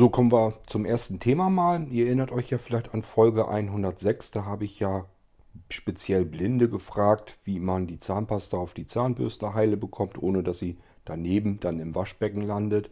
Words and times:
So 0.00 0.08
kommen 0.08 0.32
wir 0.32 0.54
zum 0.66 0.86
ersten 0.86 1.20
Thema 1.20 1.50
mal. 1.50 1.86
Ihr 1.92 2.06
erinnert 2.06 2.32
euch 2.32 2.48
ja 2.48 2.56
vielleicht 2.56 2.94
an 2.94 3.02
Folge 3.02 3.48
106. 3.48 4.30
Da 4.30 4.46
habe 4.46 4.64
ich 4.64 4.80
ja 4.80 5.04
speziell 5.68 6.24
Blinde 6.24 6.70
gefragt, 6.70 7.36
wie 7.44 7.60
man 7.60 7.86
die 7.86 7.98
Zahnpasta 7.98 8.56
auf 8.56 8.72
die 8.72 8.86
Zahnbürste 8.86 9.52
heile 9.52 9.76
bekommt, 9.76 10.16
ohne 10.16 10.42
dass 10.42 10.58
sie 10.58 10.78
daneben 11.04 11.60
dann 11.60 11.80
im 11.80 11.94
Waschbecken 11.94 12.40
landet. 12.40 12.88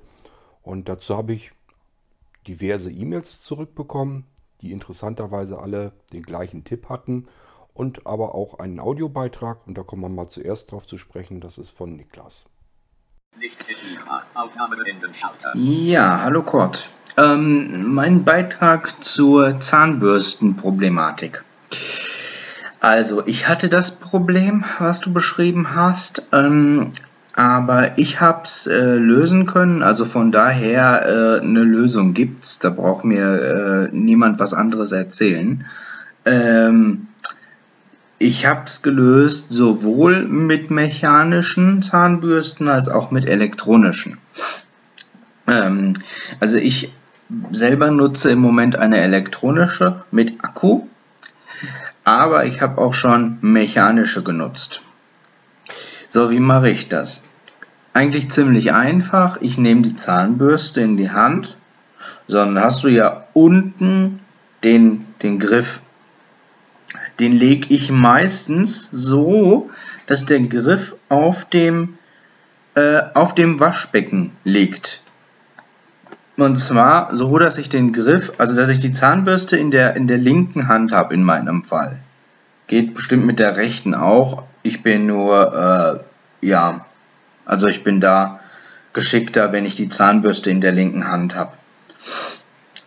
Und 0.60 0.90
dazu 0.90 1.16
habe 1.16 1.32
ich 1.32 1.52
diverse 2.46 2.92
E-Mails 2.92 3.40
zurückbekommen, 3.40 4.26
die 4.60 4.72
interessanterweise 4.72 5.60
alle 5.60 5.92
den 6.12 6.24
gleichen 6.24 6.64
Tipp 6.64 6.90
hatten 6.90 7.26
und 7.72 8.06
aber 8.06 8.34
auch 8.34 8.58
einen 8.58 8.80
Audiobeitrag. 8.80 9.66
Und 9.66 9.78
da 9.78 9.82
kommen 9.82 10.02
wir 10.02 10.10
mal 10.10 10.28
zuerst 10.28 10.72
drauf 10.72 10.86
zu 10.86 10.98
sprechen. 10.98 11.40
Das 11.40 11.56
ist 11.56 11.70
von 11.70 11.96
Niklas. 11.96 12.44
Ja, 15.54 16.20
hallo 16.22 16.42
Kurt. 16.42 16.90
Ähm, 17.16 17.92
mein 17.92 18.24
Beitrag 18.24 19.04
zur 19.04 19.60
Zahnbürstenproblematik. 19.60 21.44
Also, 22.80 23.26
ich 23.26 23.48
hatte 23.48 23.68
das 23.68 23.96
Problem, 23.96 24.64
was 24.78 25.00
du 25.00 25.12
beschrieben 25.12 25.74
hast, 25.74 26.22
ähm, 26.32 26.92
aber 27.34 27.98
ich 27.98 28.20
habe 28.20 28.42
es 28.44 28.66
äh, 28.66 28.94
lösen 28.94 29.46
können. 29.46 29.82
Also 29.82 30.04
von 30.04 30.32
daher 30.32 31.06
äh, 31.06 31.40
eine 31.40 31.62
Lösung 31.64 32.14
gibt's. 32.14 32.58
Da 32.58 32.70
braucht 32.70 33.04
mir 33.04 33.88
äh, 33.92 33.96
niemand 33.96 34.38
was 34.40 34.54
anderes 34.54 34.92
erzählen. 34.92 35.64
Ähm, 36.24 37.07
ich 38.18 38.46
habe 38.46 38.64
es 38.64 38.82
gelöst 38.82 39.50
sowohl 39.50 40.24
mit 40.26 40.70
mechanischen 40.70 41.82
Zahnbürsten 41.82 42.68
als 42.68 42.88
auch 42.88 43.10
mit 43.10 43.26
elektronischen. 43.26 44.18
Ähm, 45.46 45.94
also 46.40 46.56
ich 46.56 46.92
selber 47.52 47.90
nutze 47.90 48.30
im 48.30 48.40
Moment 48.40 48.76
eine 48.76 48.98
elektronische 48.98 50.02
mit 50.10 50.44
Akku, 50.44 50.82
aber 52.04 52.46
ich 52.46 52.60
habe 52.60 52.80
auch 52.80 52.94
schon 52.94 53.38
mechanische 53.40 54.22
genutzt. 54.22 54.82
So, 56.08 56.30
wie 56.30 56.40
mache 56.40 56.70
ich 56.70 56.88
das? 56.88 57.24
Eigentlich 57.92 58.30
ziemlich 58.30 58.72
einfach. 58.72 59.38
Ich 59.40 59.58
nehme 59.58 59.82
die 59.82 59.96
Zahnbürste 59.96 60.80
in 60.80 60.96
die 60.96 61.10
Hand. 61.10 61.56
So, 62.26 62.38
dann 62.38 62.58
hast 62.58 62.82
du 62.82 62.88
ja 62.88 63.24
unten 63.34 64.20
den, 64.64 65.04
den 65.22 65.38
Griff 65.38 65.80
den 67.20 67.32
lege 67.32 67.72
ich 67.74 67.90
meistens 67.90 68.88
so, 68.90 69.70
dass 70.06 70.26
der 70.26 70.40
Griff 70.40 70.94
auf 71.08 71.44
dem, 71.46 71.98
äh, 72.74 73.02
auf 73.14 73.34
dem 73.34 73.60
Waschbecken 73.60 74.32
liegt. 74.44 75.00
Und 76.36 76.56
zwar 76.56 77.14
so, 77.16 77.36
dass 77.38 77.58
ich 77.58 77.68
den 77.68 77.92
Griff, 77.92 78.32
also 78.38 78.56
dass 78.56 78.68
ich 78.68 78.78
die 78.78 78.92
Zahnbürste 78.92 79.56
in 79.56 79.72
der, 79.72 79.96
in 79.96 80.06
der 80.06 80.18
linken 80.18 80.68
Hand 80.68 80.92
habe 80.92 81.14
in 81.14 81.24
meinem 81.24 81.64
Fall. 81.64 81.98
Geht 82.68 82.94
bestimmt 82.94 83.26
mit 83.26 83.40
der 83.40 83.56
rechten 83.56 83.94
auch. 83.94 84.44
Ich 84.62 84.82
bin 84.82 85.06
nur, 85.06 86.02
äh, 86.42 86.46
ja, 86.46 86.86
also 87.44 87.66
ich 87.66 87.82
bin 87.82 88.00
da 88.00 88.40
geschickter, 88.92 89.52
wenn 89.52 89.64
ich 89.64 89.74
die 89.74 89.88
Zahnbürste 89.88 90.50
in 90.50 90.60
der 90.60 90.72
linken 90.72 91.08
Hand 91.08 91.34
habe. 91.34 91.52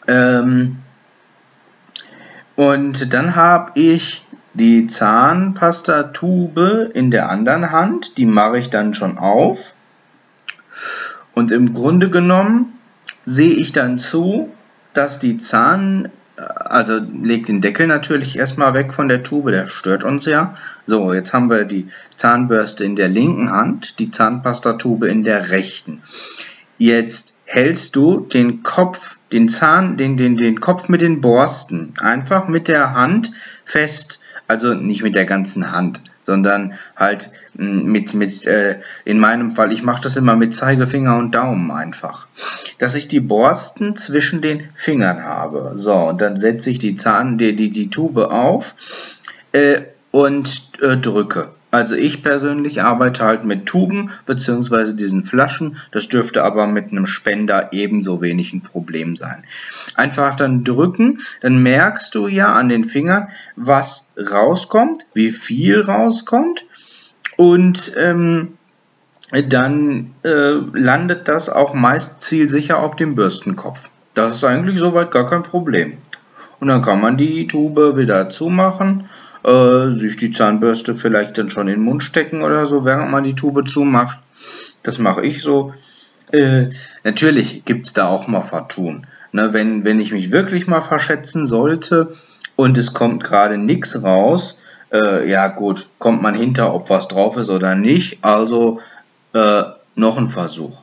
Ähm, 0.08 0.78
und 2.56 3.14
dann 3.14 3.36
habe 3.36 3.72
ich 3.76 4.24
die 4.54 4.88
Zahnpastatube 4.88 6.90
in 6.94 7.12
der 7.12 7.30
anderen 7.30 7.72
Hand, 7.72 8.18
die 8.18 8.26
mache 8.26 8.58
ich 8.58 8.70
dann 8.70 8.94
schon 8.94 9.18
auf. 9.18 9.74
Und 11.34 11.52
im 11.52 11.74
Grunde 11.74 12.10
genommen 12.10 12.78
sehe 13.26 13.54
ich 13.54 13.72
dann 13.72 13.98
zu, 13.98 14.52
dass 14.94 15.20
die 15.20 15.38
Zahn, 15.38 16.10
also 16.36 17.00
legt 17.24 17.48
den 17.48 17.62
Deckel 17.62 17.88
natürlich 17.88 18.38
erstmal 18.38 18.74
weg 18.74 18.94
von 18.94 19.08
der 19.08 19.24
Tube, 19.24 19.52
der 19.52 19.68
stört 19.68 20.04
uns 20.04 20.26
ja. 20.26 20.58
So, 20.86 21.14
jetzt 21.14 21.34
haben 21.34 21.50
wir 21.50 21.64
die 21.64 21.88
Zahnbürste 22.18 22.84
in 22.84 22.98
der 22.98 23.08
linken 23.08 23.52
Hand, 23.52 24.00
die 24.00 24.12
Zahnpastatube 24.12 25.08
in 25.08 25.24
der 25.24 25.52
rechten. 25.52 26.02
Jetzt 26.78 27.38
hältst 27.46 27.96
du 27.96 28.20
den 28.20 28.64
Kopf, 28.64 29.18
den 29.32 29.50
Zahn, 29.50 29.98
den, 29.98 30.18
den, 30.18 30.38
den 30.38 30.60
Kopf 30.60 30.90
mit 30.90 31.02
den 31.02 31.22
Borsten 31.22 31.94
einfach 32.00 32.48
mit 32.48 32.68
der 32.68 32.94
Hand 32.94 33.32
fest 33.66 34.22
also 34.52 34.74
nicht 34.74 35.02
mit 35.02 35.16
der 35.16 35.26
ganzen 35.26 35.72
Hand, 35.72 36.02
sondern 36.26 36.74
halt 36.98 37.30
hm, 37.56 37.86
mit, 37.86 38.14
mit 38.14 38.46
äh, 38.46 38.82
in 39.06 39.18
meinem 39.18 39.52
Fall, 39.52 39.72
ich 39.72 39.82
mache 39.82 40.04
das 40.04 40.18
immer 40.18 40.36
mit 40.36 40.54
Zeigefinger 40.54 41.18
und 41.18 41.34
Daumen 41.34 41.72
einfach, 41.72 42.28
dass 42.78 42.96
ich 42.96 43.08
die 43.08 43.22
Borsten 43.22 43.96
zwischen 43.96 44.42
den 44.42 44.70
Fingern 44.76 45.24
habe. 45.24 45.74
So, 45.78 45.94
und 45.94 46.20
dann 46.20 46.36
setze 46.38 46.70
ich 46.70 46.80
die 46.80 46.98
Zahn, 46.98 47.38
die, 47.38 47.56
die, 47.56 47.70
die 47.70 47.90
Tube 47.90 48.30
auf 48.30 48.76
äh, 49.54 49.84
und 50.12 50.62
äh, 50.82 50.98
drücke. 50.98 51.54
Also 51.72 51.96
ich 51.96 52.22
persönlich 52.22 52.84
arbeite 52.84 53.24
halt 53.24 53.46
mit 53.46 53.66
Tuben 53.66 54.12
bzw. 54.26 54.94
diesen 54.94 55.24
Flaschen. 55.24 55.78
Das 55.92 56.10
dürfte 56.10 56.44
aber 56.44 56.68
mit 56.68 56.92
einem 56.92 57.08
Spender 57.08 57.70
ebenso 57.72 58.22
wenig 58.22 58.54
ein 58.54 58.62
Problem 58.62 59.16
sein. 59.16 59.46
Einfach 59.96 60.36
dann 60.36 60.66
drücken, 60.66 61.20
dann 61.40 61.64
merkst 61.64 62.14
du 62.14 62.28
ja 62.28 62.54
an 62.54 62.68
den 62.68 62.84
Fingern, 62.84 63.30
was 63.56 64.12
rauskommt, 64.18 65.06
wie 65.14 65.32
viel 65.32 65.82
rauskommt 65.82 66.66
und 67.38 67.94
ähm, 67.98 68.58
dann 69.48 70.14
äh, 70.24 70.52
landet 70.74 71.30
das 71.30 71.50
auch 71.50 71.74
meist 71.74 72.22
zielsicher 72.22 72.80
auf 72.80 72.98
dem 72.98 73.16
Bürstenkopf. 73.16 73.90
Das 74.14 74.34
ist 74.34 74.44
eigentlich 74.44 74.78
soweit 74.78 75.10
gar 75.10 75.26
kein 75.26 75.44
Problem. 75.44 75.98
Und 76.60 76.68
dann 76.68 76.82
kann 76.82 77.00
man 77.00 77.18
die 77.18 77.48
Tube 77.48 77.96
wieder 77.96 78.30
zumachen 78.30 79.10
äh, 79.44 79.92
sich 79.92 80.18
die 80.18 80.32
Zahnbürste 80.32 80.96
vielleicht 80.96 81.38
dann 81.38 81.50
schon 81.50 81.68
in 81.68 81.76
den 81.76 81.84
Mund 81.84 82.04
stecken 82.04 82.42
oder 82.42 82.66
so, 82.66 82.86
während 82.86 83.12
man 83.12 83.24
die 83.24 83.36
Tube 83.36 83.68
zumacht. 83.68 84.20
Das 84.84 84.98
mache 85.00 85.26
ich 85.26 85.42
so. 85.42 85.74
Äh, 86.32 86.70
natürlich 87.04 87.64
es 87.68 87.94
da 87.94 88.08
auch 88.08 88.28
mal 88.28 88.42
Vertun. 88.42 89.06
Ne, 89.34 89.54
wenn, 89.54 89.86
wenn 89.86 90.00
ich 90.00 90.12
mich 90.12 90.32
wirklich 90.32 90.68
mal 90.68 90.82
verschätzen 90.82 91.48
sollte 91.48 92.16
und 92.56 92.78
es 92.78 92.94
kommt 92.94 93.24
gerade 93.24 93.58
nichts 93.58 94.04
raus, 94.04 94.60
äh, 94.92 95.30
ja 95.30 95.48
gut, 95.48 95.88
kommt 96.00 96.22
man 96.22 96.36
hinter, 96.36 96.74
ob 96.74 96.90
was 96.90 97.08
drauf 97.08 97.38
ist 97.38 97.50
oder 97.50 97.76
nicht. 97.76 98.24
Also 98.24 98.82
äh, 99.34 99.64
noch 99.96 100.18
ein 100.18 100.28
Versuch. 100.28 100.82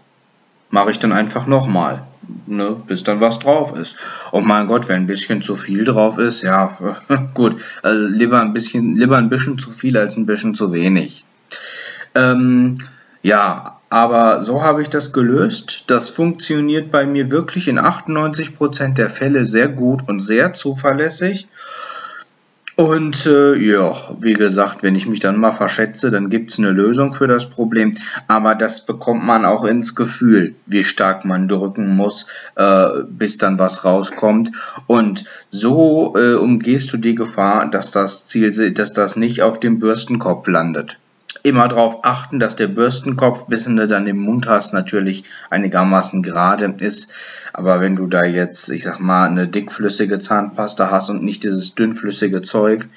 Mache 0.71 0.91
ich 0.91 0.99
dann 0.99 1.13
einfach 1.13 1.47
nochmal 1.47 2.03
ne, 2.47 2.77
bis 2.87 3.05
dann 3.05 3.21
was 3.21 3.39
drauf 3.39 3.77
ist. 3.77 3.97
Oh 4.33 4.41
mein 4.41 4.67
Gott, 4.67 4.89
wenn 4.89 5.03
ein 5.03 5.07
bisschen 5.07 5.43
zu 5.43 5.57
viel 5.57 5.85
drauf 5.85 6.19
ist, 6.19 6.43
ja, 6.43 6.77
gut, 7.35 7.61
also 7.83 8.07
lieber 8.07 8.41
ein 8.41 8.53
bisschen, 8.53 8.97
lieber 8.97 9.17
ein 9.17 9.29
bisschen 9.29 9.59
zu 9.59 9.71
viel 9.71 9.97
als 9.97 10.17
ein 10.17 10.27
bisschen 10.27 10.55
zu 10.55 10.73
wenig. 10.73 11.25
Ähm, 12.15 12.79
ja, 13.23 13.79
aber 13.91 14.41
so 14.41 14.63
habe 14.63 14.83
ich 14.83 14.89
das 14.89 15.13
gelöst. 15.13 15.85
Das 15.87 16.11
funktioniert 16.11 16.91
bei 16.91 17.07
mir 17.07 17.31
wirklich 17.31 17.69
in 17.69 17.79
98% 17.79 18.95
der 18.95 19.09
Fälle 19.09 19.45
sehr 19.45 19.69
gut 19.69 20.09
und 20.09 20.21
sehr 20.21 20.53
zuverlässig. 20.53 21.49
Und 22.79 23.27
äh, 23.27 23.57
ja, 23.57 23.93
wie 24.21 24.35
gesagt, 24.35 24.85
wenn 24.85 24.95
ich 24.95 25.09
mich 25.09 25.19
dann 25.19 25.37
mal 25.37 25.51
verschätze, 25.51 26.13
dann 26.13 26.31
gibt's 26.31 26.61
eine 26.61 26.71
Lösung 26.71 27.13
für 27.13 27.27
das 27.27 27.51
Problem. 27.51 27.91
Aber 28.29 28.55
das 28.55 28.87
bekommt 28.87 29.25
man 29.25 29.45
auch 29.45 29.65
ins 29.65 29.97
Gefühl, 29.97 30.55
wie 30.65 30.85
stark 30.85 31.25
man 31.25 31.49
drücken 31.49 31.97
muss, 31.97 32.29
äh, 32.55 32.87
bis 33.09 33.37
dann 33.37 33.59
was 33.59 33.85
rauskommt. 33.85 34.53
Und 34.87 35.25
so 35.51 36.15
äh, 36.17 36.35
umgehst 36.35 36.93
du 36.93 36.99
die 36.99 37.17
Gefahr, 37.17 37.69
dass 37.69 37.91
das 37.91 38.29
Ziel, 38.29 38.53
dass 38.73 38.93
das 38.93 39.17
nicht 39.17 39.43
auf 39.43 39.59
dem 39.59 39.81
Bürstenkopf 39.81 40.47
landet 40.47 40.99
immer 41.49 41.69
darauf 41.69 42.05
achten, 42.05 42.39
dass 42.39 42.57
der 42.57 42.69
Bürstenkopf, 42.69 43.47
bis 43.47 43.65
du 43.65 43.87
dann 43.87 44.07
im 44.07 44.19
Mund 44.19 44.47
hast, 44.47 44.73
natürlich 44.73 45.25
einigermaßen 45.51 46.23
gerade 46.23 46.75
ist. 46.79 47.13
Aber 47.53 47.81
wenn 47.81 47.97
du 47.97 48.07
da 48.07 48.25
jetzt, 48.25 48.69
ich 48.71 48.85
sag 48.85 49.01
mal, 49.01 49.27
eine 49.27 49.49
dickflüssige 49.49 50.19
Zahnpasta 50.19 50.91
hast 50.91 51.11
und 51.11 51.25
nicht 51.25 51.45
dieses 51.45 51.75
dünnflüssige 51.75 52.43
Zeug, 52.43 52.89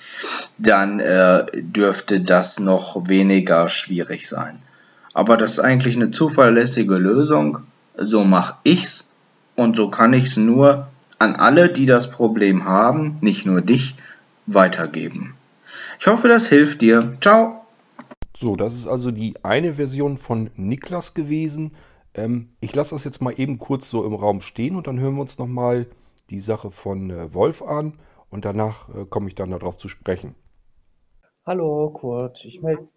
dann 0.57 0.99
äh, 0.99 1.45
dürfte 1.53 2.19
das 2.21 2.59
noch 2.59 3.07
weniger 3.07 3.69
schwierig 3.69 4.27
sein. 4.27 4.59
Aber 5.13 5.37
das 5.37 5.53
ist 5.53 5.59
eigentlich 5.59 5.95
eine 5.95 6.11
zuverlässige 6.11 6.95
Lösung. 6.95 7.59
So 7.97 8.23
mache 8.23 8.55
ich's 8.63 9.05
und 9.55 9.75
so 9.75 9.89
kann 9.89 10.13
ich's 10.13 10.37
nur 10.37 10.87
an 11.19 11.35
alle, 11.35 11.69
die 11.69 11.85
das 11.85 12.09
Problem 12.09 12.65
haben, 12.65 13.17
nicht 13.21 13.45
nur 13.45 13.61
dich, 13.61 13.95
weitergeben. 14.47 15.35
Ich 15.99 16.07
hoffe, 16.07 16.27
das 16.27 16.47
hilft 16.47 16.81
dir. 16.81 17.17
Ciao! 17.21 17.60
So, 18.41 18.55
das 18.55 18.73
ist 18.73 18.87
also 18.87 19.11
die 19.11 19.35
eine 19.43 19.75
Version 19.75 20.17
von 20.17 20.49
Niklas 20.55 21.13
gewesen. 21.13 21.75
Ähm, 22.15 22.55
ich 22.59 22.73
lasse 22.73 22.95
das 22.95 23.03
jetzt 23.03 23.21
mal 23.21 23.39
eben 23.39 23.59
kurz 23.59 23.87
so 23.87 24.03
im 24.03 24.15
Raum 24.15 24.41
stehen 24.41 24.75
und 24.75 24.87
dann 24.87 24.99
hören 24.99 25.13
wir 25.13 25.21
uns 25.21 25.37
nochmal 25.37 25.85
die 26.31 26.39
Sache 26.39 26.71
von 26.71 27.11
äh, 27.11 27.31
Wolf 27.35 27.61
an 27.61 27.99
und 28.31 28.43
danach 28.43 28.89
äh, 28.95 29.05
komme 29.05 29.27
ich 29.27 29.35
dann 29.35 29.51
darauf 29.51 29.77
zu 29.77 29.89
sprechen. 29.89 30.33
Hallo 31.45 31.91
Kurt, 31.91 32.43
ich 32.43 32.63
melde 32.63 32.87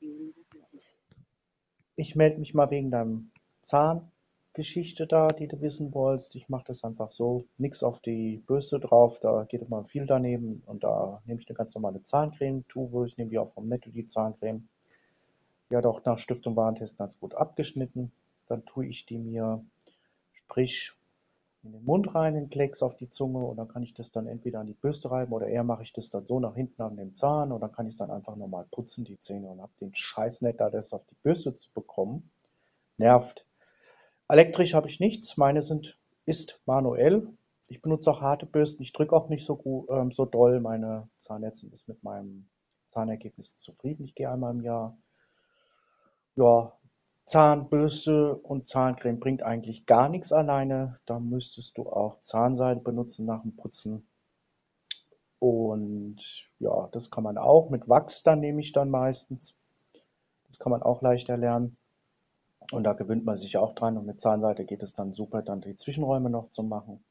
ich 1.95 2.17
meld 2.17 2.39
mich 2.39 2.55
mal 2.55 2.71
wegen 2.71 2.91
deinem 2.91 3.31
Zahn. 3.61 4.11
Geschichte 4.55 5.07
da, 5.07 5.29
die 5.29 5.49
du 5.49 5.61
wissen 5.61 5.93
wolltest. 5.93 6.37
Ich 6.37 6.49
mache 6.49 6.65
das 6.69 6.85
einfach 6.85 7.11
so. 7.11 7.43
Nichts 7.59 7.83
auf 7.83 8.01
die 8.01 8.43
Bürste 8.47 8.81
drauf, 8.81 9.19
da 9.21 9.45
geht 9.45 9.61
immer 9.61 9.85
viel 9.85 10.07
daneben. 10.07 10.63
Und 10.65 10.85
da 10.85 11.21
nehme 11.27 11.39
ich 11.39 11.49
eine 11.49 11.57
ganz 11.57 11.75
normale 11.75 12.01
Zahncreme-Tube. 12.03 13.05
Ich 13.07 13.19
nehme 13.19 13.31
die 13.31 13.39
auch 13.39 13.49
vom 13.49 13.69
Netto, 13.69 13.91
die 13.91 14.07
Zahncreme. 14.07 14.69
Hat 15.73 15.87
auch 15.87 16.05
nach 16.05 16.19
Stiftung 16.19 16.57
Warentest 16.57 16.97
ganz 16.97 17.19
gut 17.19 17.35
abgeschnitten. 17.35 18.13
Dann 18.47 18.65
tue 18.65 18.87
ich 18.87 19.07
die 19.07 19.19
mir, 19.19 19.65
sprich, 20.31 20.95
in 21.65 21.73
den 21.73 21.85
Mund 21.85 22.15
rein, 22.15 22.35
den 22.35 22.51
Klecks 22.51 22.83
auf 22.83 22.95
die 22.95 23.09
Zunge 23.09 23.39
und 23.39 23.57
dann 23.57 23.69
kann 23.69 23.83
ich 23.83 23.95
das 23.95 24.11
dann 24.11 24.27
entweder 24.27 24.61
an 24.61 24.67
die 24.67 24.75
Bürste 24.75 25.11
reiben 25.11 25.33
oder 25.33 25.47
eher 25.47 25.65
mache 25.65 25.83
ich 25.83 25.93
das 25.93 26.11
dann 26.11 26.27
so 26.27 26.39
nach 26.39 26.55
hinten 26.55 26.83
an 26.83 26.97
den 26.97 27.15
Zahn 27.15 27.53
und 27.53 27.61
dann 27.61 27.73
kann 27.73 27.87
ich 27.87 27.95
es 27.95 27.99
dann 27.99 28.11
einfach 28.11 28.37
nochmal 28.37 28.67
putzen, 28.71 29.05
die 29.05 29.19
Zähne 29.19 29.49
und 29.49 29.63
habe 29.63 29.73
den 29.81 29.95
Scheiß 29.95 30.43
nicht 30.43 30.61
da, 30.61 30.69
das 30.69 30.93
auf 30.93 31.05
die 31.07 31.17
Bürste 31.23 31.55
zu 31.55 31.73
bekommen. 31.73 32.31
Nervt. 32.99 33.47
Elektrisch 34.29 34.75
habe 34.75 34.89
ich 34.89 35.01
nichts, 35.01 35.37
meine 35.37 35.63
sind, 35.63 35.99
ist 36.27 36.61
manuell. 36.67 37.29
Ich 37.69 37.81
benutze 37.81 38.11
auch 38.11 38.21
harte 38.21 38.45
Bürsten, 38.45 38.83
ich 38.83 38.93
drücke 38.93 39.17
auch 39.17 39.31
nicht 39.31 39.45
so, 39.45 39.57
gut, 39.57 39.89
ähm, 39.91 40.13
so 40.13 40.27
doll. 40.27 40.61
Meine 40.61 41.09
Zahnärztin 41.17 41.73
ist 41.73 41.89
mit 41.89 42.03
meinem 42.03 42.47
Zahnergebnis 42.87 43.57
zufrieden. 43.57 44.05
Ich 44.05 44.15
gehe 44.15 44.31
einmal 44.31 44.53
im 44.53 44.61
Jahr. 44.61 44.97
Ja, 46.37 46.73
Zahnbürste 47.25 48.37
und 48.37 48.67
Zahncreme 48.67 49.21
bringt 49.21 49.43
eigentlich 49.43 49.87
gar 49.87 50.09
nichts 50.09 50.33
alleine. 50.33 50.97
Da 51.07 51.21
müsstest 51.21 51.79
du 51.79 51.89
auch 51.89 52.21
Zahnseide 52.21 52.81
benutzen 52.81 53.25
nach 53.25 53.43
dem 53.43 53.55
Putzen. 53.57 54.07
Und 55.39 56.51
ja, 56.59 56.89
das 56.93 57.11
kann 57.11 57.25
man 57.25 57.39
auch. 57.39 57.71
Mit 57.71 57.89
Wachs 57.89 58.25
dann 58.25 58.41
nehme 58.41 58.61
ich 58.61 58.73
dann 58.73 58.91
meistens. 58.91 59.57
Das 60.47 60.59
kann 60.59 60.71
man 60.73 60.83
auch 60.83 61.03
leicht 61.03 61.29
erlernen. 61.29 61.77
Und 62.73 62.85
da 62.85 62.95
gewöhnt 62.95 63.25
man 63.25 63.37
sich 63.37 63.57
auch 63.57 63.73
dran. 63.73 63.97
Und 63.97 64.07
mit 64.07 64.21
Zahnseide 64.21 64.65
geht 64.65 64.83
es 64.83 64.93
dann 64.93 65.13
super, 65.13 65.43
dann 65.43 65.61
die 65.61 65.77
Zwischenräume 65.77 66.31
noch 66.31 66.51
zu 66.51 66.63
machen. 66.63 67.05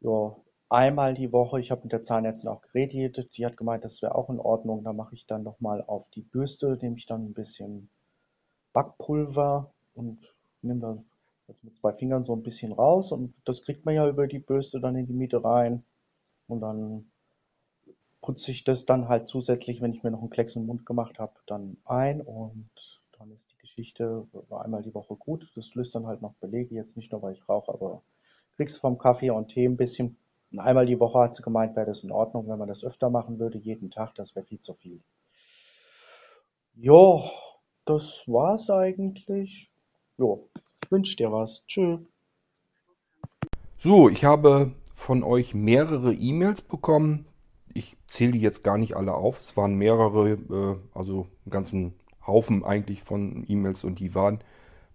Ja, 0.00 0.36
einmal 0.68 1.14
die 1.14 1.32
Woche, 1.32 1.58
ich 1.58 1.70
habe 1.70 1.82
mit 1.82 1.92
der 1.92 2.02
Zahnärztin 2.02 2.50
auch 2.50 2.62
geredet, 2.62 3.36
die 3.36 3.46
hat 3.46 3.56
gemeint, 3.56 3.84
das 3.84 4.00
wäre 4.00 4.14
auch 4.14 4.30
in 4.30 4.38
Ordnung. 4.38 4.84
Da 4.84 4.92
mache 4.92 5.14
ich 5.14 5.26
dann 5.26 5.42
nochmal 5.42 5.82
auf 5.82 6.08
die 6.10 6.22
Bürste, 6.22 6.78
nehme 6.80 6.96
ich 6.96 7.06
dann 7.06 7.24
ein 7.26 7.34
bisschen 7.34 7.90
Backpulver 8.72 9.70
und 9.94 10.34
nehme 10.62 11.04
das 11.46 11.62
mit 11.62 11.76
zwei 11.76 11.92
Fingern 11.92 12.24
so 12.24 12.34
ein 12.34 12.42
bisschen 12.42 12.72
raus 12.72 13.12
und 13.12 13.34
das 13.44 13.62
kriegt 13.62 13.84
man 13.84 13.94
ja 13.94 14.08
über 14.08 14.26
die 14.26 14.38
Bürste 14.38 14.80
dann 14.80 14.96
in 14.96 15.06
die 15.06 15.12
Mitte 15.12 15.44
rein 15.44 15.84
und 16.48 16.60
dann 16.60 17.10
putze 18.22 18.52
ich 18.52 18.64
das 18.64 18.84
dann 18.86 19.08
halt 19.08 19.28
zusätzlich, 19.28 19.82
wenn 19.82 19.92
ich 19.92 20.02
mir 20.02 20.12
noch 20.12 20.20
einen 20.20 20.30
Klecks 20.30 20.56
im 20.56 20.66
Mund 20.66 20.86
gemacht 20.86 21.18
habe, 21.18 21.34
dann 21.46 21.76
ein 21.84 22.20
und 22.20 22.70
dann 23.18 23.30
ist 23.32 23.52
die 23.52 23.58
Geschichte 23.58 24.26
einmal 24.50 24.82
die 24.82 24.94
Woche 24.94 25.16
gut. 25.16 25.50
Das 25.56 25.74
löst 25.74 25.94
dann 25.94 26.06
halt 26.06 26.22
noch 26.22 26.34
Belege, 26.34 26.74
jetzt 26.74 26.96
nicht 26.96 27.12
nur, 27.12 27.22
weil 27.22 27.34
ich 27.34 27.48
rauche, 27.48 27.72
aber 27.72 28.02
kriegst 28.56 28.76
du 28.76 28.80
vom 28.80 28.98
Kaffee 28.98 29.30
und 29.30 29.48
Tee 29.48 29.66
ein 29.66 29.76
bisschen. 29.76 30.16
Und 30.50 30.60
einmal 30.60 30.86
die 30.86 31.00
Woche 31.00 31.18
hat 31.18 31.34
sie 31.34 31.42
gemeint, 31.42 31.76
wäre 31.76 31.86
das 31.86 32.04
in 32.04 32.12
Ordnung, 32.12 32.48
wenn 32.48 32.58
man 32.58 32.68
das 32.68 32.84
öfter 32.84 33.10
machen 33.10 33.38
würde, 33.38 33.58
jeden 33.58 33.90
Tag, 33.90 34.14
das 34.14 34.36
wäre 34.36 34.46
viel 34.46 34.60
zu 34.60 34.74
viel. 34.74 35.00
Jo, 36.74 37.22
das 37.92 38.24
war's 38.26 38.70
eigentlich. 38.70 39.70
Jo, 40.16 40.48
ich 40.82 40.90
wünsche 40.90 41.16
dir 41.16 41.30
was. 41.30 41.64
Tschö. 41.66 41.98
So, 43.76 44.08
ich 44.08 44.24
habe 44.24 44.72
von 44.94 45.22
euch 45.22 45.54
mehrere 45.54 46.14
E-Mails 46.14 46.62
bekommen. 46.62 47.26
Ich 47.74 47.96
zähle 48.08 48.32
die 48.32 48.40
jetzt 48.40 48.64
gar 48.64 48.78
nicht 48.78 48.96
alle 48.96 49.14
auf. 49.14 49.40
Es 49.40 49.56
waren 49.56 49.74
mehrere, 49.74 50.30
äh, 50.30 50.76
also 50.96 51.26
einen 51.44 51.50
ganzen 51.50 51.94
Haufen 52.26 52.64
eigentlich 52.64 53.02
von 53.02 53.44
E-Mails 53.48 53.84
und 53.84 53.98
die 53.98 54.14
waren 54.14 54.38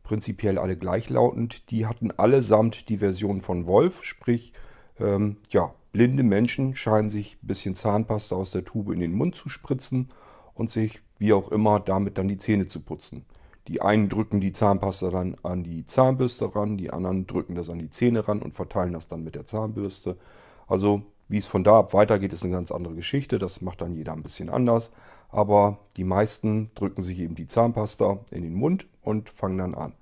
prinzipiell 0.04 0.58
alle 0.58 0.78
gleichlautend. 0.78 1.70
Die 1.70 1.86
hatten 1.86 2.12
allesamt 2.12 2.90
die 2.90 2.98
Version 2.98 3.42
von 3.42 3.68
Wolf, 3.68 4.04
sprich, 4.04 4.54
ähm, 5.00 5.38
ja, 5.50 5.76
blinde 5.92 6.24
Menschen 6.24 6.76
scheinen 6.76 7.10
sich 7.10 7.38
ein 7.44 7.48
bisschen 7.48 7.76
Zahnpasta 7.76 8.36
aus 8.36 8.52
der 8.52 8.64
Tube 8.64 8.94
in 8.94 9.02
den 9.02 9.14
Mund 9.14 9.36
zu 9.36 9.50
spritzen 9.50 10.10
und 10.54 10.72
sich, 10.72 11.02
wie 11.20 11.34
auch 11.34 11.50
immer, 11.52 11.80
damit 11.80 12.18
dann 12.18 12.28
die 12.28 12.38
Zähne 12.38 12.68
zu 12.68 12.80
putzen. 12.80 13.26
Die 13.68 13.82
einen 13.82 14.08
drücken 14.08 14.40
die 14.40 14.54
Zahnpasta 14.54 15.10
dann 15.10 15.36
an 15.44 15.64
die 15.64 15.86
Zahnbürste 15.86 16.56
ran, 16.56 16.78
die 16.78 16.92
anderen 16.92 17.28
drücken 17.28 17.56
das 17.56 17.70
an 17.70 17.80
die 17.80 17.90
Zähne 17.90 18.28
ran 18.28 18.42
und 18.42 18.54
verteilen 18.54 18.94
das 18.94 19.08
dann 19.08 19.24
mit 19.24 19.36
der 19.36 19.46
Zahnbürste. 19.46 20.18
Also 20.68 21.04
wie 21.30 21.38
es 21.38 21.48
von 21.48 21.64
da 21.64 21.80
ab 21.80 21.94
weitergeht, 21.94 22.32
ist 22.32 22.44
eine 22.44 22.54
ganz 22.54 22.72
andere 22.72 22.96
Geschichte. 22.96 23.38
Das 23.38 23.62
macht 23.62 23.82
dann 23.82 23.94
jeder 23.94 24.14
ein 24.14 24.24
bisschen 24.24 24.50
anders. 24.50 24.92
Aber 25.30 25.80
die 25.98 26.06
meisten 26.06 26.72
drücken 26.76 27.02
sich 27.02 27.20
eben 27.20 27.36
die 27.36 27.48
Zahnpasta 27.48 28.20
in 28.32 28.44
den 28.44 28.54
Mund 28.54 28.88
und 29.02 29.30
fangen 29.30 29.58
dann 29.58 29.74
an. 29.74 29.94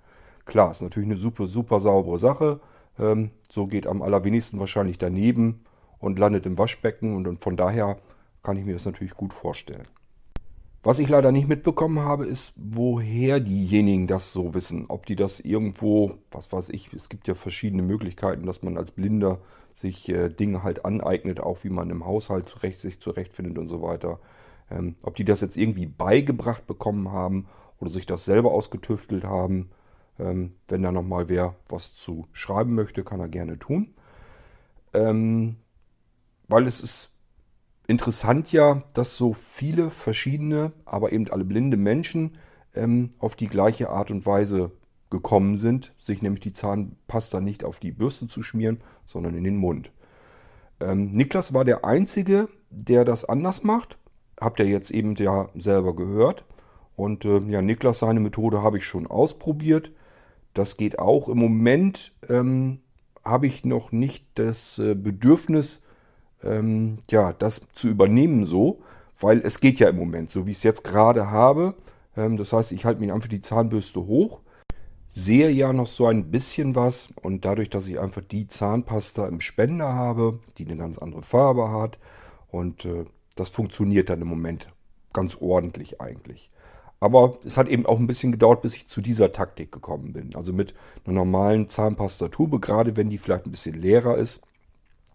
Klar, 0.45 0.69
ist 0.69 0.83
natürlich 0.83 1.09
eine 1.09 1.17
super, 1.17 1.47
super 1.47 1.79
saubere 1.79 2.19
Sache. 2.19 2.59
Ähm, 2.99 3.31
so 3.49 3.65
geht 3.65 3.87
am 3.87 4.03
allerwenigsten 4.03 4.59
wahrscheinlich 4.59 4.99
daneben 4.99 5.57
und 5.97 6.19
landet 6.19 6.45
im 6.45 6.59
Waschbecken. 6.59 7.15
Und, 7.15 7.27
und 7.27 7.41
von 7.41 7.57
daher 7.57 7.97
kann 8.43 8.57
ich 8.57 8.65
mir 8.65 8.73
das 8.73 8.85
natürlich 8.85 9.15
gut 9.15 9.33
vorstellen. 9.33 9.87
Was 10.85 10.99
ich 10.99 11.09
leider 11.09 11.31
nicht 11.31 11.47
mitbekommen 11.47 12.01
habe, 12.01 12.27
ist, 12.27 12.53
woher 12.57 13.39
diejenigen 13.39 14.05
das 14.05 14.31
so 14.31 14.53
wissen. 14.53 14.85
Ob 14.87 15.07
die 15.07 15.15
das 15.15 15.39
irgendwo, 15.39 16.19
was 16.29 16.53
weiß 16.53 16.69
ich, 16.69 16.93
es 16.93 17.09
gibt 17.09 17.27
ja 17.27 17.33
verschiedene 17.33 17.81
Möglichkeiten, 17.81 18.45
dass 18.45 18.61
man 18.61 18.77
als 18.77 18.91
Blinder 18.91 19.39
sich 19.73 20.07
äh, 20.09 20.29
Dinge 20.29 20.61
halt 20.61 20.85
aneignet, 20.85 21.39
auch 21.39 21.63
wie 21.63 21.71
man 21.71 21.89
im 21.89 22.05
Haushalt 22.05 22.47
zurecht, 22.47 22.77
sich 22.77 22.99
zurechtfindet 22.99 23.57
und 23.57 23.67
so 23.67 23.81
weiter. 23.81 24.19
Ähm, 24.69 24.95
ob 25.01 25.15
die 25.15 25.25
das 25.25 25.41
jetzt 25.41 25.57
irgendwie 25.57 25.87
beigebracht 25.87 26.67
bekommen 26.67 27.11
haben 27.11 27.47
oder 27.79 27.89
sich 27.89 28.05
das 28.05 28.23
selber 28.23 28.51
ausgetüftelt 28.51 29.23
haben. 29.23 29.71
Ähm, 30.19 30.53
wenn 30.67 30.83
da 30.83 30.91
nochmal 30.91 31.29
wer 31.29 31.55
was 31.67 31.95
zu 31.95 32.27
schreiben 32.31 32.75
möchte, 32.75 33.03
kann 33.03 33.19
er 33.19 33.27
gerne 33.27 33.57
tun. 33.57 33.95
Ähm, 34.93 35.55
weil 36.47 36.67
es 36.67 36.79
ist 36.79 37.14
interessant 37.87 38.51
ja, 38.51 38.83
dass 38.93 39.17
so 39.17 39.33
viele 39.33 39.89
verschiedene, 39.89 40.71
aber 40.85 41.11
eben 41.11 41.29
alle 41.29 41.45
blinde 41.45 41.77
Menschen 41.77 42.37
ähm, 42.73 43.09
auf 43.19 43.35
die 43.35 43.47
gleiche 43.47 43.89
Art 43.89 44.11
und 44.11 44.25
Weise 44.25 44.71
gekommen 45.09 45.57
sind, 45.57 45.93
sich 45.97 46.21
nämlich 46.21 46.41
die 46.41 46.53
Zahnpasta 46.53 47.39
nicht 47.39 47.63
auf 47.63 47.79
die 47.79 47.91
Bürste 47.91 48.27
zu 48.27 48.43
schmieren, 48.43 48.81
sondern 49.05 49.35
in 49.35 49.43
den 49.43 49.57
Mund. 49.57 49.91
Ähm, 50.79 51.11
Niklas 51.11 51.53
war 51.53 51.63
der 51.63 51.85
Einzige, 51.85 52.49
der 52.69 53.05
das 53.05 53.25
anders 53.25 53.63
macht. 53.63 53.97
Habt 54.39 54.59
ihr 54.59 54.65
jetzt 54.65 54.91
eben 54.91 55.15
ja 55.15 55.49
selber 55.55 55.95
gehört. 55.95 56.43
Und 56.95 57.25
äh, 57.25 57.39
ja, 57.39 57.61
Niklas, 57.61 57.99
seine 57.99 58.19
Methode 58.19 58.61
habe 58.61 58.77
ich 58.77 58.85
schon 58.85 59.07
ausprobiert. 59.07 59.91
Das 60.53 60.77
geht 60.77 60.99
auch. 60.99 61.29
Im 61.29 61.37
Moment 61.37 62.13
ähm, 62.27 62.79
habe 63.23 63.47
ich 63.47 63.65
noch 63.65 63.91
nicht 63.91 64.25
das 64.35 64.79
äh, 64.79 64.95
Bedürfnis, 64.95 65.81
ähm, 66.45 66.97
ja, 67.09 67.33
das 67.33 67.61
zu 67.73 67.87
übernehmen 67.87 68.45
so, 68.45 68.79
weil 69.19 69.39
es 69.39 69.59
geht 69.59 69.79
ja 69.79 69.89
im 69.89 69.97
Moment, 69.97 70.29
so 70.29 70.45
wie 70.45 70.51
ich 70.51 70.57
es 70.57 70.63
jetzt 70.63 70.83
gerade 70.83 71.29
habe. 71.31 71.75
Ähm, 72.15 72.37
das 72.37 72.53
heißt, 72.53 72.71
ich 72.71 72.85
halte 72.85 73.01
mir 73.01 73.13
einfach 73.13 73.29
die 73.29 73.41
Zahnbürste 73.41 74.05
hoch, 74.05 74.41
sehe 75.09 75.49
ja 75.49 75.73
noch 75.73 75.87
so 75.87 76.07
ein 76.07 76.31
bisschen 76.31 76.75
was 76.75 77.09
und 77.21 77.45
dadurch, 77.45 77.69
dass 77.69 77.87
ich 77.87 77.99
einfach 77.99 78.21
die 78.21 78.47
Zahnpasta 78.47 79.27
im 79.27 79.41
Spender 79.41 79.93
habe, 79.93 80.39
die 80.57 80.65
eine 80.65 80.77
ganz 80.77 80.97
andere 80.97 81.23
Farbe 81.23 81.71
hat 81.71 81.99
und 82.49 82.85
äh, 82.85 83.05
das 83.35 83.49
funktioniert 83.49 84.09
dann 84.09 84.21
im 84.21 84.27
Moment 84.27 84.67
ganz 85.13 85.37
ordentlich 85.39 86.01
eigentlich. 86.01 86.51
Aber 86.99 87.37
es 87.45 87.57
hat 87.57 87.67
eben 87.67 87.85
auch 87.85 87.99
ein 87.99 88.07
bisschen 88.07 88.31
gedauert, 88.31 88.61
bis 88.61 88.75
ich 88.75 88.87
zu 88.87 89.01
dieser 89.01 89.31
Taktik 89.31 89.71
gekommen 89.71 90.13
bin. 90.13 90.35
Also 90.35 90.53
mit 90.53 90.73
einer 91.05 91.15
normalen 91.15 91.69
Zahnpastatube, 91.69 92.59
gerade 92.59 92.95
wenn 92.95 93.09
die 93.09 93.17
vielleicht 93.17 93.45
ein 93.45 93.51
bisschen 93.51 93.79
leerer 93.79 94.17
ist, 94.17 94.41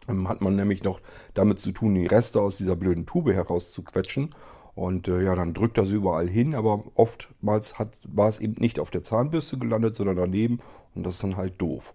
hat 0.09 0.41
man 0.41 0.57
nämlich 0.57 0.83
noch 0.83 1.01
damit 1.35 1.61
zu 1.61 1.73
tun, 1.73 1.95
die 1.95 2.07
Reste 2.07 2.41
aus 2.41 2.57
dieser 2.57 2.77
blöden 2.77 3.07
Tube 3.07 3.33
herauszuquetschen. 3.33 4.35
Und 4.75 5.09
äh, 5.09 5.23
ja, 5.23 5.35
dann 5.35 5.53
drückt 5.53 5.79
das 5.79 5.91
überall 5.91 6.29
hin, 6.29 6.55
aber 6.55 6.85
oftmals 6.95 7.79
hat, 7.79 7.91
war 8.05 8.29
es 8.29 8.39
eben 8.39 8.55
nicht 8.59 8.81
auf 8.81 8.91
der 8.91 9.03
Zahnbürste 9.03 9.59
gelandet, 9.59 9.95
sondern 9.95 10.17
daneben 10.17 10.61
und 10.95 11.05
das 11.05 11.15
ist 11.15 11.23
dann 11.23 11.37
halt 11.37 11.61
doof. 11.61 11.95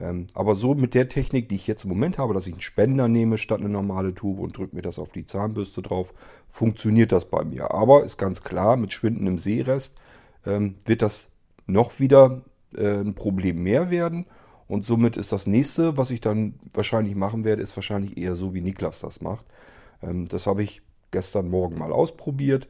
Ähm, 0.00 0.26
aber 0.34 0.54
so 0.54 0.74
mit 0.74 0.94
der 0.94 1.08
Technik, 1.08 1.48
die 1.48 1.56
ich 1.56 1.66
jetzt 1.66 1.84
im 1.84 1.90
Moment 1.90 2.18
habe, 2.18 2.34
dass 2.34 2.46
ich 2.46 2.54
einen 2.54 2.62
Spender 2.62 3.08
nehme 3.08 3.38
statt 3.38 3.60
eine 3.60 3.68
normale 3.68 4.14
Tube 4.14 4.40
und 4.40 4.56
drücke 4.56 4.74
mir 4.74 4.82
das 4.82 4.98
auf 4.98 5.12
die 5.12 5.26
Zahnbürste 5.26 5.82
drauf, 5.82 6.14
funktioniert 6.48 7.12
das 7.12 7.26
bei 7.26 7.44
mir. 7.44 7.72
Aber 7.72 8.04
ist 8.04 8.16
ganz 8.16 8.42
klar, 8.42 8.76
mit 8.76 8.92
schwindendem 8.92 9.38
Seerest 9.38 9.98
ähm, 10.46 10.76
wird 10.86 11.02
das 11.02 11.28
noch 11.66 12.00
wieder 12.00 12.42
äh, 12.76 13.00
ein 13.00 13.14
Problem 13.14 13.62
mehr 13.62 13.90
werden. 13.90 14.26
Und 14.70 14.86
somit 14.86 15.16
ist 15.16 15.32
das 15.32 15.48
nächste, 15.48 15.96
was 15.96 16.12
ich 16.12 16.20
dann 16.20 16.54
wahrscheinlich 16.72 17.16
machen 17.16 17.42
werde, 17.42 17.60
ist 17.60 17.76
wahrscheinlich 17.76 18.16
eher 18.16 18.36
so, 18.36 18.54
wie 18.54 18.60
Niklas 18.60 19.00
das 19.00 19.20
macht. 19.20 19.44
Ähm, 20.00 20.26
das 20.26 20.46
habe 20.46 20.62
ich 20.62 20.80
gestern 21.10 21.50
Morgen 21.50 21.76
mal 21.76 21.90
ausprobiert 21.90 22.68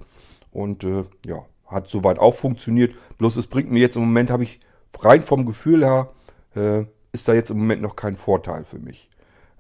und 0.51 0.83
äh, 0.83 1.05
ja, 1.27 1.45
hat 1.67 1.89
soweit 1.89 2.19
auch 2.19 2.35
funktioniert. 2.35 2.95
Bloß 3.19 3.37
es 3.37 3.49
bringt 3.49 3.71
mir 3.71 3.81
jetzt 3.81 3.97
im 3.97 4.03
Moment, 4.03 4.31
habe 4.31 4.45
ich 4.45 4.61
rein 4.99 5.23
vom 5.23 5.45
Gefühl 5.45 5.85
her, 5.85 6.11
äh, 6.57 6.87
ist 7.13 7.29
da 7.29 7.35
jetzt 7.35 7.51
im 7.51 7.59
Moment 7.59 7.83
noch 7.83 7.97
kein 7.97 8.17
Vorteil 8.17 8.65
für 8.65 8.79
mich. 8.79 9.11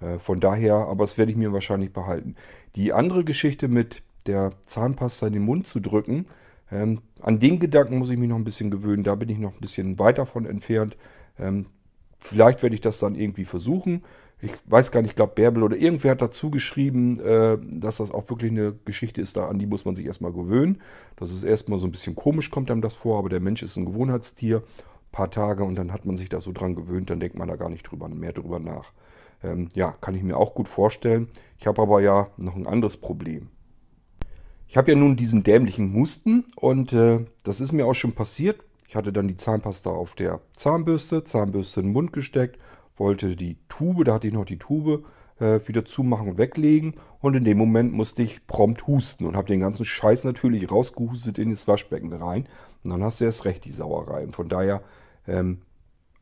Äh, 0.00 0.18
von 0.18 0.40
daher, 0.40 0.76
aber 0.76 1.04
das 1.04 1.18
werde 1.18 1.32
ich 1.32 1.36
mir 1.36 1.52
wahrscheinlich 1.52 1.92
behalten. 1.92 2.36
Die 2.74 2.94
andere 2.94 3.22
Geschichte 3.22 3.68
mit 3.68 4.02
der 4.26 4.52
Zahnpasta 4.64 5.26
in 5.26 5.34
den 5.34 5.44
Mund 5.44 5.66
zu 5.66 5.78
drücken, 5.78 6.24
ähm, 6.72 7.00
an 7.20 7.38
den 7.38 7.60
Gedanken 7.60 7.98
muss 7.98 8.08
ich 8.08 8.16
mich 8.16 8.30
noch 8.30 8.36
ein 8.36 8.44
bisschen 8.44 8.70
gewöhnen. 8.70 9.04
Da 9.04 9.14
bin 9.14 9.28
ich 9.28 9.36
noch 9.36 9.52
ein 9.52 9.60
bisschen 9.60 9.98
weit 9.98 10.16
davon 10.16 10.46
entfernt. 10.46 10.96
Ähm, 11.38 11.66
vielleicht 12.20 12.62
werde 12.62 12.74
ich 12.74 12.80
das 12.80 12.98
dann 12.98 13.14
irgendwie 13.14 13.44
versuchen. 13.44 14.04
Ich 14.42 14.52
weiß 14.66 14.90
gar 14.90 15.02
nicht, 15.02 15.10
ich 15.10 15.16
glaube 15.16 15.34
Bärbel 15.34 15.62
oder 15.62 15.76
irgendwer 15.76 16.12
hat 16.12 16.22
dazu 16.22 16.50
geschrieben, 16.50 17.20
äh, 17.20 17.58
dass 17.60 17.98
das 17.98 18.10
auch 18.10 18.30
wirklich 18.30 18.50
eine 18.50 18.74
Geschichte 18.84 19.20
ist, 19.20 19.36
da 19.36 19.48
an 19.48 19.58
die 19.58 19.66
muss 19.66 19.84
man 19.84 19.94
sich 19.94 20.06
erstmal 20.06 20.32
gewöhnen. 20.32 20.80
Dass 21.16 21.30
es 21.30 21.44
erstmal 21.44 21.78
so 21.78 21.86
ein 21.86 21.92
bisschen 21.92 22.14
komisch 22.14 22.50
kommt 22.50 22.70
einem 22.70 22.80
das 22.80 22.94
vor, 22.94 23.18
aber 23.18 23.28
der 23.28 23.40
Mensch 23.40 23.62
ist 23.62 23.76
ein 23.76 23.84
Gewohnheitstier. 23.86 24.58
Ein 24.58 25.12
paar 25.12 25.30
Tage 25.30 25.64
und 25.64 25.74
dann 25.74 25.92
hat 25.92 26.06
man 26.06 26.16
sich 26.16 26.28
da 26.28 26.40
so 26.40 26.52
dran 26.52 26.76
gewöhnt, 26.76 27.10
dann 27.10 27.20
denkt 27.20 27.36
man 27.36 27.48
da 27.48 27.56
gar 27.56 27.68
nicht 27.68 27.82
drüber, 27.82 28.08
mehr 28.08 28.32
drüber 28.32 28.60
nach. 28.60 28.92
Ähm, 29.42 29.68
ja, 29.74 29.92
kann 30.00 30.14
ich 30.14 30.22
mir 30.22 30.36
auch 30.36 30.54
gut 30.54 30.68
vorstellen. 30.68 31.28
Ich 31.58 31.66
habe 31.66 31.82
aber 31.82 32.00
ja 32.00 32.28
noch 32.36 32.54
ein 32.54 32.66
anderes 32.66 32.96
Problem. 32.96 33.48
Ich 34.68 34.76
habe 34.76 34.92
ja 34.92 34.96
nun 34.96 35.16
diesen 35.16 35.42
dämlichen 35.42 35.92
Husten 35.94 36.44
und 36.54 36.92
äh, 36.92 37.26
das 37.42 37.60
ist 37.60 37.72
mir 37.72 37.86
auch 37.86 37.94
schon 37.94 38.12
passiert. 38.12 38.62
Ich 38.90 38.96
hatte 38.96 39.12
dann 39.12 39.28
die 39.28 39.36
Zahnpasta 39.36 39.88
auf 39.88 40.16
der 40.16 40.40
Zahnbürste, 40.50 41.22
Zahnbürste 41.22 41.78
in 41.78 41.86
den 41.86 41.92
Mund 41.92 42.12
gesteckt, 42.12 42.58
wollte 42.96 43.36
die 43.36 43.56
Tube, 43.68 44.04
da 44.04 44.14
hatte 44.14 44.26
ich 44.26 44.34
noch 44.34 44.44
die 44.44 44.58
Tube, 44.58 45.04
äh, 45.38 45.60
wieder 45.68 45.84
zumachen 45.84 46.30
und 46.30 46.38
weglegen. 46.38 46.94
Und 47.20 47.36
in 47.36 47.44
dem 47.44 47.56
Moment 47.56 47.92
musste 47.92 48.24
ich 48.24 48.44
prompt 48.48 48.88
husten 48.88 49.26
und 49.26 49.36
habe 49.36 49.46
den 49.46 49.60
ganzen 49.60 49.84
Scheiß 49.84 50.24
natürlich 50.24 50.72
rausgehustet 50.72 51.38
in 51.38 51.50
das 51.50 51.68
Waschbecken 51.68 52.12
rein. 52.12 52.48
Und 52.82 52.90
dann 52.90 53.04
hast 53.04 53.20
du 53.20 53.26
erst 53.26 53.44
recht 53.44 53.64
die 53.64 53.70
Sauerei. 53.70 54.24
Und 54.24 54.34
von 54.34 54.48
daher 54.48 54.82
ähm, 55.28 55.62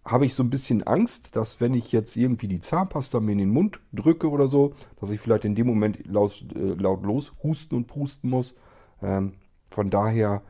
habe 0.04 0.26
ich 0.26 0.34
so 0.34 0.42
ein 0.42 0.50
bisschen 0.50 0.82
Angst, 0.82 1.36
dass 1.36 1.62
wenn 1.62 1.72
ich 1.72 1.90
jetzt 1.90 2.18
irgendwie 2.18 2.48
die 2.48 2.60
Zahnpasta 2.60 3.18
mir 3.18 3.32
in 3.32 3.38
den 3.38 3.50
Mund 3.50 3.80
drücke 3.94 4.28
oder 4.28 4.46
so, 4.46 4.74
dass 5.00 5.08
ich 5.08 5.20
vielleicht 5.20 5.46
in 5.46 5.54
dem 5.54 5.68
Moment 5.68 6.06
laut, 6.06 6.44
äh, 6.54 6.74
lautlos 6.74 7.32
husten 7.42 7.76
und 7.76 7.86
pusten 7.86 8.28
muss. 8.28 8.56
Ähm, 9.00 9.36
von 9.70 9.88
daher, 9.88 10.42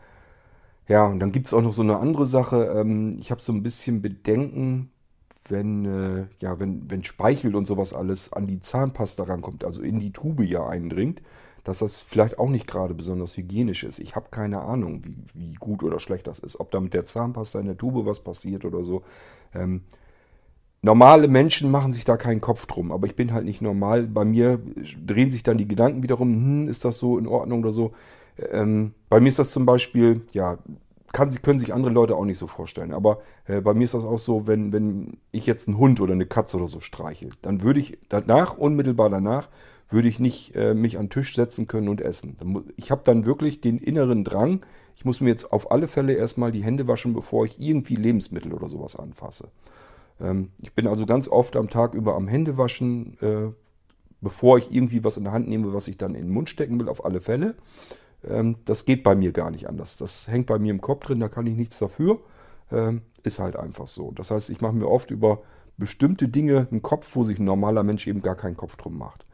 ja, 0.89 1.07
und 1.07 1.21
dann 1.21 1.33
gibt 1.33 1.47
es 1.47 1.55
auch 1.55 1.63
noch 1.63 1.73
so 1.73 1.83
eine 1.83 1.99
andere 1.99 2.27
Sache. 2.27 2.65
Ähm, 2.77 3.17
ich 3.21 3.31
habe 3.31 3.43
so 3.43 3.53
ein 3.53 3.63
bisschen 3.63 4.03
Bedenken, 4.03 4.91
wenn, 5.49 5.85
äh, 5.85 6.27
ja, 6.41 6.59
wenn, 6.61 6.91
wenn 6.91 7.05
Speichel 7.05 7.55
und 7.55 7.67
sowas 7.67 7.93
alles 7.93 8.33
an 8.33 8.47
die 8.47 8.61
Zahnpasta 8.61 9.25
rankommt, 9.25 9.65
also 9.65 9.83
in 9.83 10.01
die 10.01 10.13
Tube 10.13 10.45
ja 10.45 10.67
eindringt, 10.67 11.23
dass 11.65 11.81
das 11.81 12.01
vielleicht 12.01 12.39
auch 12.39 12.49
nicht 12.49 12.67
gerade 12.67 12.95
besonders 12.95 13.37
hygienisch 13.37 13.85
ist. 13.85 13.99
Ich 13.99 14.17
habe 14.17 14.29
keine 14.31 14.63
Ahnung, 14.63 15.05
wie, 15.05 15.17
wie 15.35 15.55
gut 15.55 15.83
oder 15.83 16.01
schlecht 16.01 16.27
das 16.27 16.39
ist. 16.39 16.59
Ob 16.59 16.71
da 16.71 16.81
mit 16.81 16.95
der 16.95 17.05
Zahnpasta 17.05 17.61
in 17.61 17.67
der 17.67 17.77
Tube 17.77 18.07
was 18.07 18.21
passiert 18.21 18.65
oder 18.65 18.83
so. 18.83 19.03
Ähm, 19.55 19.83
normale 20.81 21.29
Menschen 21.29 21.71
machen 21.71 21.93
sich 21.93 22.07
da 22.07 22.17
keinen 22.17 22.41
Kopf 22.41 22.65
drum, 22.65 22.93
aber 22.93 23.07
ich 23.07 23.17
bin 23.17 23.33
halt 23.35 23.45
nicht 23.45 23.61
normal. 23.61 24.05
Bei 24.05 24.25
mir 24.25 24.61
drehen 25.05 25.31
sich 25.31 25.43
dann 25.43 25.59
die 25.59 25.69
Gedanken 25.69 26.03
wiederum, 26.03 26.33
hm, 26.33 26.69
ist 26.69 26.87
das 26.87 26.99
so 26.99 27.19
in 27.19 27.27
Ordnung 27.27 27.61
oder 27.61 27.73
so. 27.73 27.93
Ähm, 28.51 28.95
bei 29.09 29.21
mir 29.21 29.29
ist 29.29 29.39
das 29.39 29.51
zum 29.51 29.67
Beispiel, 29.67 30.23
ja, 30.33 30.59
kann, 31.13 31.31
können 31.43 31.59
sich 31.59 31.73
andere 31.73 31.93
Leute 31.93 32.17
auch 32.17 32.25
nicht 32.25 32.39
so 32.39 32.47
vorstellen. 32.47 32.93
Aber 32.93 33.21
äh, 33.47 33.61
bei 33.61 33.75
mir 33.75 33.85
ist 33.85 33.95
das 33.95 34.05
auch 34.05 34.19
so, 34.19 34.47
wenn, 34.47 34.73
wenn 34.73 35.19
ich 35.33 35.47
jetzt 35.47 35.69
einen 35.69 35.79
Hund 35.79 36.01
oder 36.01 36.13
eine 36.13 36.27
Katze 36.27 36.57
oder 36.57 36.69
so 36.69 36.81
streichel, 36.81 37.31
dann 37.43 37.63
würde 37.63 37.81
ich 37.81 37.99
danach, 38.09 38.59
unmittelbar 38.59 39.11
danach, 39.11 39.49
würde 39.91 40.09
ich 40.09 40.19
nicht 40.19 40.55
äh, 40.55 40.75
mich 40.75 40.99
an 40.99 41.07
den 41.07 41.11
Tisch 41.11 41.35
setzen 41.35 41.67
können 41.67 41.89
und 41.89 42.01
essen. 42.01 42.37
Ich 42.77 42.91
habe 42.91 43.03
dann 43.05 43.25
wirklich 43.25 43.61
den 43.61 43.79
inneren 43.79 44.23
Drang, 44.23 44.61
ich 44.95 45.05
muss 45.05 45.21
mir 45.21 45.31
jetzt 45.31 45.51
auf 45.51 45.71
alle 45.71 45.89
Fälle 45.89 46.13
erstmal 46.13 46.53
die 46.53 46.63
Hände 46.63 46.89
waschen, 46.89 47.15
bevor 47.15 47.47
ich 47.47 47.61
irgendwie 47.61 47.95
Lebensmittel 47.95 48.53
oder 48.53 48.69
sowas 48.69 48.97
anfasse. 48.97 49.49
Ähm, 50.21 50.51
ich 50.61 50.75
bin 50.75 50.87
also 50.87 51.07
ganz 51.07 51.29
oft 51.29 51.57
am 51.57 51.71
Tag 51.71 51.95
über 51.95 52.17
am 52.17 52.29
Händewaschen, 52.29 53.17
äh, 53.21 53.53
bevor 54.21 54.59
ich 54.59 54.73
irgendwie 54.75 55.05
was 55.05 55.17
in 55.17 55.25
der 55.25 55.33
Hand 55.33 55.49
nehme, 55.49 55.73
was 55.73 55.89
ich 55.89 55.97
dann 55.97 56.15
in 56.15 56.27
den 56.27 56.33
Mund 56.33 56.51
stecken 56.51 56.79
will, 56.81 56.89
auf 56.89 57.05
alle 57.05 57.21
Fälle. 57.21 57.55
Ähm, 58.27 58.57
das 58.65 58.85
geht 58.85 59.03
bei 59.03 59.15
mir 59.15 59.33
gar 59.33 59.51
nicht 59.51 59.69
anders. 59.69 59.97
Das 59.97 60.29
hängt 60.29 60.47
bei 60.47 60.59
mir 60.59 60.71
im 60.71 60.81
Kopf 60.81 61.07
drin, 61.07 61.21
da 61.21 61.29
kann 61.29 61.47
ich 61.47 61.57
nichts 61.57 61.79
dafür. 61.79 62.21
Ähm, 62.71 63.03
ist 63.23 63.39
halt 63.39 63.57
einfach 63.57 63.87
so. 63.87 64.13
Das 64.13 64.31
heißt, 64.31 64.51
ich 64.51 64.61
mache 64.61 64.75
mir 64.75 64.89
oft 64.89 65.11
über 65.11 65.43
bestimmte 65.77 66.29
Dinge 66.29 66.67
einen 66.71 66.83
Kopf, 66.83 67.15
wo 67.15 67.23
sich 67.23 67.39
ein 67.39 67.45
normaler 67.45 67.83
Mensch 67.83 68.07
eben 68.07 68.23
gar 68.23 68.35
keinen 68.35 68.57
Kopf 68.57 68.77
drum 68.77 68.99
macht. 68.99 69.25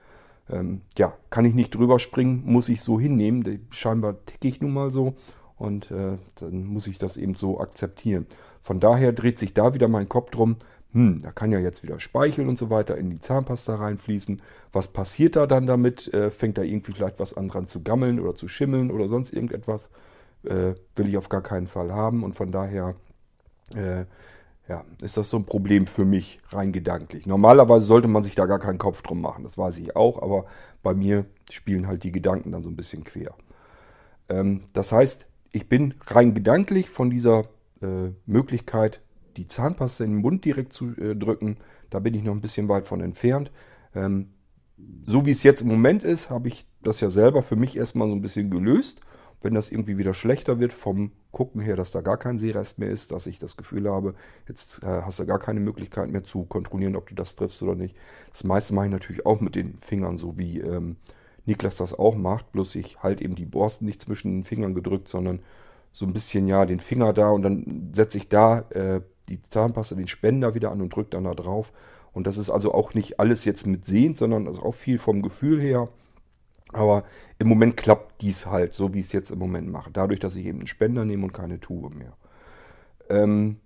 Ähm, 0.50 0.82
ja, 0.98 1.14
kann 1.30 1.44
ich 1.44 1.54
nicht 1.54 1.74
drüber 1.74 1.98
springen, 1.98 2.42
muss 2.44 2.68
ich 2.68 2.82
so 2.82 3.00
hinnehmen. 3.00 3.66
Scheinbar 3.70 4.24
ticke 4.26 4.48
ich 4.48 4.60
nun 4.60 4.72
mal 4.72 4.90
so 4.90 5.14
und 5.56 5.90
äh, 5.90 6.18
dann 6.36 6.64
muss 6.64 6.86
ich 6.86 6.98
das 6.98 7.16
eben 7.16 7.34
so 7.34 7.60
akzeptieren. 7.60 8.26
Von 8.62 8.80
daher 8.80 9.12
dreht 9.12 9.38
sich 9.38 9.54
da 9.54 9.74
wieder 9.74 9.88
mein 9.88 10.08
Kopf 10.08 10.30
drum. 10.30 10.56
Hm, 10.94 11.20
da 11.20 11.32
kann 11.32 11.50
ja 11.50 11.58
jetzt 11.58 11.82
wieder 11.82 11.98
Speichel 11.98 12.48
und 12.48 12.56
so 12.56 12.70
weiter 12.70 12.96
in 12.96 13.10
die 13.10 13.18
Zahnpasta 13.18 13.74
reinfließen. 13.74 14.40
Was 14.72 14.88
passiert 14.88 15.34
da 15.34 15.46
dann 15.46 15.66
damit? 15.66 16.12
Äh, 16.14 16.30
fängt 16.30 16.56
da 16.56 16.62
irgendwie 16.62 16.92
vielleicht 16.92 17.18
was 17.18 17.34
an 17.34 17.48
dran 17.48 17.66
zu 17.66 17.82
gammeln 17.82 18.20
oder 18.20 18.36
zu 18.36 18.46
schimmeln 18.46 18.92
oder 18.92 19.08
sonst 19.08 19.32
irgendetwas? 19.32 19.90
Äh, 20.44 20.74
will 20.94 21.08
ich 21.08 21.16
auf 21.16 21.28
gar 21.28 21.42
keinen 21.42 21.66
Fall 21.66 21.92
haben 21.92 22.22
und 22.22 22.36
von 22.36 22.52
daher 22.52 22.94
äh, 23.74 24.04
ja, 24.68 24.84
ist 25.02 25.16
das 25.16 25.30
so 25.30 25.36
ein 25.36 25.44
Problem 25.44 25.86
für 25.86 26.04
mich, 26.04 26.38
rein 26.48 26.72
gedanklich. 26.72 27.26
Normalerweise 27.26 27.84
sollte 27.84 28.08
man 28.08 28.22
sich 28.24 28.34
da 28.34 28.46
gar 28.46 28.60
keinen 28.60 28.78
Kopf 28.78 29.02
drum 29.02 29.20
machen, 29.20 29.42
das 29.42 29.58
weiß 29.58 29.78
ich 29.78 29.96
auch, 29.96 30.22
aber 30.22 30.46
bei 30.82 30.94
mir 30.94 31.26
spielen 31.50 31.86
halt 31.86 32.04
die 32.04 32.12
Gedanken 32.12 32.52
dann 32.52 32.62
so 32.62 32.70
ein 32.70 32.76
bisschen 32.76 33.04
quer. 33.04 33.34
Ähm, 34.28 34.62
das 34.72 34.92
heißt, 34.92 35.26
ich 35.50 35.68
bin 35.68 35.94
rein 36.06 36.34
gedanklich 36.34 36.88
von 36.88 37.10
dieser 37.10 37.48
äh, 37.82 38.10
Möglichkeit, 38.26 39.00
die 39.36 39.46
Zahnpasta 39.46 40.04
in 40.04 40.12
den 40.12 40.20
Mund 40.20 40.44
direkt 40.44 40.72
zu 40.72 40.96
äh, 40.96 41.14
drücken, 41.14 41.56
da 41.90 41.98
bin 41.98 42.14
ich 42.14 42.22
noch 42.22 42.32
ein 42.32 42.40
bisschen 42.40 42.68
weit 42.68 42.86
von 42.86 43.00
entfernt. 43.00 43.50
Ähm, 43.94 44.30
so 45.06 45.24
wie 45.26 45.30
es 45.30 45.42
jetzt 45.42 45.62
im 45.62 45.68
Moment 45.68 46.02
ist, 46.02 46.30
habe 46.30 46.48
ich 46.48 46.66
das 46.82 47.00
ja 47.00 47.10
selber 47.10 47.42
für 47.42 47.56
mich 47.56 47.76
erstmal 47.76 48.08
so 48.08 48.14
ein 48.14 48.22
bisschen 48.22 48.50
gelöst 48.50 49.00
wenn 49.44 49.54
das 49.54 49.70
irgendwie 49.70 49.98
wieder 49.98 50.14
schlechter 50.14 50.58
wird 50.58 50.72
vom 50.72 51.12
Gucken 51.30 51.60
her, 51.60 51.76
dass 51.76 51.90
da 51.90 52.00
gar 52.00 52.16
kein 52.16 52.38
Seerest 52.38 52.78
mehr 52.78 52.90
ist, 52.90 53.12
dass 53.12 53.26
ich 53.26 53.38
das 53.38 53.56
Gefühl 53.56 53.90
habe, 53.90 54.14
jetzt 54.48 54.82
äh, 54.82 54.86
hast 54.86 55.20
du 55.20 55.26
gar 55.26 55.38
keine 55.38 55.60
Möglichkeit 55.60 56.08
mehr 56.08 56.24
zu 56.24 56.44
kontrollieren, 56.44 56.96
ob 56.96 57.08
du 57.08 57.14
das 57.14 57.36
triffst 57.36 57.62
oder 57.62 57.74
nicht. 57.74 57.94
Das 58.30 58.44
meiste 58.44 58.74
mache 58.74 58.86
ich 58.86 58.92
natürlich 58.92 59.26
auch 59.26 59.40
mit 59.40 59.54
den 59.54 59.78
Fingern, 59.78 60.16
so 60.16 60.38
wie 60.38 60.60
ähm, 60.60 60.96
Niklas 61.44 61.76
das 61.76 61.92
auch 61.92 62.16
macht, 62.16 62.52
bloß 62.52 62.74
ich 62.76 63.02
halt 63.02 63.20
eben 63.20 63.34
die 63.34 63.44
Borsten 63.44 63.84
nicht 63.84 64.00
zwischen 64.00 64.32
den 64.32 64.44
Fingern 64.44 64.74
gedrückt, 64.74 65.08
sondern 65.08 65.40
so 65.92 66.06
ein 66.06 66.14
bisschen 66.14 66.46
ja 66.46 66.64
den 66.64 66.80
Finger 66.80 67.12
da 67.12 67.28
und 67.30 67.42
dann 67.42 67.90
setze 67.92 68.16
ich 68.16 68.28
da 68.28 68.60
äh, 68.70 69.02
die 69.28 69.42
Zahnpasta, 69.42 69.96
den 69.96 70.06
Spender 70.06 70.54
wieder 70.54 70.70
an 70.70 70.80
und 70.80 70.94
drücke 70.94 71.10
dann 71.10 71.24
da 71.24 71.34
drauf. 71.34 71.72
Und 72.12 72.26
das 72.26 72.36
ist 72.36 72.50
also 72.50 72.72
auch 72.72 72.94
nicht 72.94 73.18
alles 73.18 73.44
jetzt 73.44 73.66
mit 73.66 73.84
Sehen, 73.86 74.14
sondern 74.14 74.46
also 74.46 74.62
auch 74.62 74.74
viel 74.74 74.98
vom 74.98 75.22
Gefühl 75.22 75.60
her. 75.60 75.88
Aber 76.72 77.04
im 77.38 77.48
Moment 77.48 77.76
klappt 77.76 78.22
dies 78.22 78.46
halt, 78.46 78.74
so 78.74 78.94
wie 78.94 79.00
ich 79.00 79.06
es 79.06 79.12
jetzt 79.12 79.30
im 79.30 79.38
Moment 79.38 79.68
mache. 79.68 79.90
Dadurch, 79.92 80.20
dass 80.20 80.36
ich 80.36 80.46
eben 80.46 80.58
einen 80.58 80.66
Spender 80.66 81.04
nehme 81.04 81.24
und 81.24 81.32
keine 81.32 81.60
Tube 81.60 81.94
mehr. 81.94 82.16
Ähm, 83.08 83.58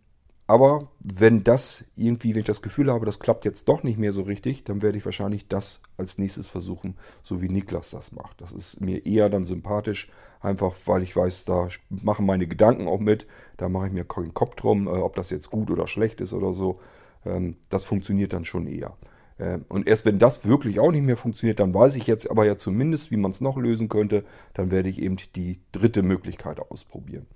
aber 0.48 0.88
wenn 1.00 1.44
das 1.44 1.84
irgendwie, 1.94 2.32
wenn 2.32 2.40
ich 2.40 2.46
das 2.46 2.62
Gefühl 2.62 2.90
habe, 2.90 3.04
das 3.04 3.18
klappt 3.18 3.44
jetzt 3.44 3.68
doch 3.68 3.82
nicht 3.82 3.98
mehr 3.98 4.14
so 4.14 4.22
richtig, 4.22 4.64
dann 4.64 4.80
werde 4.80 4.96
ich 4.96 5.04
wahrscheinlich 5.04 5.46
das 5.46 5.82
als 5.98 6.16
nächstes 6.16 6.48
versuchen, 6.48 6.96
so 7.22 7.42
wie 7.42 7.50
Niklas 7.50 7.90
das 7.90 8.12
macht. 8.12 8.40
Das 8.40 8.52
ist 8.52 8.80
mir 8.80 9.04
eher 9.04 9.28
dann 9.28 9.44
sympathisch, 9.44 10.10
einfach 10.40 10.74
weil 10.86 11.02
ich 11.02 11.14
weiß, 11.14 11.44
da 11.44 11.68
machen 11.90 12.24
meine 12.24 12.46
Gedanken 12.46 12.88
auch 12.88 12.98
mit. 12.98 13.26
Da 13.58 13.68
mache 13.68 13.88
ich 13.88 13.92
mir 13.92 14.04
keinen 14.04 14.32
Kopf 14.32 14.54
drum, 14.54 14.86
äh, 14.86 14.92
ob 14.92 15.16
das 15.16 15.28
jetzt 15.28 15.50
gut 15.50 15.70
oder 15.70 15.86
schlecht 15.86 16.22
ist 16.22 16.32
oder 16.32 16.54
so. 16.54 16.80
Ähm, 17.26 17.56
das 17.68 17.84
funktioniert 17.84 18.32
dann 18.32 18.46
schon 18.46 18.66
eher. 18.66 18.96
Ähm, 19.38 19.66
und 19.68 19.86
erst 19.86 20.06
wenn 20.06 20.18
das 20.18 20.46
wirklich 20.46 20.80
auch 20.80 20.92
nicht 20.92 21.04
mehr 21.04 21.18
funktioniert, 21.18 21.60
dann 21.60 21.74
weiß 21.74 21.94
ich 21.96 22.06
jetzt 22.06 22.30
aber 22.30 22.46
ja 22.46 22.56
zumindest, 22.56 23.10
wie 23.10 23.18
man 23.18 23.32
es 23.32 23.42
noch 23.42 23.58
lösen 23.58 23.90
könnte. 23.90 24.24
Dann 24.54 24.70
werde 24.70 24.88
ich 24.88 25.02
eben 25.02 25.18
die 25.36 25.60
dritte 25.72 26.02
Möglichkeit 26.02 26.58
ausprobieren. 26.58 27.26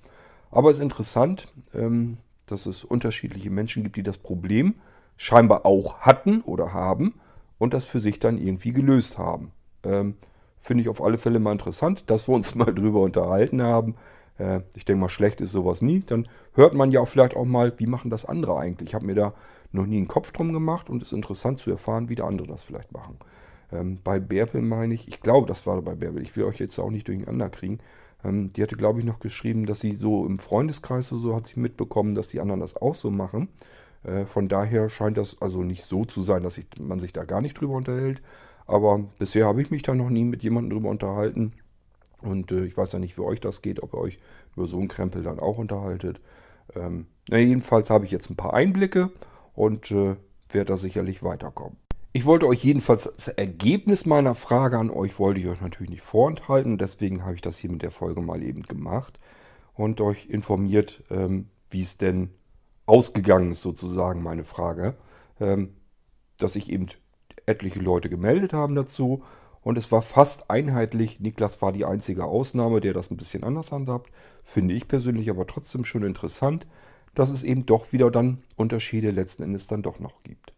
Aber 0.51 0.71
es 0.71 0.79
ist 0.79 0.83
interessant, 0.83 1.53
ähm, 1.75 2.17
dass 2.53 2.67
es 2.67 2.85
unterschiedliche 2.85 3.51
Menschen 3.51 3.83
gibt, 3.83 3.97
die 3.97 4.03
das 4.03 4.19
Problem 4.19 4.75
scheinbar 5.17 5.67
auch 5.67 5.99
hatten 6.01 6.41
oder 6.43 6.73
haben 6.73 7.15
und 7.59 7.75
das 7.75 7.85
für 7.85 8.01
sich 8.01 8.21
dann 8.21 8.39
irgendwie 8.39 8.73
gelöst 8.73 9.19
haben. 9.19 9.53
Ähm, 9.85 10.15
finde 10.59 10.83
ich 10.83 10.89
auf 10.89 11.03
alle 11.03 11.19
Fälle 11.19 11.39
mal 11.39 11.53
interessant, 11.53 12.05
dass 12.11 12.29
wir 12.29 12.35
uns 12.35 12.55
mal 12.55 12.73
drüber 12.73 13.01
unterhalten 13.01 13.63
haben. 13.63 13.97
Äh, 14.39 14.61
ich 14.75 14.85
denke 14.85 15.01
mal, 15.01 15.09
schlecht 15.09 15.41
ist 15.41 15.53
sowas 15.53 15.83
nie. 15.83 16.01
Dann 16.01 16.29
hört 16.55 16.75
man 16.75 16.91
ja 16.91 17.01
auch 17.01 17.09
vielleicht 17.09 17.37
auch 17.37 17.45
mal, 17.45 17.73
wie 17.79 17.87
machen 17.87 18.11
das 18.11 18.25
andere 18.25 18.57
eigentlich. 18.57 18.91
Ich 18.91 18.95
habe 18.95 19.07
mir 19.07 19.15
da 19.15 19.35
noch 19.73 19.87
nie 19.87 19.97
einen 19.97 20.09
Kopf 20.09 20.33
drum 20.33 20.53
gemacht 20.53 20.91
und 20.91 21.03
es 21.03 21.09
ist 21.09 21.13
interessant 21.13 21.59
zu 21.59 21.71
erfahren, 21.71 22.09
wie 22.09 22.15
der 22.15 22.27
andere 22.27 22.47
das 22.47 22.63
vielleicht 22.63 22.93
machen. 22.93 23.17
Ähm, 23.73 23.99
bei 24.05 24.21
Bärbel 24.21 24.63
meine 24.63 24.95
ich, 24.95 25.09
ich 25.09 25.21
glaube, 25.21 25.47
das 25.47 25.67
war 25.67 25.81
bei 25.83 25.95
Bärbel, 25.95 26.23
ich 26.23 26.37
will 26.37 26.45
euch 26.45 26.59
jetzt 26.59 26.79
auch 26.79 26.91
nicht 26.91 27.09
durcheinander 27.09 27.49
kriegen. 27.49 27.79
Ähm, 28.25 28.53
die 28.53 28.63
hatte, 28.63 28.77
glaube 28.77 29.01
ich, 29.01 29.05
noch 29.05 29.19
geschrieben, 29.19 29.67
dass 29.67 29.81
sie 29.81 29.95
so 29.95 30.27
im 30.27 30.39
Freundeskreis 30.39 31.13
oder 31.13 31.21
so 31.21 31.35
hat 31.35 31.47
sie 31.47 31.61
mitbekommen, 31.61 32.15
dass 32.15 32.29
die 32.29 32.41
anderen 32.41 32.61
das 32.61 32.77
auch 32.77 32.95
so 32.95 33.11
machen. 33.11 33.49
Äh, 34.05 34.25
von 34.27 34.49
daher 34.49 34.89
scheint 34.89 35.17
das 35.17 35.41
also 35.41 35.63
nicht 35.63 35.85
so 35.85 36.05
zu 36.05 36.23
sein, 36.23 36.43
dass 36.43 36.59
ich, 36.59 36.67
man 36.79 37.01
sich 37.01 37.13
da 37.13 37.25
gar 37.25 37.41
nicht 37.41 37.55
drüber 37.61 37.75
unterhält. 37.75 38.23
Aber 38.67 39.01
bisher 39.19 39.47
habe 39.47 39.63
ich 39.63 39.71
mich 39.71 39.83
da 39.83 39.95
noch 39.95 40.11
nie 40.11 40.25
mit 40.25 40.43
jemandem 40.43 40.71
drüber 40.71 40.91
unterhalten. 40.91 41.53
Und 42.21 42.53
äh, 42.53 42.65
ich 42.65 42.77
weiß 42.77 42.93
ja 42.93 42.99
nicht, 42.99 43.19
wie 43.19 43.23
euch 43.23 43.41
das 43.41 43.63
geht, 43.63 43.83
ob 43.83 43.95
ihr 43.95 43.99
euch 43.99 44.19
über 44.57 44.67
so 44.67 44.79
einen 44.79 44.89
Krempel 44.89 45.23
dann 45.23 45.41
auch 45.41 45.59
unterhaltet. 45.59 46.21
Ähm, 46.75 47.07
na, 47.29 47.39
jedenfalls 47.39 47.91
habe 47.91 48.05
ich 48.05 48.11
jetzt 48.11 48.31
ein 48.31 48.37
paar 48.37 48.55
Einblicke 48.55 49.11
und 49.55 49.91
äh, 49.91 50.17
werde 50.51 50.67
da 50.67 50.77
sicherlich 50.77 51.23
weiterkommen. 51.23 51.77
Ich 52.15 52.27
wollte 52.27 52.47
euch 52.47 52.63
jedenfalls 52.63 53.05
das 53.05 53.29
Ergebnis 53.29 54.05
meiner 54.05 54.35
Frage 54.35 54.79
an 54.79 54.91
euch, 54.91 55.19
wollte 55.19 55.41
ich 55.41 55.47
euch 55.47 55.63
natürlich 55.63 55.89
nicht 55.89 56.03
vorenthalten. 56.03 56.77
Deswegen 56.77 57.25
habe 57.25 57.37
ich 57.37 57.41
das 57.41 57.57
hier 57.57 57.71
mit 57.73 57.81
der 57.81 57.91
Folge 57.91 58.21
mal 58.21 58.43
eben 58.43 58.65
gemacht 58.65 59.19
und 59.73 59.99
euch 60.03 60.27
informiert, 60.27 61.03
ähm, 61.11 61.49
wie 61.71 61.81
es 61.81 61.97
denn 61.97 62.31
ausgegangen 62.85 63.53
ist 63.53 63.63
sozusagen 63.63 64.23
meine 64.23 64.45
Frage, 64.45 64.97
ähm, 65.41 65.75
dass 66.37 66.53
sich 66.53 66.71
eben 66.71 66.89
etliche 67.47 67.81
Leute 67.81 68.11
gemeldet 68.11 68.53
haben 68.53 68.75
dazu 68.75 69.23
und 69.63 69.79
es 69.79 69.91
war 69.91 70.03
fast 70.03 70.51
einheitlich. 70.51 71.19
Niklas 71.19 71.63
war 71.63 71.73
die 71.73 71.87
einzige 71.87 72.25
Ausnahme, 72.27 72.83
der 72.83 72.93
das 72.93 73.11
ein 73.11 73.17
bisschen 73.17 73.43
anders 73.43 73.73
handhabt. 73.73 74.11
Finde 74.45 74.75
ich 74.75 74.87
persönlich 74.87 75.31
aber 75.31 75.47
trotzdem 75.47 75.87
schon 75.87 76.03
interessant, 76.03 76.67
dass 77.15 77.31
es 77.31 77.43
eben 77.43 77.65
doch 77.65 77.93
wieder 77.93 78.11
dann 78.11 78.43
Unterschiede 78.57 79.11
letzten 79.13 79.45
Endes 79.45 79.67
dann 79.67 79.83
doch 79.83 79.99
noch 79.99 80.23
gibt. 80.25 80.52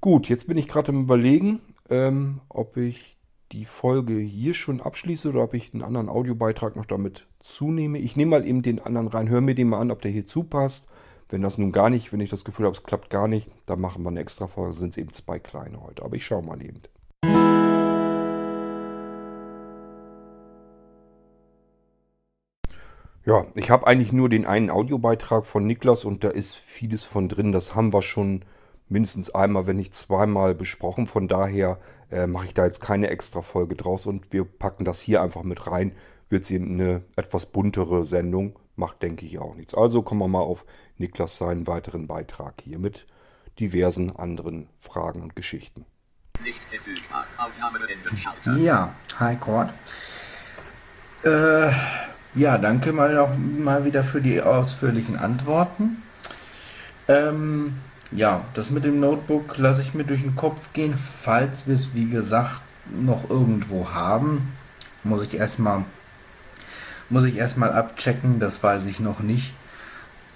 Gut, 0.00 0.28
jetzt 0.28 0.46
bin 0.46 0.56
ich 0.56 0.68
gerade 0.68 0.92
im 0.92 1.00
Überlegen, 1.00 1.60
ähm, 1.90 2.40
ob 2.48 2.76
ich 2.76 3.18
die 3.50 3.64
Folge 3.64 4.14
hier 4.14 4.54
schon 4.54 4.80
abschließe 4.80 5.28
oder 5.28 5.42
ob 5.42 5.54
ich 5.54 5.74
einen 5.74 5.82
anderen 5.82 6.08
Audiobeitrag 6.08 6.76
noch 6.76 6.86
damit 6.86 7.26
zunehme. 7.40 7.98
Ich 7.98 8.14
nehme 8.14 8.30
mal 8.30 8.46
eben 8.46 8.62
den 8.62 8.78
anderen 8.78 9.08
rein, 9.08 9.28
höre 9.28 9.40
mir 9.40 9.56
den 9.56 9.68
mal 9.68 9.80
an, 9.80 9.90
ob 9.90 10.00
der 10.00 10.12
hier 10.12 10.24
zupasst. 10.24 10.86
Wenn 11.28 11.42
das 11.42 11.58
nun 11.58 11.72
gar 11.72 11.90
nicht, 11.90 12.12
wenn 12.12 12.20
ich 12.20 12.30
das 12.30 12.44
Gefühl 12.44 12.66
habe, 12.66 12.76
es 12.76 12.84
klappt 12.84 13.10
gar 13.10 13.26
nicht, 13.26 13.50
dann 13.66 13.80
machen 13.80 14.04
wir 14.04 14.10
eine 14.10 14.20
extra 14.20 14.46
Folge, 14.46 14.74
sind 14.74 14.90
es 14.90 14.98
eben 14.98 15.12
zwei 15.12 15.40
kleine 15.40 15.82
heute. 15.82 16.04
Aber 16.04 16.14
ich 16.14 16.24
schaue 16.24 16.44
mal 16.44 16.62
eben. 16.62 16.80
Ja, 23.24 23.46
ich 23.56 23.70
habe 23.70 23.88
eigentlich 23.88 24.12
nur 24.12 24.28
den 24.28 24.46
einen 24.46 24.70
Audiobeitrag 24.70 25.44
von 25.44 25.66
Niklas 25.66 26.04
und 26.04 26.22
da 26.22 26.28
ist 26.28 26.54
vieles 26.54 27.02
von 27.02 27.28
drin. 27.28 27.50
Das 27.50 27.74
haben 27.74 27.92
wir 27.92 28.02
schon 28.02 28.44
mindestens 28.88 29.30
einmal, 29.30 29.66
wenn 29.66 29.76
nicht 29.76 29.94
zweimal 29.94 30.54
besprochen. 30.54 31.06
Von 31.06 31.28
daher 31.28 31.78
äh, 32.10 32.26
mache 32.26 32.46
ich 32.46 32.54
da 32.54 32.64
jetzt 32.64 32.80
keine 32.80 33.08
extra 33.08 33.42
Folge 33.42 33.74
draus 33.74 34.06
und 34.06 34.32
wir 34.32 34.44
packen 34.44 34.84
das 34.84 35.00
hier 35.00 35.22
einfach 35.22 35.42
mit 35.42 35.66
rein. 35.66 35.92
Wird 36.28 36.44
sie 36.44 36.56
eine 36.56 37.02
etwas 37.16 37.46
buntere 37.46 38.04
Sendung. 38.04 38.58
Macht, 38.76 39.02
denke 39.02 39.26
ich, 39.26 39.38
auch 39.38 39.56
nichts. 39.56 39.74
Also 39.74 40.02
kommen 40.02 40.20
wir 40.20 40.28
mal 40.28 40.40
auf 40.40 40.64
Niklas 40.96 41.36
seinen 41.38 41.66
weiteren 41.66 42.06
Beitrag 42.06 42.54
hier 42.62 42.78
mit 42.78 43.06
diversen 43.58 44.14
anderen 44.14 44.68
Fragen 44.78 45.22
und 45.22 45.34
Geschichten. 45.34 45.84
Ja, 48.58 48.94
hi 49.18 49.36
Cord. 49.36 49.70
Äh, 51.24 51.72
ja, 52.34 52.58
danke 52.58 52.92
mal, 52.92 53.18
auch, 53.18 53.30
mal 53.36 53.84
wieder 53.84 54.04
für 54.04 54.20
die 54.20 54.40
ausführlichen 54.40 55.16
Antworten. 55.16 56.02
Ähm, 57.08 57.74
ja, 58.10 58.44
das 58.54 58.70
mit 58.70 58.84
dem 58.84 59.00
Notebook 59.00 59.58
lasse 59.58 59.82
ich 59.82 59.94
mir 59.94 60.04
durch 60.04 60.22
den 60.22 60.36
Kopf 60.36 60.72
gehen, 60.72 60.94
falls 60.96 61.66
wir 61.66 61.74
es 61.74 61.94
wie 61.94 62.08
gesagt 62.08 62.62
noch 62.90 63.28
irgendwo 63.28 63.90
haben. 63.90 64.52
Muss 65.04 65.22
ich 65.22 65.34
erstmal 65.34 65.84
muss 67.10 67.24
ich 67.24 67.36
erstmal 67.36 67.72
abchecken, 67.72 68.38
das 68.38 68.62
weiß 68.62 68.84
ich 68.86 69.00
noch 69.00 69.20
nicht 69.20 69.54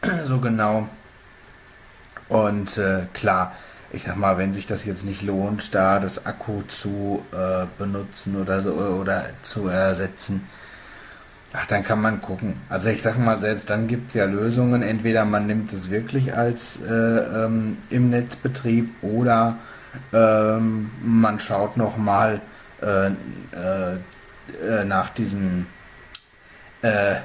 so 0.25 0.41
genau. 0.41 0.89
Und 2.29 2.79
äh, 2.79 3.07
klar, 3.13 3.53
ich 3.91 4.05
sag 4.05 4.17
mal, 4.17 4.39
wenn 4.39 4.55
sich 4.55 4.67
das 4.67 4.85
jetzt 4.85 5.05
nicht 5.05 5.23
lohnt, 5.23 5.75
da 5.75 5.99
das 6.01 6.25
Akku 6.25 6.63
zu 6.63 7.23
äh, 7.33 7.67
benutzen 7.79 8.41
oder 8.41 8.63
so 8.63 8.73
oder 8.73 9.27
zu 9.43 9.69
ersetzen, 9.69 10.49
ach, 11.53 11.67
dann 11.67 11.83
kann 11.83 12.01
man 12.01 12.21
gucken. 12.21 12.55
Also 12.69 12.91
ich 12.91 13.03
sag 13.03 13.19
mal, 13.19 13.39
selbst 13.39 13.71
dann 13.71 13.87
gibt 13.87 14.09
es 14.09 14.15
ja 14.15 14.25
Lösungen. 14.25 14.83
Entweder 14.83 15.25
man 15.25 15.47
nimmt 15.47 15.73
es 15.73 15.91
wirklich 15.91 16.35
als 16.35 16.81
äh, 16.83 16.93
ähm, 16.93 17.79
im 17.91 18.11
Netzbetrieb 18.11 18.91
oder 19.03 19.57
ähm, 20.13 20.91
man 21.03 21.39
schaut 21.39 21.77
nochmal 21.77 22.41
äh, 22.81 23.09
äh, 23.09 23.97
äh, 24.67 24.85
nach 24.85 25.11
diesen 25.11 25.67
äh, 26.83 27.17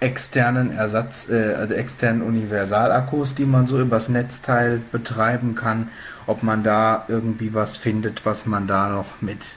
externen 0.00 0.70
Ersatz, 0.72 1.28
äh, 1.30 1.54
also 1.54 1.74
externen 1.74 2.22
Universalakkus, 2.22 3.34
die 3.34 3.46
man 3.46 3.66
so 3.66 3.80
übers 3.80 4.08
Netzteil 4.08 4.80
betreiben 4.92 5.54
kann, 5.54 5.88
ob 6.26 6.42
man 6.42 6.62
da 6.62 7.04
irgendwie 7.08 7.54
was 7.54 7.76
findet, 7.76 8.24
was 8.26 8.46
man 8.46 8.66
da 8.66 8.88
noch 8.88 9.20
mit 9.20 9.56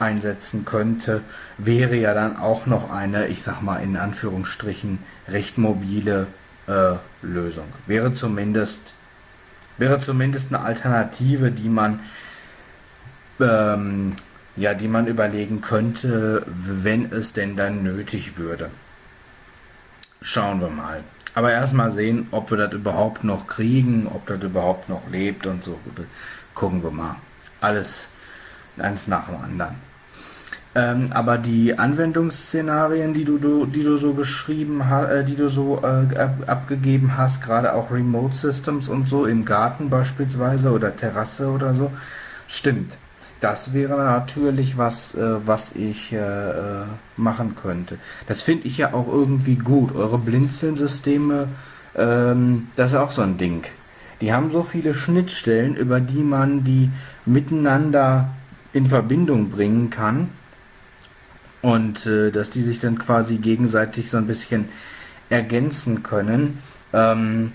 einsetzen 0.00 0.64
könnte, 0.64 1.22
wäre 1.58 1.96
ja 1.96 2.14
dann 2.14 2.36
auch 2.36 2.66
noch 2.66 2.90
eine, 2.90 3.28
ich 3.28 3.42
sag 3.42 3.62
mal 3.62 3.76
in 3.76 3.96
Anführungsstrichen, 3.96 4.98
recht 5.28 5.58
mobile 5.58 6.26
äh, 6.66 6.94
Lösung. 7.22 7.66
Wäre 7.86 8.12
zumindest, 8.12 8.94
wäre 9.78 10.00
zumindest 10.00 10.54
eine 10.54 10.64
Alternative, 10.64 11.50
die 11.50 11.68
man 11.68 12.00
ähm, 13.40 14.14
ja, 14.56 14.74
die 14.74 14.88
man 14.88 15.06
überlegen 15.06 15.60
könnte, 15.60 16.44
wenn 16.46 17.12
es 17.12 17.32
denn 17.32 17.56
dann 17.56 17.82
nötig 17.82 18.36
würde. 18.36 18.70
Schauen 20.20 20.60
wir 20.60 20.68
mal. 20.68 21.02
Aber 21.34 21.52
erstmal 21.52 21.92
sehen, 21.92 22.26
ob 22.30 22.50
wir 22.50 22.58
das 22.58 22.72
überhaupt 22.72 23.24
noch 23.24 23.46
kriegen, 23.46 24.06
ob 24.06 24.26
das 24.26 24.42
überhaupt 24.42 24.88
noch 24.88 25.08
lebt 25.10 25.46
und 25.46 25.62
so. 25.62 25.78
Gucken 26.54 26.82
wir 26.82 26.90
mal. 26.90 27.16
Alles 27.60 28.08
eins 28.76 29.06
nach 29.06 29.28
dem 29.28 29.36
anderen. 29.36 29.89
Ähm, 30.72 31.10
aber 31.12 31.36
die 31.36 31.76
Anwendungsszenarien, 31.76 33.12
die 33.12 33.24
du, 33.24 33.38
du, 33.38 33.66
die 33.66 33.82
du 33.82 33.96
so 33.96 34.14
geschrieben 34.14 34.88
hast, 34.88 35.08
äh, 35.08 35.24
die 35.24 35.34
du 35.34 35.48
so 35.48 35.80
äh, 35.82 36.16
ab, 36.16 36.34
abgegeben 36.46 37.16
hast, 37.16 37.42
gerade 37.42 37.74
auch 37.74 37.90
Remote 37.90 38.36
Systems 38.36 38.88
und 38.88 39.08
so 39.08 39.26
im 39.26 39.44
Garten 39.44 39.90
beispielsweise 39.90 40.70
oder 40.70 40.94
Terrasse 40.94 41.50
oder 41.50 41.74
so, 41.74 41.90
stimmt. 42.46 42.98
Das 43.40 43.72
wäre 43.72 43.96
natürlich 43.96 44.78
was, 44.78 45.14
äh, 45.16 45.44
was 45.44 45.72
ich 45.74 46.12
äh, 46.12 46.18
äh, 46.18 46.84
machen 47.16 47.56
könnte. 47.60 47.98
Das 48.28 48.42
finde 48.42 48.68
ich 48.68 48.78
ja 48.78 48.92
auch 48.94 49.08
irgendwie 49.08 49.56
gut. 49.56 49.96
Eure 49.96 50.18
Blinzeln-Systeme, 50.18 51.48
ähm, 51.96 52.68
das 52.76 52.92
ist 52.92 52.98
auch 52.98 53.10
so 53.10 53.22
ein 53.22 53.38
Ding. 53.38 53.64
Die 54.20 54.32
haben 54.32 54.52
so 54.52 54.62
viele 54.62 54.94
Schnittstellen, 54.94 55.74
über 55.74 55.98
die 55.98 56.22
man 56.22 56.62
die 56.62 56.90
miteinander 57.24 58.28
in 58.72 58.86
Verbindung 58.86 59.50
bringen 59.50 59.90
kann. 59.90 60.28
Und 61.62 62.06
äh, 62.06 62.30
dass 62.30 62.50
die 62.50 62.62
sich 62.62 62.80
dann 62.80 62.98
quasi 62.98 63.36
gegenseitig 63.36 64.10
so 64.10 64.16
ein 64.16 64.26
bisschen 64.26 64.68
ergänzen 65.28 66.02
können. 66.02 66.58
Ähm, 66.92 67.52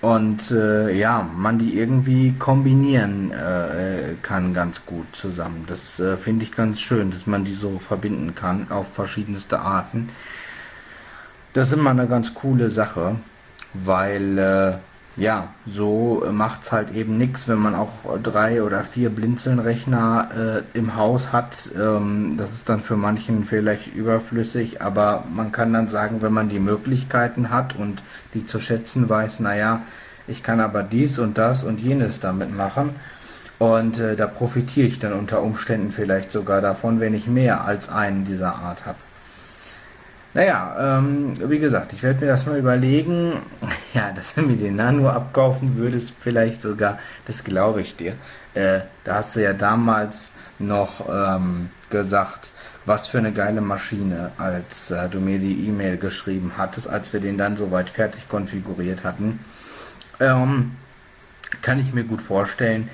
und 0.00 0.50
äh, 0.50 0.96
ja, 0.96 1.28
man 1.36 1.58
die 1.58 1.78
irgendwie 1.78 2.32
kombinieren 2.38 3.32
äh, 3.32 4.14
kann 4.22 4.54
ganz 4.54 4.86
gut 4.86 5.06
zusammen. 5.12 5.64
Das 5.66 6.00
äh, 6.00 6.16
finde 6.16 6.44
ich 6.44 6.52
ganz 6.52 6.80
schön, 6.80 7.10
dass 7.10 7.26
man 7.26 7.44
die 7.44 7.52
so 7.52 7.78
verbinden 7.78 8.34
kann 8.34 8.70
auf 8.70 8.94
verschiedenste 8.94 9.60
Arten. 9.60 10.08
Das 11.52 11.68
ist 11.68 11.74
immer 11.74 11.90
eine 11.90 12.06
ganz 12.06 12.32
coole 12.34 12.70
Sache, 12.70 13.16
weil 13.74 14.38
äh, 14.38 14.78
ja, 15.16 15.48
so 15.66 16.24
macht 16.30 16.62
es 16.62 16.72
halt 16.72 16.94
eben 16.94 17.18
nichts, 17.18 17.48
wenn 17.48 17.58
man 17.58 17.74
auch 17.74 17.90
drei 18.22 18.62
oder 18.62 18.84
vier 18.84 19.10
Blinzelnrechner 19.10 20.62
äh, 20.74 20.78
im 20.78 20.96
Haus 20.96 21.32
hat. 21.32 21.70
Ähm, 21.76 22.36
das 22.38 22.52
ist 22.52 22.68
dann 22.68 22.80
für 22.80 22.96
manchen 22.96 23.44
vielleicht 23.44 23.94
überflüssig, 23.94 24.80
aber 24.80 25.24
man 25.34 25.52
kann 25.52 25.72
dann 25.72 25.88
sagen, 25.88 26.22
wenn 26.22 26.32
man 26.32 26.48
die 26.48 26.60
Möglichkeiten 26.60 27.50
hat 27.50 27.76
und 27.76 28.02
die 28.34 28.46
zu 28.46 28.60
schätzen 28.60 29.08
weiß, 29.08 29.40
naja, 29.40 29.82
ich 30.26 30.42
kann 30.42 30.60
aber 30.60 30.82
dies 30.82 31.18
und 31.18 31.38
das 31.38 31.64
und 31.64 31.80
jenes 31.80 32.20
damit 32.20 32.54
machen. 32.54 32.94
Und 33.58 33.98
äh, 33.98 34.16
da 34.16 34.26
profitiere 34.26 34.86
ich 34.86 35.00
dann 35.00 35.12
unter 35.12 35.42
Umständen 35.42 35.92
vielleicht 35.92 36.32
sogar 36.32 36.62
davon, 36.62 37.00
wenn 37.00 37.12
ich 37.12 37.26
mehr 37.26 37.64
als 37.64 37.90
einen 37.90 38.24
dieser 38.24 38.54
Art 38.54 38.86
habe. 38.86 38.96
Naja, 40.32 40.98
ähm, 40.98 41.34
wie 41.50 41.58
gesagt, 41.58 41.92
ich 41.92 42.02
werde 42.04 42.20
mir 42.20 42.26
das 42.28 42.46
mal 42.46 42.58
überlegen. 42.58 43.32
Ja, 43.92 44.12
dass 44.12 44.34
du 44.36 44.42
mir 44.42 44.56
den 44.56 44.76
Nano 44.76 45.08
abkaufen 45.08 45.76
würdest, 45.76 46.12
vielleicht 46.16 46.62
sogar, 46.62 47.00
das 47.26 47.42
glaube 47.42 47.80
ich 47.80 47.96
dir. 47.96 48.14
Äh, 48.54 48.82
da 49.02 49.16
hast 49.16 49.34
du 49.34 49.42
ja 49.42 49.52
damals 49.52 50.30
noch 50.60 51.08
ähm, 51.12 51.70
gesagt, 51.90 52.52
was 52.86 53.08
für 53.08 53.18
eine 53.18 53.32
geile 53.32 53.60
Maschine, 53.60 54.30
als 54.38 54.92
äh, 54.92 55.08
du 55.08 55.18
mir 55.18 55.40
die 55.40 55.66
E-Mail 55.66 55.96
geschrieben 55.96 56.52
hattest, 56.56 56.88
als 56.88 57.12
wir 57.12 57.18
den 57.18 57.36
dann 57.36 57.56
soweit 57.56 57.90
fertig 57.90 58.28
konfiguriert 58.28 59.02
hatten. 59.02 59.40
Ähm, 60.20 60.76
kann 61.62 61.80
ich 61.80 61.92
mir 61.92 62.04
gut 62.04 62.22
vorstellen, 62.22 62.88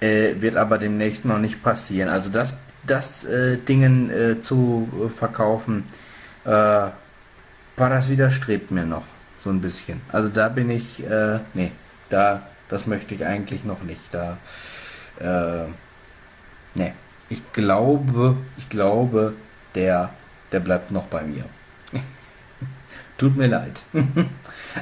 äh, 0.00 0.34
wird 0.40 0.56
aber 0.56 0.76
demnächst 0.76 1.24
noch 1.24 1.38
nicht 1.38 1.62
passieren. 1.62 2.10
Also 2.10 2.30
das, 2.30 2.54
das 2.86 3.24
äh, 3.24 3.56
Dingen 3.56 4.10
äh, 4.10 4.42
zu 4.42 5.08
verkaufen, 5.16 5.84
äh, 6.44 6.90
das 7.76 8.08
widerstrebt 8.08 8.70
mir 8.70 8.84
noch 8.84 9.04
so 9.44 9.50
ein 9.50 9.60
bisschen. 9.60 10.00
Also 10.12 10.28
da 10.28 10.48
bin 10.48 10.70
ich, 10.70 11.04
äh, 11.04 11.40
nee, 11.54 11.72
da, 12.10 12.42
das 12.68 12.86
möchte 12.86 13.14
ich 13.14 13.26
eigentlich 13.26 13.64
noch 13.64 13.82
nicht. 13.82 14.00
Da, 14.12 14.38
äh, 15.18 15.68
nee, 16.74 16.92
ich 17.28 17.52
glaube, 17.52 18.36
ich 18.56 18.68
glaube, 18.68 19.34
der, 19.74 20.10
der 20.52 20.60
bleibt 20.60 20.90
noch 20.90 21.06
bei 21.06 21.22
mir. 21.22 21.44
Tut 23.18 23.36
mir 23.36 23.48
leid. 23.48 23.82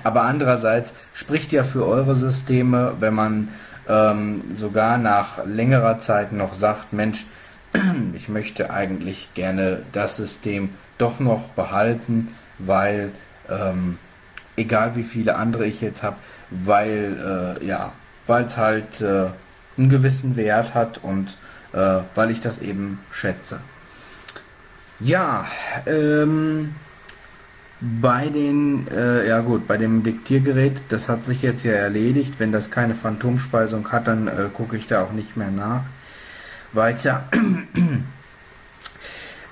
Aber 0.04 0.22
andererseits 0.22 0.94
spricht 1.14 1.52
ja 1.52 1.64
für 1.64 1.86
eure 1.86 2.16
Systeme, 2.16 2.94
wenn 3.00 3.14
man 3.14 3.48
ähm, 3.88 4.42
sogar 4.54 4.98
nach 4.98 5.44
längerer 5.46 5.98
Zeit 5.98 6.32
noch 6.32 6.54
sagt, 6.54 6.92
Mensch, 6.92 7.24
ich 8.14 8.28
möchte 8.28 8.70
eigentlich 8.70 9.30
gerne 9.34 9.82
das 9.92 10.16
System 10.16 10.70
doch 11.00 11.20
noch 11.20 11.48
behalten, 11.50 12.28
weil 12.58 13.12
ähm, 13.48 13.98
egal 14.56 14.96
wie 14.96 15.02
viele 15.02 15.36
andere 15.36 15.66
ich 15.66 15.80
jetzt 15.80 16.02
habe, 16.02 16.16
weil 16.50 17.58
äh, 17.60 17.64
ja, 17.64 17.92
weil 18.26 18.44
es 18.44 18.56
halt 18.56 19.00
äh, 19.00 19.28
einen 19.78 19.88
gewissen 19.88 20.36
Wert 20.36 20.74
hat 20.74 20.98
und 21.02 21.38
äh, 21.72 22.00
weil 22.14 22.30
ich 22.30 22.40
das 22.40 22.58
eben 22.58 23.00
schätze. 23.10 23.60
Ja, 24.98 25.46
ähm, 25.86 26.74
bei 27.80 28.28
den, 28.28 28.86
äh, 28.88 29.26
ja 29.26 29.40
gut, 29.40 29.66
bei 29.66 29.78
dem 29.78 30.02
Diktiergerät, 30.02 30.82
das 30.90 31.08
hat 31.08 31.24
sich 31.24 31.40
jetzt 31.40 31.64
ja 31.64 31.72
erledigt. 31.72 32.34
Wenn 32.38 32.52
das 32.52 32.70
keine 32.70 32.94
Phantomspeisung 32.94 33.90
hat, 33.90 34.06
dann 34.06 34.28
äh, 34.28 34.48
gucke 34.52 34.76
ich 34.76 34.86
da 34.86 35.02
auch 35.02 35.12
nicht 35.12 35.36
mehr 35.38 35.50
nach. 35.50 35.84
Weiter. 36.72 37.24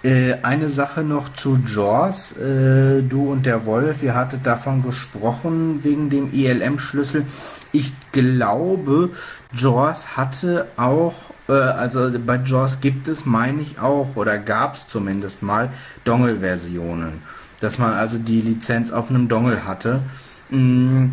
äh, 0.09 0.39
eine 0.43 0.71
Sache 0.71 1.03
noch 1.03 1.29
zu 1.35 1.59
Jaws. 1.67 2.33
Äh, 2.39 3.03
du 3.03 3.31
und 3.31 3.45
der 3.45 3.67
Wolf, 3.67 4.03
ihr 4.03 4.15
hattet 4.15 4.47
davon 4.47 4.83
gesprochen 4.83 5.81
wegen 5.83 6.09
dem 6.09 6.33
ILM-Schlüssel. 6.33 7.27
Ich 7.73 7.93
glaube, 8.13 9.11
Jaws 9.53 10.17
hatte 10.17 10.67
auch 10.79 11.13
äh, 11.49 11.53
also 11.53 12.11
bei 12.25 12.37
JAWS 12.37 12.81
gibt 12.81 13.07
es, 13.07 13.27
meine 13.27 13.61
ich 13.61 13.81
auch, 13.81 14.17
oder 14.17 14.39
gab 14.39 14.77
es 14.77 14.89
zumindest 14.89 15.43
mal, 15.43 15.71
Dongle-Versionen. 16.05 17.23
Dass 17.61 17.77
man 17.77 17.93
also 17.93 18.17
die 18.17 18.41
Lizenz 18.41 18.91
auf 18.91 19.11
einem 19.11 19.29
Dongle 19.29 19.67
hatte. 19.67 20.01
Hm, 20.49 21.13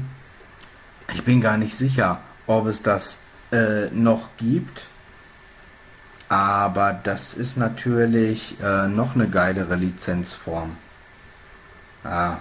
ich 1.14 1.24
bin 1.24 1.42
gar 1.42 1.58
nicht 1.58 1.76
sicher, 1.76 2.20
ob 2.48 2.68
es 2.68 2.82
das 2.82 3.22
noch 3.94 4.30
gibt. 4.38 4.88
Aber 6.30 7.00
das 7.04 7.34
ist 7.36 7.58
natürlich 7.58 8.58
äh, 8.62 8.88
noch 8.88 9.16
eine 9.16 9.30
geilere 9.30 9.76
Lizenzform. 9.76 10.76
Ah, 12.04 12.38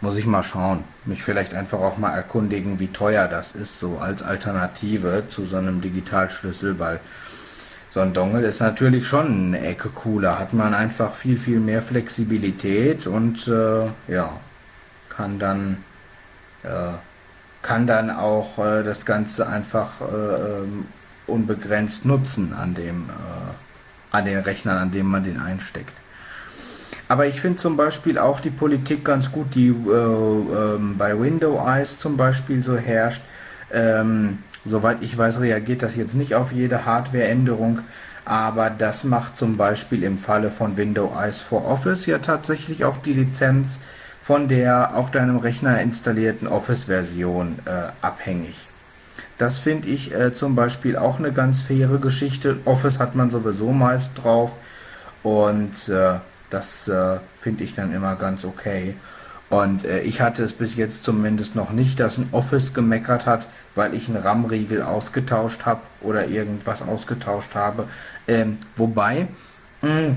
muss 0.00 0.16
ich 0.16 0.26
mal 0.26 0.42
schauen. 0.42 0.84
Mich 1.04 1.22
vielleicht 1.22 1.54
einfach 1.54 1.80
auch 1.80 1.98
mal 1.98 2.14
erkundigen, 2.14 2.78
wie 2.78 2.88
teuer 2.88 3.26
das 3.28 3.52
ist, 3.52 3.80
so 3.80 3.98
als 3.98 4.22
Alternative 4.22 5.24
zu 5.28 5.44
so 5.46 5.56
einem 5.56 5.80
Digitalschlüssel, 5.80 6.78
weil 6.78 7.00
so 7.90 8.00
ein 8.00 8.12
Dongle 8.14 8.46
ist 8.46 8.60
natürlich 8.60 9.06
schon 9.06 9.54
eine 9.54 9.66
Ecke 9.66 9.90
cooler. 9.90 10.38
Hat 10.38 10.52
man 10.52 10.74
einfach 10.74 11.14
viel, 11.14 11.38
viel 11.38 11.60
mehr 11.60 11.82
Flexibilität 11.82 13.06
und 13.06 13.48
äh, 13.48 13.86
ja, 14.08 14.30
kann 15.08 15.38
dann, 15.38 15.84
äh, 16.62 16.92
kann 17.62 17.86
dann 17.86 18.10
auch 18.10 18.58
äh, 18.58 18.82
das 18.82 19.04
Ganze 19.04 19.46
einfach 19.46 20.00
äh, 20.00 20.04
ähm, 20.04 20.86
unbegrenzt 21.32 22.04
nutzen 22.04 22.52
an 22.52 22.74
dem, 22.74 23.08
äh, 23.08 24.16
an 24.16 24.24
den 24.24 24.38
Rechnern, 24.38 24.76
an 24.76 24.92
dem 24.92 25.06
man 25.06 25.24
den 25.24 25.40
einsteckt. 25.40 25.92
Aber 27.08 27.26
ich 27.26 27.40
finde 27.40 27.58
zum 27.58 27.76
Beispiel 27.76 28.18
auch 28.18 28.40
die 28.40 28.50
Politik 28.50 29.04
ganz 29.04 29.32
gut, 29.32 29.54
die 29.54 29.68
äh, 29.68 29.72
ähm, 29.92 30.96
bei 30.96 31.18
Window 31.18 31.62
Eyes 31.66 31.98
zum 31.98 32.16
Beispiel 32.16 32.62
so 32.62 32.76
herrscht. 32.76 33.22
Ähm, 33.72 34.38
soweit 34.64 35.02
ich 35.02 35.16
weiß, 35.16 35.40
reagiert 35.40 35.82
das 35.82 35.96
jetzt 35.96 36.14
nicht 36.14 36.34
auf 36.34 36.52
jede 36.52 36.86
Hardware-Änderung, 36.86 37.80
aber 38.24 38.70
das 38.70 39.04
macht 39.04 39.36
zum 39.36 39.56
Beispiel 39.56 40.04
im 40.04 40.18
Falle 40.18 40.50
von 40.50 40.76
Window 40.76 41.12
Eyes 41.14 41.40
for 41.40 41.66
Office 41.66 42.06
ja 42.06 42.18
tatsächlich 42.18 42.84
auch 42.84 42.96
die 42.96 43.12
Lizenz 43.14 43.78
von 44.22 44.48
der 44.48 44.96
auf 44.96 45.10
deinem 45.10 45.36
Rechner 45.36 45.80
installierten 45.80 46.46
Office-Version 46.46 47.58
äh, 47.64 47.88
abhängig. 48.00 48.54
Das 49.38 49.58
finde 49.58 49.88
ich 49.88 50.14
äh, 50.14 50.34
zum 50.34 50.54
Beispiel 50.54 50.96
auch 50.96 51.18
eine 51.18 51.32
ganz 51.32 51.60
faire 51.60 51.98
Geschichte. 51.98 52.58
Office 52.64 52.98
hat 52.98 53.14
man 53.14 53.30
sowieso 53.30 53.72
meist 53.72 54.22
drauf 54.22 54.56
und 55.22 55.88
äh, 55.88 56.18
das 56.50 56.88
äh, 56.88 57.18
finde 57.36 57.64
ich 57.64 57.74
dann 57.74 57.92
immer 57.92 58.16
ganz 58.16 58.44
okay. 58.44 58.94
Und 59.52 59.84
äh, 59.84 60.00
ich 60.00 60.22
hatte 60.22 60.42
es 60.42 60.54
bis 60.54 60.76
jetzt 60.76 61.04
zumindest 61.04 61.54
noch 61.54 61.72
nicht, 61.72 62.00
dass 62.00 62.16
ein 62.16 62.28
Office 62.32 62.72
gemeckert 62.72 63.26
hat, 63.26 63.46
weil 63.74 63.94
ich 63.94 64.08
einen 64.08 64.16
RAM-Riegel 64.16 64.80
ausgetauscht 64.80 65.66
habe 65.66 65.82
oder 66.00 66.28
irgendwas 66.28 66.80
ausgetauscht 66.80 67.54
habe. 67.54 67.86
Ähm, 68.26 68.56
wobei, 68.76 69.28
mh, 69.82 69.90
hm, 69.90 70.16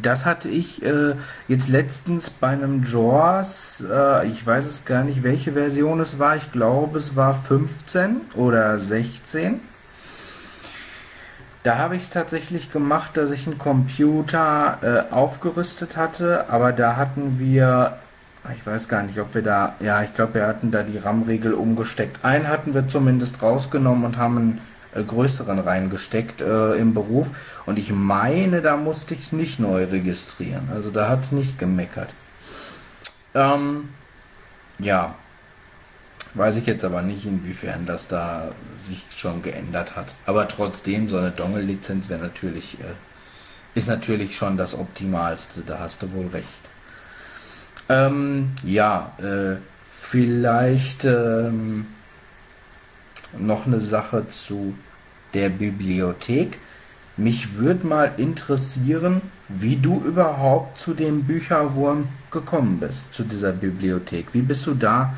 das 0.00 0.24
hatte 0.24 0.48
ich 0.48 0.82
äh, 0.84 1.14
jetzt 1.48 1.68
letztens 1.68 2.30
bei 2.30 2.48
einem 2.48 2.84
JAWS, 2.84 3.84
äh, 3.90 4.26
ich 4.26 4.46
weiß 4.46 4.66
es 4.66 4.84
gar 4.84 5.04
nicht, 5.04 5.22
welche 5.22 5.52
Version 5.52 6.00
es 6.00 6.18
war. 6.18 6.36
Ich 6.36 6.50
glaube, 6.52 6.98
es 6.98 7.16
war 7.16 7.34
15 7.34 8.22
oder 8.34 8.78
16. 8.78 9.60
Da 11.62 11.78
habe 11.78 11.94
ich 11.94 12.02
es 12.02 12.10
tatsächlich 12.10 12.72
gemacht, 12.72 13.16
dass 13.16 13.30
ich 13.30 13.46
einen 13.46 13.58
Computer 13.58 14.78
äh, 14.82 15.12
aufgerüstet 15.14 15.96
hatte, 15.96 16.48
aber 16.48 16.72
da 16.72 16.96
hatten 16.96 17.38
wir, 17.38 17.98
ich 18.52 18.66
weiß 18.66 18.88
gar 18.88 19.04
nicht, 19.04 19.20
ob 19.20 19.34
wir 19.34 19.42
da, 19.42 19.74
ja, 19.80 20.02
ich 20.02 20.12
glaube, 20.12 20.34
wir 20.34 20.46
hatten 20.46 20.72
da 20.72 20.82
die 20.82 20.98
RAM-Regel 20.98 21.54
umgesteckt. 21.54 22.24
Einen 22.24 22.48
hatten 22.48 22.74
wir 22.74 22.88
zumindest 22.88 23.42
rausgenommen 23.42 24.04
und 24.04 24.16
haben 24.16 24.38
einen 24.38 24.60
größeren 24.94 25.58
reingesteckt 25.58 26.40
äh, 26.40 26.74
im 26.74 26.94
Beruf. 26.94 27.30
Und 27.66 27.78
ich 27.78 27.92
meine, 27.92 28.60
da 28.60 28.76
musste 28.76 29.14
ich 29.14 29.20
es 29.20 29.32
nicht 29.32 29.58
neu 29.58 29.84
registrieren. 29.84 30.68
Also 30.74 30.90
da 30.90 31.08
hat 31.08 31.24
es 31.24 31.32
nicht 31.32 31.58
gemeckert. 31.58 32.10
Ähm, 33.34 33.88
ja, 34.78 35.14
Weiß 36.34 36.56
ich 36.56 36.66
jetzt 36.66 36.84
aber 36.84 37.02
nicht, 37.02 37.26
inwiefern 37.26 37.84
das 37.84 38.08
da 38.08 38.48
sich 38.78 39.04
schon 39.14 39.42
geändert 39.42 39.96
hat. 39.96 40.14
Aber 40.24 40.48
trotzdem, 40.48 41.08
so 41.08 41.18
eine 41.18 41.30
Dongle-Lizenz 41.30 42.08
wäre 42.08 42.22
natürlich, 42.22 42.78
äh, 42.80 43.78
ist 43.78 43.88
natürlich 43.88 44.34
schon 44.34 44.56
das 44.56 44.74
Optimalste, 44.74 45.60
da 45.60 45.78
hast 45.78 46.02
du 46.02 46.12
wohl 46.12 46.28
recht. 46.28 46.48
Ähm, 47.90 48.52
ja, 48.62 49.12
äh, 49.18 49.56
vielleicht 49.90 51.04
ähm, 51.04 51.86
noch 53.38 53.66
eine 53.66 53.80
Sache 53.80 54.28
zu 54.28 54.74
der 55.34 55.48
Bibliothek. 55.48 56.58
Mich 57.16 57.56
würde 57.56 57.86
mal 57.86 58.12
interessieren, 58.16 59.20
wie 59.48 59.76
du 59.76 60.02
überhaupt 60.04 60.78
zu 60.78 60.94
dem 60.94 61.24
Bücherwurm 61.24 62.08
gekommen 62.30 62.80
bist, 62.80 63.12
zu 63.12 63.24
dieser 63.24 63.52
Bibliothek. 63.52 64.28
Wie 64.32 64.42
bist 64.42 64.66
du 64.66 64.74
da 64.74 65.14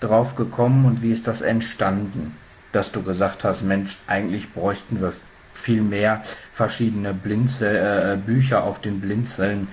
drauf 0.00 0.36
gekommen 0.36 0.84
und 0.86 1.02
wie 1.02 1.12
ist 1.12 1.26
das 1.26 1.42
entstanden? 1.42 2.34
Dass 2.72 2.92
du 2.92 3.02
gesagt 3.02 3.44
hast, 3.44 3.62
Mensch, 3.62 3.98
eigentlich 4.06 4.52
bräuchten 4.52 5.00
wir 5.00 5.12
viel 5.52 5.82
mehr 5.82 6.22
verschiedene 6.52 7.14
Blinzel, 7.14 7.76
äh, 7.76 8.16
Bücher 8.16 8.64
auf 8.64 8.80
den 8.80 9.00
Blinzeln, 9.00 9.68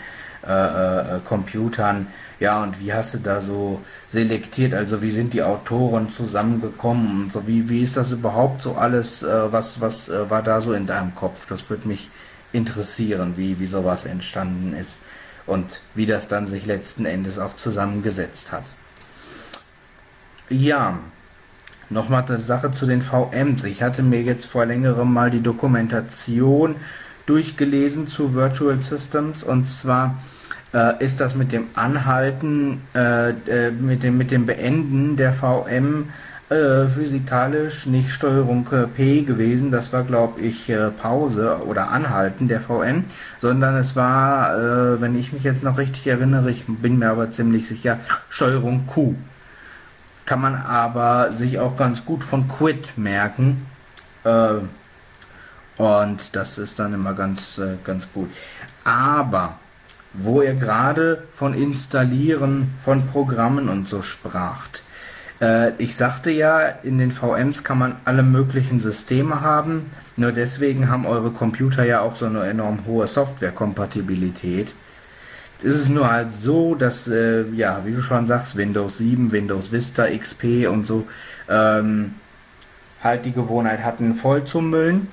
äh, 0.48 1.18
äh, 1.18 1.20
Computern. 1.26 2.08
Ja, 2.40 2.64
und 2.64 2.80
wie 2.80 2.94
hast 2.94 3.14
du 3.14 3.20
da 3.20 3.42
so 3.42 3.82
selektiert? 4.10 4.74
Also 4.74 5.02
wie 5.02 5.12
sind 5.12 5.34
die 5.34 5.44
Autoren 5.44 6.10
zusammengekommen 6.10 7.24
und 7.24 7.32
so? 7.32 7.48
Wie, 7.48 7.70
wie 7.70 7.84
ist 7.84 7.98
das 7.98 8.12
überhaupt 8.12 8.62
so 8.64 8.76
alles? 8.76 9.24
Äh, 9.24 9.52
was 9.52 9.82
was 9.82 10.10
äh, 10.10 10.30
war 10.30 10.42
da 10.42 10.62
so 10.62 10.74
in 10.74 10.88
deinem 10.88 11.14
Kopf? 11.16 11.46
Das 11.48 11.70
würde 11.70 11.88
mich 11.88 12.10
interessieren, 12.54 13.34
wie, 13.38 13.60
wie 13.60 13.68
sowas 13.68 14.06
entstanden 14.06 14.74
ist 14.74 15.00
und 15.46 15.82
wie 15.96 16.06
das 16.06 16.28
dann 16.28 16.48
sich 16.48 16.66
letzten 16.66 17.06
Endes 17.06 17.40
auch 17.40 17.56
zusammengesetzt 17.56 18.52
hat. 18.52 18.64
Ja, 20.50 21.00
nochmal 21.90 22.26
eine 22.28 22.40
Sache 22.40 22.72
zu 22.72 22.86
den 22.86 23.02
VMs. 23.02 23.64
Ich 23.64 23.84
hatte 23.84 24.04
mir 24.04 24.22
jetzt 24.22 24.46
vor 24.46 24.66
längerem 24.66 25.14
mal 25.14 25.32
die 25.32 25.42
Dokumentation 25.42 26.76
durchgelesen 27.32 28.08
zu 28.08 28.34
Virtual 28.34 28.82
Systems 28.82 29.46
und 29.46 29.70
zwar 29.70 30.15
äh, 30.74 31.02
ist 31.02 31.22
das 31.22 31.34
mit 31.34 31.54
dem 31.54 31.67
Anhalten, 31.76 32.82
äh, 32.94 33.30
äh, 33.30 33.72
mit, 33.72 34.04
dem, 34.04 34.17
mit 34.17 34.32
dem 34.32 34.46
Beenden 34.46 35.15
der 35.15 35.32
VM 35.32 36.10
äh, 36.50 36.88
physikalisch 36.88 37.86
nicht 37.86 38.12
Steuerung 38.12 38.67
äh, 38.74 38.86
P 38.86 39.22
gewesen. 39.22 39.72
Das 39.72 39.94
war, 39.94 40.04
glaube 40.04 40.41
ich, 40.41 40.74
Pause 41.02 41.62
oder 41.65 41.91
Anhalten 41.91 42.50
der 42.50 42.60
VM, 42.60 43.06
sondern 43.39 43.78
es 43.78 43.96
war, 43.96 45.00
wenn 45.00 45.17
ich 45.17 45.32
mich 45.32 45.44
jetzt 45.44 45.63
noch 45.63 45.78
richtig 45.78 46.08
erinnere, 46.08 46.52
ich 46.52 46.65
bin 46.67 47.00
mir 47.00 47.12
aber 47.12 47.32
ziemlich 47.32 47.65
sicher, 47.65 48.00
Steuerung 48.30 48.86
Q 48.88 49.15
kann 50.26 50.39
man 50.39 50.56
aber 50.56 51.34
sich 51.34 51.60
auch 51.60 51.76
ganz 51.76 52.06
gut 52.06 52.24
von 52.24 52.48
Quit 52.48 52.98
merken. 52.98 53.65
Äh, 54.24 54.60
und 55.82 56.36
das 56.36 56.58
ist 56.58 56.80
dann 56.80 56.94
immer 56.94 57.13
ganz, 57.13 57.58
äh, 57.58 57.78
ganz 57.84 58.08
gut. 58.13 58.30
Aber 58.84 59.60
wo 60.13 60.41
ihr 60.41 60.56
gerade 60.56 61.24
von 61.34 61.54
Installieren 61.54 62.74
von 62.84 63.08
Programmen 63.08 63.70
und 63.70 63.88
so 63.88 64.02
spracht. 64.02 64.84
Äh, 65.39 65.72
ich 65.78 65.96
sagte 65.96 66.32
ja, 66.32 66.60
in 66.60 66.98
den 66.98 67.12
VMs 67.12 67.63
kann 67.63 67.78
man 67.78 67.96
alle 68.04 68.24
möglichen 68.24 68.82
Systeme 68.82 69.39
haben. 69.41 69.89
Nur 70.17 70.34
deswegen 70.34 70.89
haben 70.89 71.06
eure 71.06 71.32
Computer 71.32 71.86
ja 71.86 72.02
auch 72.02 72.15
so 72.15 72.26
eine 72.26 72.44
enorm 72.44 72.86
hohe 72.86 73.08
Softwarekompatibilität 73.08 74.74
ist 75.63 75.76
es 75.76 75.89
nur 75.89 76.12
halt 76.12 76.34
so, 76.34 76.76
dass, 76.76 77.08
äh, 77.08 77.44
ja, 77.52 77.86
wie 77.86 77.91
du 77.91 78.02
schon 78.02 78.26
sagst, 78.26 78.56
Windows 78.56 78.98
7, 78.98 79.32
Windows 79.32 79.72
Vista, 79.72 80.08
XP 80.08 80.67
und 80.67 80.88
so, 80.88 81.08
ähm, 81.50 82.15
halt 83.04 83.26
die 83.26 83.32
Gewohnheit 83.32 83.84
hatten, 83.84 84.13
voll 84.13 84.44
zu 84.44 84.62
müllen. 84.62 85.08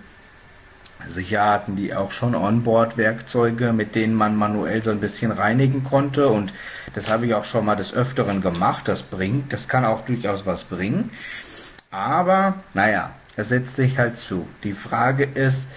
Sicher 1.06 1.44
hatten 1.44 1.76
die 1.76 1.94
auch 1.94 2.10
schon 2.10 2.34
Onboard-Werkzeuge, 2.34 3.72
mit 3.72 3.94
denen 3.94 4.14
man 4.14 4.36
manuell 4.36 4.82
so 4.82 4.90
ein 4.90 5.00
bisschen 5.00 5.30
reinigen 5.30 5.84
konnte. 5.84 6.28
Und 6.28 6.52
das 6.94 7.10
habe 7.10 7.26
ich 7.26 7.34
auch 7.34 7.44
schon 7.44 7.64
mal 7.64 7.76
des 7.76 7.94
Öfteren 7.94 8.40
gemacht. 8.40 8.88
Das 8.88 9.02
bringt, 9.02 9.52
das 9.52 9.68
kann 9.68 9.84
auch 9.84 10.02
durchaus 10.02 10.44
was 10.44 10.64
bringen. 10.64 11.10
Aber, 11.90 12.54
naja, 12.74 13.12
es 13.36 13.50
setzt 13.50 13.76
sich 13.76 13.98
halt 13.98 14.18
zu. 14.18 14.48
Die 14.64 14.72
Frage 14.72 15.24
ist, 15.24 15.68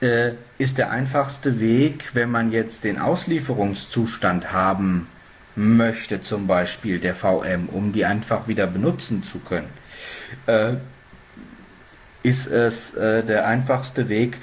äh, 0.00 0.32
ist 0.58 0.78
der 0.78 0.90
einfachste 0.90 1.58
Weg, 1.58 2.10
wenn 2.12 2.30
man 2.30 2.52
jetzt 2.52 2.84
den 2.84 3.00
Auslieferungszustand 3.00 4.52
haben 4.52 5.08
möchte, 5.56 6.20
zum 6.20 6.46
Beispiel 6.46 6.98
der 6.98 7.14
VM, 7.14 7.68
um 7.70 7.92
die 7.92 8.04
einfach 8.04 8.46
wieder 8.46 8.66
benutzen 8.66 9.22
zu 9.22 9.38
können, 9.38 9.68
äh, 10.46 10.74
ist 12.26 12.48
es 12.48 12.94
äh, 12.94 13.22
der 13.22 13.46
einfachste 13.46 14.08
Weg, 14.08 14.38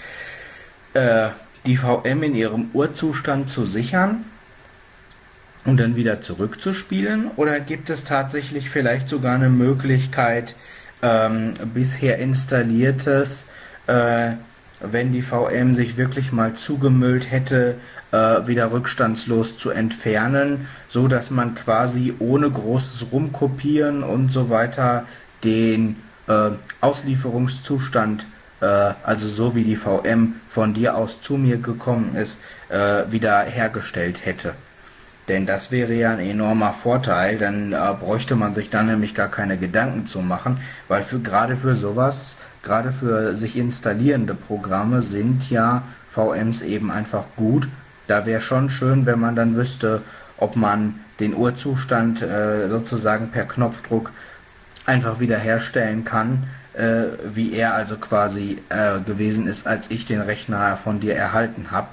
äh, 0.94 1.30
die 1.66 1.76
VM 1.76 2.24
in 2.24 2.34
ihrem 2.34 2.70
Urzustand 2.74 3.50
zu 3.50 3.66
sichern 3.66 4.24
und 5.66 5.80
dann 5.80 5.98
wieder 5.98 6.22
zurückzuspielen? 6.22 7.30
Oder 7.36 7.60
gibt 7.60 7.90
es 7.90 8.06
tatsächlich 8.06 8.70
vielleicht 8.70 9.10
sogar 9.10 9.36
eine 9.36 9.50
Möglichkeit, 9.50 10.56
ähm, 11.02 11.56
bisher 11.74 12.20
installiertes, 12.20 13.48
äh, 13.88 14.34
wenn 14.80 15.12
die 15.12 15.22
VM 15.22 15.76
sich 15.76 15.98
wirklich 15.98 16.32
mal 16.32 16.54
zugemüllt 16.54 17.32
hätte, 17.32 17.76
äh, 18.12 18.48
wieder 18.48 18.72
rückstandslos 18.72 19.58
zu 19.58 19.72
entfernen, 19.72 20.68
so 20.88 21.10
dass 21.10 21.32
man 21.32 21.56
quasi 21.56 22.14
ohne 22.20 22.50
großes 22.50 23.08
Rumkopieren 23.12 24.04
und 24.04 24.32
so 24.32 24.50
weiter 24.50 25.06
den 25.44 25.98
äh, 26.28 26.52
Auslieferungszustand, 26.82 28.26
äh, 28.62 28.66
also 29.04 29.28
so 29.28 29.56
wie 29.56 29.64
die 29.64 29.76
VM 29.76 30.36
von 30.50 30.74
dir 30.74 30.96
aus 30.96 31.22
zu 31.22 31.38
mir 31.38 31.58
gekommen 31.58 32.16
ist, 32.16 32.40
äh, 32.70 33.04
wieder 33.12 33.42
hergestellt 33.42 34.26
hätte. 34.26 34.54
Denn 35.30 35.46
das 35.46 35.72
wäre 35.72 35.94
ja 35.94 36.12
ein 36.12 36.20
enormer 36.20 36.74
Vorteil, 36.74 37.38
dann 37.38 37.72
äh, 37.72 37.78
bräuchte 37.98 38.36
man 38.36 38.54
sich 38.54 38.70
dann 38.70 38.88
nämlich 38.88 39.16
gar 39.16 39.30
keine 39.30 39.58
Gedanken 39.58 40.06
zu 40.06 40.20
machen, 40.20 40.58
weil 40.90 41.02
für 41.02 41.20
gerade 41.20 41.56
für 41.56 41.76
sowas, 41.78 42.36
gerade 42.62 42.92
für 42.92 43.34
sich 43.36 43.58
installierende 43.58 44.36
Programme 44.36 45.02
sind 45.02 45.50
ja 45.50 45.84
VMs 46.10 46.62
eben 46.62 46.92
einfach 46.92 47.26
gut. 47.38 47.70
Da 48.08 48.26
wäre 48.26 48.42
schon 48.42 48.70
schön, 48.70 49.06
wenn 49.06 49.20
man 49.20 49.38
dann 49.38 49.56
wüsste, 49.56 50.02
ob 50.38 50.58
man 50.58 51.00
den 51.22 51.34
Urzustand 51.36 52.22
äh, 52.22 52.68
sozusagen 52.68 53.30
per 53.30 53.46
Knopfdruck 53.46 54.12
einfach 54.86 55.20
wiederherstellen 55.20 56.04
kann, 56.04 56.48
äh, 56.74 57.04
wie 57.26 57.54
er 57.54 57.74
also 57.76 57.98
quasi 57.98 58.58
äh, 58.70 59.00
gewesen 59.00 59.48
ist, 59.48 59.68
als 59.68 59.92
ich 59.92 60.06
den 60.06 60.22
Rechner 60.22 60.78
von 60.78 61.00
dir 61.00 61.16
erhalten 61.16 61.72
habe 61.72 61.88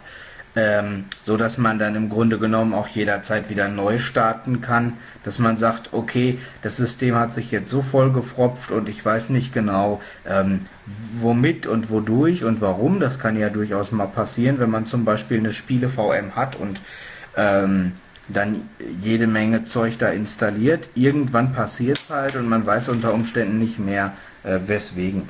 ähm, 0.57 1.05
so 1.23 1.37
dass 1.37 1.59
man 1.59 1.79
dann 1.79 1.95
im 1.95 2.09
Grunde 2.09 2.39
genommen 2.39 2.75
auch 2.75 2.89
jederzeit 2.89 3.51
wieder 3.51 3.69
neu 3.69 3.99
starten 3.99 4.61
kann, 4.61 4.95
dass 5.25 5.39
man 5.39 5.59
sagt, 5.59 5.91
okay, 5.93 6.39
das 6.63 6.77
System 6.77 7.15
hat 7.15 7.35
sich 7.35 7.51
jetzt 7.51 7.71
so 7.71 7.83
voll 7.83 8.13
gefropft 8.13 8.71
und 8.71 8.89
ich 8.89 9.05
weiß 9.05 9.31
nicht 9.31 9.53
genau, 9.53 10.01
ähm, 10.27 10.63
womit 11.21 11.67
und 11.67 11.91
wodurch 11.91 12.45
und 12.45 12.61
warum. 12.61 12.99
Das 13.01 13.19
kann 13.19 13.39
ja 13.39 13.49
durchaus 13.49 13.93
mal 13.93 14.07
passieren, 14.07 14.59
wenn 14.59 14.71
man 14.71 14.87
zum 14.87 15.05
Beispiel 15.05 15.39
eine 15.39 15.53
Spiele-VM 15.53 16.35
hat 16.35 16.57
und 16.57 16.81
ähm, 17.37 17.93
dann 18.33 18.69
jede 19.01 19.27
Menge 19.27 19.65
Zeug 19.65 19.99
da 19.99 20.09
installiert. 20.09 20.89
Irgendwann 20.95 21.53
passiert 21.53 21.99
es 21.99 22.11
halt 22.11 22.37
und 22.37 22.49
man 22.49 22.67
weiß 22.67 22.89
unter 22.89 23.15
Umständen 23.15 23.59
nicht 23.59 23.79
mehr, 23.79 24.13
äh, 24.43 24.59
weswegen. 24.67 25.23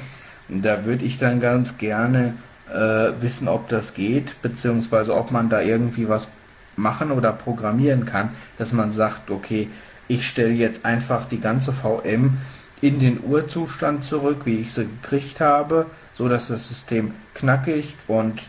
Da 0.49 0.85
würde 0.85 1.05
ich 1.05 1.19
dann 1.19 1.41
ganz 1.41 1.79
gerne 1.79 2.35
äh, 2.69 3.13
wissen, 3.21 3.49
ob 3.49 3.69
das 3.69 3.95
geht, 3.95 4.41
beziehungsweise 4.43 5.15
ob 5.15 5.31
man 5.31 5.49
da 5.49 5.61
irgendwie 5.61 6.09
was 6.09 6.29
machen 6.77 7.11
oder 7.11 7.33
programmieren 7.33 8.05
kann, 8.05 8.31
dass 8.59 8.73
man 8.73 8.93
sagt, 8.93 9.31
okay, 9.31 9.69
ich 10.09 10.27
stelle 10.27 10.53
jetzt 10.53 10.85
einfach 10.85 11.29
die 11.29 11.41
ganze 11.41 11.73
VM 11.73 12.39
in 12.81 12.99
den 12.99 13.23
Urzustand 13.23 14.05
zurück, 14.05 14.43
wie 14.45 14.57
ich 14.57 14.73
sie 14.73 14.87
gekriegt 14.87 15.41
habe, 15.41 15.87
so 16.15 16.29
dass 16.29 16.49
das 16.49 16.69
System 16.69 17.13
knackig 17.35 17.97
und 18.09 18.47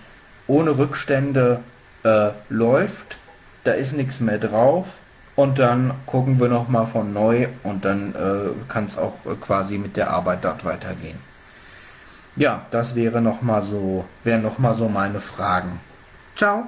ohne 0.48 0.78
Rückstände 0.78 1.62
äh, 2.04 2.30
läuft. 2.50 3.18
Da 3.64 3.74
ist 3.74 3.94
nichts 3.94 4.20
mehr 4.20 4.40
drauf 4.40 5.00
und 5.36 5.60
dann 5.60 5.94
gucken 6.06 6.40
wir 6.40 6.50
nochmal 6.50 6.88
von 6.88 7.14
neu 7.14 7.48
und 7.64 7.86
dann 7.86 8.16
äh, 8.16 8.50
kann 8.68 8.86
es 8.86 8.98
auch 8.98 9.14
äh, 9.26 9.36
quasi 9.40 9.78
mit 9.78 9.98
der 9.98 10.10
Arbeit 10.10 10.44
dort 10.44 10.66
weitergehen. 10.66 11.18
Ja, 12.36 12.66
das 12.72 12.96
wäre 12.96 13.22
noch 13.22 13.42
mal 13.42 13.62
so, 13.62 14.06
wären 14.24 14.42
noch 14.42 14.58
mal 14.58 14.74
so 14.74 14.88
meine 14.88 15.20
Fragen. 15.20 15.80
Ciao. 16.36 16.66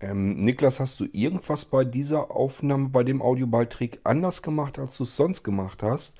Ähm, 0.00 0.36
Niklas, 0.44 0.80
hast 0.80 1.00
du 1.00 1.06
irgendwas 1.12 1.64
bei 1.64 1.84
dieser 1.84 2.30
Aufnahme, 2.30 2.88
bei 2.90 3.04
dem 3.04 3.20
Audiobeitrag 3.20 3.98
anders 4.04 4.42
gemacht, 4.42 4.78
als 4.78 4.96
du 4.96 5.04
es 5.04 5.16
sonst 5.16 5.42
gemacht 5.42 5.82
hast? 5.82 6.14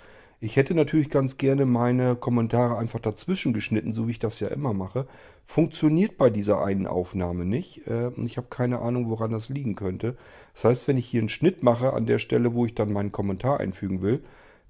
Ich 0.44 0.56
hätte 0.56 0.74
natürlich 0.74 1.08
ganz 1.08 1.38
gerne 1.38 1.64
meine 1.64 2.16
Kommentare 2.16 2.76
einfach 2.76 3.00
dazwischen 3.00 3.54
geschnitten, 3.54 3.94
so 3.94 4.06
wie 4.06 4.10
ich 4.10 4.18
das 4.18 4.40
ja 4.40 4.48
immer 4.48 4.74
mache. 4.74 5.06
Funktioniert 5.46 6.18
bei 6.18 6.28
dieser 6.28 6.62
einen 6.62 6.86
Aufnahme 6.86 7.46
nicht. 7.46 7.86
Äh, 7.86 8.10
ich 8.26 8.36
habe 8.36 8.48
keine 8.50 8.80
Ahnung, 8.80 9.08
woran 9.08 9.30
das 9.30 9.48
liegen 9.48 9.74
könnte. 9.74 10.18
Das 10.52 10.64
heißt, 10.64 10.86
wenn 10.86 10.98
ich 10.98 11.06
hier 11.06 11.22
einen 11.22 11.30
Schnitt 11.30 11.62
mache 11.62 11.94
an 11.94 12.04
der 12.04 12.18
Stelle, 12.18 12.52
wo 12.52 12.66
ich 12.66 12.74
dann 12.74 12.92
meinen 12.92 13.10
Kommentar 13.10 13.58
einfügen 13.58 14.02
will, 14.02 14.22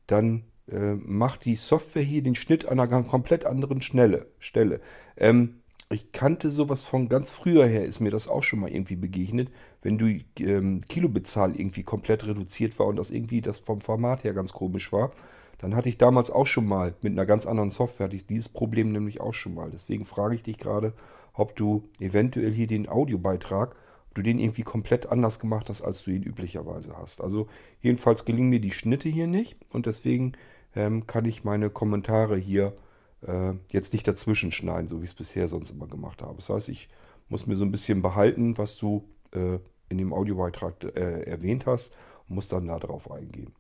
dann 0.06 0.44
äh, 0.70 0.94
macht 0.94 1.44
die 1.44 1.56
Software 1.56 2.04
hier 2.04 2.22
den 2.22 2.37
Schnitt 2.37 2.66
an 2.66 2.78
einer 2.78 3.02
komplett 3.02 3.44
anderen 3.44 3.82
Stelle. 3.82 4.80
Ähm, 5.16 5.56
ich 5.90 6.12
kannte 6.12 6.50
sowas 6.50 6.84
von 6.84 7.08
ganz 7.08 7.32
früher 7.32 7.66
her, 7.66 7.84
ist 7.84 7.98
mir 7.98 8.12
das 8.12 8.28
auch 8.28 8.44
schon 8.44 8.60
mal 8.60 8.70
irgendwie 8.70 8.96
begegnet, 8.96 9.50
wenn 9.82 9.98
die 9.98 10.24
ähm, 10.38 10.82
Kilobezahl 10.88 11.56
irgendwie 11.58 11.82
komplett 11.82 12.24
reduziert 12.24 12.78
war 12.78 12.87
und 12.87 12.94
das 12.94 13.10
irgendwie 13.10 13.40
das 13.40 13.58
vom 13.58 13.80
Format 13.80 14.22
her 14.22 14.34
ganz 14.34 14.52
komisch 14.52 14.92
war. 14.92 15.10
Dann 15.58 15.74
hatte 15.76 15.88
ich 15.88 15.98
damals 15.98 16.30
auch 16.30 16.46
schon 16.46 16.66
mal 16.66 16.94
mit 17.02 17.12
einer 17.12 17.26
ganz 17.26 17.46
anderen 17.46 17.70
Software, 17.70 18.06
hatte 18.06 18.16
ich 18.16 18.26
dieses 18.26 18.48
Problem 18.48 18.92
nämlich 18.92 19.20
auch 19.20 19.34
schon 19.34 19.54
mal. 19.54 19.70
Deswegen 19.70 20.04
frage 20.04 20.34
ich 20.34 20.42
dich 20.42 20.58
gerade, 20.58 20.92
ob 21.32 21.56
du 21.56 21.88
eventuell 22.00 22.52
hier 22.52 22.66
den 22.66 22.88
Audiobeitrag 22.88 23.76
du 24.14 24.22
den 24.22 24.38
irgendwie 24.38 24.62
komplett 24.62 25.06
anders 25.06 25.38
gemacht 25.38 25.68
hast, 25.68 25.82
als 25.82 26.04
du 26.04 26.12
ihn 26.12 26.22
üblicherweise 26.22 26.96
hast. 26.96 27.20
Also 27.20 27.48
jedenfalls 27.80 28.24
gelingen 28.24 28.48
mir 28.48 28.60
die 28.60 28.70
Schnitte 28.70 29.08
hier 29.08 29.26
nicht 29.26 29.56
und 29.72 29.86
deswegen 29.86 30.32
ähm, 30.74 31.06
kann 31.06 31.24
ich 31.24 31.44
meine 31.44 31.68
Kommentare 31.68 32.36
hier 32.36 32.74
äh, 33.26 33.54
jetzt 33.72 33.92
nicht 33.92 34.06
dazwischen 34.06 34.52
schneiden, 34.52 34.88
so 34.88 35.00
wie 35.00 35.04
ich 35.04 35.10
es 35.10 35.16
bisher 35.16 35.48
sonst 35.48 35.70
immer 35.70 35.86
gemacht 35.86 36.22
habe. 36.22 36.36
Das 36.36 36.48
heißt, 36.48 36.68
ich 36.68 36.88
muss 37.28 37.46
mir 37.46 37.56
so 37.56 37.64
ein 37.64 37.72
bisschen 37.72 38.02
behalten, 38.02 38.56
was 38.56 38.76
du 38.76 39.04
äh, 39.32 39.58
in 39.88 39.98
dem 39.98 40.12
Audiobeitrag 40.12 40.84
äh, 40.96 41.22
erwähnt 41.22 41.66
hast 41.66 41.92
und 42.28 42.36
muss 42.36 42.48
dann 42.48 42.66
darauf 42.66 43.10
eingehen. 43.10 43.52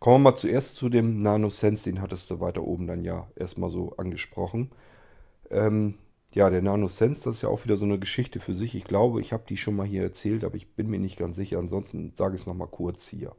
Kommen 0.00 0.16
wir 0.16 0.30
mal 0.30 0.36
zuerst 0.36 0.76
zu 0.76 0.88
dem 0.88 1.18
NanoSense, 1.18 1.84
den 1.84 2.00
hattest 2.00 2.30
du 2.30 2.40
weiter 2.40 2.62
oben 2.62 2.86
dann 2.86 3.04
ja 3.04 3.28
erstmal 3.36 3.70
so 3.70 3.94
angesprochen. 3.96 4.70
Ähm, 5.50 5.94
ja, 6.34 6.50
der 6.50 6.62
NanoSense, 6.62 7.24
das 7.24 7.36
ist 7.36 7.42
ja 7.42 7.48
auch 7.48 7.64
wieder 7.64 7.76
so 7.76 7.84
eine 7.84 7.98
Geschichte 7.98 8.38
für 8.40 8.54
sich. 8.54 8.74
Ich 8.74 8.84
glaube, 8.84 9.20
ich 9.20 9.32
habe 9.32 9.44
die 9.48 9.56
schon 9.56 9.76
mal 9.76 9.86
hier 9.86 10.02
erzählt, 10.02 10.44
aber 10.44 10.56
ich 10.56 10.74
bin 10.74 10.88
mir 10.90 10.98
nicht 10.98 11.18
ganz 11.18 11.36
sicher. 11.36 11.58
Ansonsten 11.58 12.12
sage 12.16 12.34
ich 12.34 12.42
es 12.42 12.46
nochmal 12.46 12.68
kurz 12.68 13.08
hier. 13.08 13.34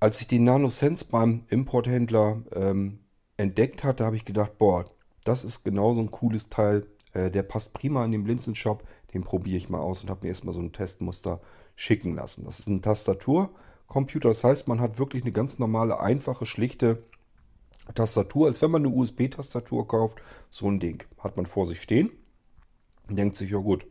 Als 0.00 0.20
ich 0.20 0.28
die 0.28 0.38
NanoSense 0.38 1.06
beim 1.06 1.44
Importhändler 1.48 2.42
ähm, 2.54 3.00
entdeckt 3.36 3.82
hatte, 3.82 4.04
habe 4.04 4.16
ich 4.16 4.24
gedacht, 4.24 4.58
boah, 4.58 4.84
das 5.24 5.42
ist 5.42 5.64
genau 5.64 5.94
so 5.94 6.00
ein 6.00 6.10
cooles 6.10 6.48
Teil. 6.48 6.86
Äh, 7.12 7.30
der 7.30 7.42
passt 7.42 7.72
prima 7.72 8.04
in 8.04 8.12
den 8.12 8.24
Blinzeln-Shop. 8.24 8.84
Den 9.14 9.22
probiere 9.22 9.56
ich 9.56 9.70
mal 9.70 9.80
aus 9.80 10.02
und 10.02 10.10
habe 10.10 10.20
mir 10.22 10.28
erstmal 10.28 10.54
so 10.54 10.60
ein 10.60 10.72
Testmuster 10.72 11.40
schicken 11.76 12.14
lassen. 12.14 12.44
Das 12.44 12.58
ist 12.58 12.68
ein 12.68 12.82
Tastaturcomputer. 13.88 14.28
Das 14.28 14.44
heißt, 14.44 14.68
man 14.68 14.80
hat 14.80 14.98
wirklich 14.98 15.22
eine 15.22 15.32
ganz 15.32 15.58
normale, 15.58 16.00
einfache, 16.00 16.46
schlichte 16.46 17.02
Tastatur, 17.94 18.46
als 18.46 18.60
wenn 18.60 18.70
man 18.70 18.84
eine 18.84 18.94
USB-Tastatur 18.94 19.88
kauft. 19.88 20.18
So 20.50 20.70
ein 20.70 20.78
Ding 20.78 21.04
hat 21.18 21.36
man 21.36 21.46
vor 21.46 21.66
sich 21.66 21.80
stehen. 21.82 22.10
Denkt 23.08 23.36
sich, 23.36 23.50
ja 23.50 23.58
gut, 23.58 23.86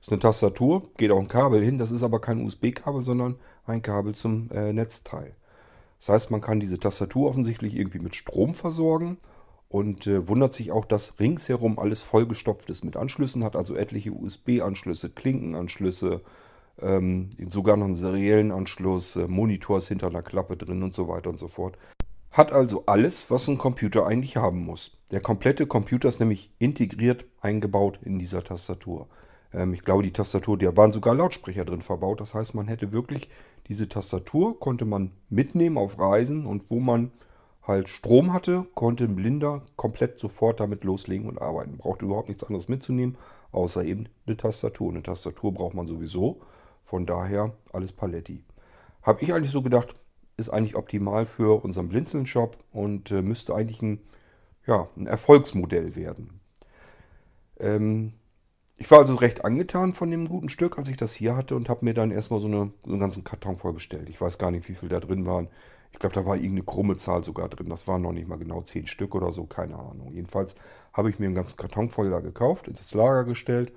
ist 0.00 0.10
eine 0.10 0.18
Tastatur, 0.18 0.82
geht 0.96 1.12
auch 1.12 1.20
ein 1.20 1.28
Kabel 1.28 1.62
hin. 1.62 1.78
Das 1.78 1.92
ist 1.92 2.02
aber 2.02 2.20
kein 2.20 2.44
USB-Kabel, 2.44 3.04
sondern 3.04 3.36
ein 3.64 3.82
Kabel 3.82 4.14
zum 4.14 4.50
äh, 4.50 4.72
Netzteil. 4.72 5.36
Das 5.98 6.08
heißt, 6.08 6.30
man 6.30 6.40
kann 6.40 6.60
diese 6.60 6.78
Tastatur 6.78 7.28
offensichtlich 7.28 7.76
irgendwie 7.76 8.00
mit 8.00 8.16
Strom 8.16 8.54
versorgen 8.54 9.18
und 9.68 10.06
äh, 10.06 10.28
wundert 10.28 10.52
sich 10.52 10.72
auch, 10.72 10.84
dass 10.84 11.18
ringsherum 11.20 11.78
alles 11.78 12.02
vollgestopft 12.02 12.68
ist 12.70 12.84
mit 12.84 12.96
Anschlüssen, 12.96 13.44
hat 13.44 13.56
also 13.56 13.76
etliche 13.76 14.12
USB-Anschlüsse, 14.12 15.10
Klinkenanschlüsse, 15.10 16.20
ähm, 16.80 17.30
sogar 17.48 17.76
noch 17.76 17.86
einen 17.86 17.94
seriellen 17.94 18.52
Anschluss, 18.52 19.16
äh, 19.16 19.28
Monitors 19.28 19.88
hinter 19.88 20.08
einer 20.08 20.22
Klappe 20.22 20.56
drin 20.56 20.82
und 20.82 20.94
so 20.94 21.08
weiter 21.08 21.30
und 21.30 21.38
so 21.38 21.48
fort. 21.48 21.76
Hat 22.30 22.52
also 22.52 22.84
alles, 22.86 23.30
was 23.30 23.48
ein 23.48 23.56
Computer 23.56 24.06
eigentlich 24.06 24.36
haben 24.36 24.64
muss. 24.64 24.92
Der 25.10 25.20
komplette 25.20 25.66
Computer 25.66 26.08
ist 26.08 26.20
nämlich 26.20 26.50
integriert 26.58 27.24
eingebaut 27.40 27.98
in 28.02 28.18
dieser 28.18 28.44
Tastatur. 28.44 29.08
Ähm, 29.52 29.72
ich 29.72 29.82
glaube, 29.82 30.02
die 30.02 30.12
Tastatur, 30.12 30.58
da 30.58 30.76
waren 30.76 30.92
sogar 30.92 31.14
Lautsprecher 31.14 31.64
drin 31.64 31.82
verbaut. 31.82 32.20
Das 32.20 32.34
heißt, 32.34 32.54
man 32.54 32.68
hätte 32.68 32.92
wirklich 32.92 33.28
diese 33.68 33.88
Tastatur, 33.88 34.60
konnte 34.60 34.84
man 34.84 35.12
mitnehmen 35.30 35.78
auf 35.78 35.98
Reisen 35.98 36.46
und 36.46 36.70
wo 36.70 36.78
man 36.78 37.10
halt 37.62 37.88
Strom 37.88 38.32
hatte, 38.32 38.64
konnte 38.74 39.04
ein 39.04 39.16
Blinder 39.16 39.62
komplett 39.74 40.18
sofort 40.18 40.60
damit 40.60 40.84
loslegen 40.84 41.28
und 41.28 41.40
arbeiten. 41.40 41.78
Brauchte 41.78 42.04
überhaupt 42.04 42.28
nichts 42.28 42.44
anderes 42.44 42.68
mitzunehmen, 42.68 43.16
außer 43.50 43.84
eben 43.84 44.08
eine 44.26 44.36
Tastatur. 44.36 44.90
Eine 44.90 45.02
Tastatur 45.02 45.52
braucht 45.52 45.74
man 45.74 45.86
sowieso. 45.86 46.40
Von 46.86 47.04
daher 47.04 47.52
alles 47.72 47.92
Paletti. 47.92 48.44
Habe 49.02 49.20
ich 49.20 49.34
eigentlich 49.34 49.50
so 49.50 49.60
gedacht, 49.60 49.94
ist 50.36 50.50
eigentlich 50.50 50.76
optimal 50.76 51.26
für 51.26 51.64
unseren 51.64 51.88
Blinzeln-Shop 51.88 52.56
und 52.70 53.10
äh, 53.10 53.22
müsste 53.22 53.56
eigentlich 53.56 53.82
ein, 53.82 53.98
ja, 54.66 54.88
ein 54.96 55.08
Erfolgsmodell 55.08 55.96
werden. 55.96 56.40
Ähm, 57.58 58.12
ich 58.76 58.88
war 58.88 59.00
also 59.00 59.16
recht 59.16 59.44
angetan 59.44 59.94
von 59.94 60.12
dem 60.12 60.28
guten 60.28 60.48
Stück, 60.48 60.78
als 60.78 60.88
ich 60.88 60.96
das 60.96 61.12
hier 61.12 61.34
hatte 61.34 61.56
und 61.56 61.68
habe 61.68 61.84
mir 61.84 61.92
dann 61.92 62.12
erstmal 62.12 62.38
so, 62.38 62.46
eine, 62.46 62.70
so 62.84 62.92
einen 62.92 63.00
ganzen 63.00 63.24
Karton 63.24 63.56
vollbestellt. 63.56 64.08
Ich 64.08 64.20
weiß 64.20 64.38
gar 64.38 64.52
nicht, 64.52 64.68
wie 64.68 64.74
viel 64.76 64.88
da 64.88 65.00
drin 65.00 65.26
waren. 65.26 65.48
Ich 65.92 65.98
glaube, 65.98 66.14
da 66.14 66.24
war 66.24 66.36
irgendeine 66.36 66.62
krumme 66.62 66.96
Zahl 66.98 67.24
sogar 67.24 67.48
drin. 67.48 67.68
Das 67.68 67.88
waren 67.88 68.02
noch 68.02 68.12
nicht 68.12 68.28
mal 68.28 68.38
genau 68.38 68.62
10 68.62 68.86
Stück 68.86 69.16
oder 69.16 69.32
so, 69.32 69.44
keine 69.46 69.76
Ahnung. 69.76 70.12
Jedenfalls 70.12 70.54
habe 70.92 71.10
ich 71.10 71.18
mir 71.18 71.26
einen 71.26 71.34
ganzen 71.34 71.56
Karton 71.56 71.88
voll 71.88 72.10
da 72.10 72.20
gekauft, 72.20 72.68
ins 72.68 72.94
Lager 72.94 73.24
gestellt 73.24 73.72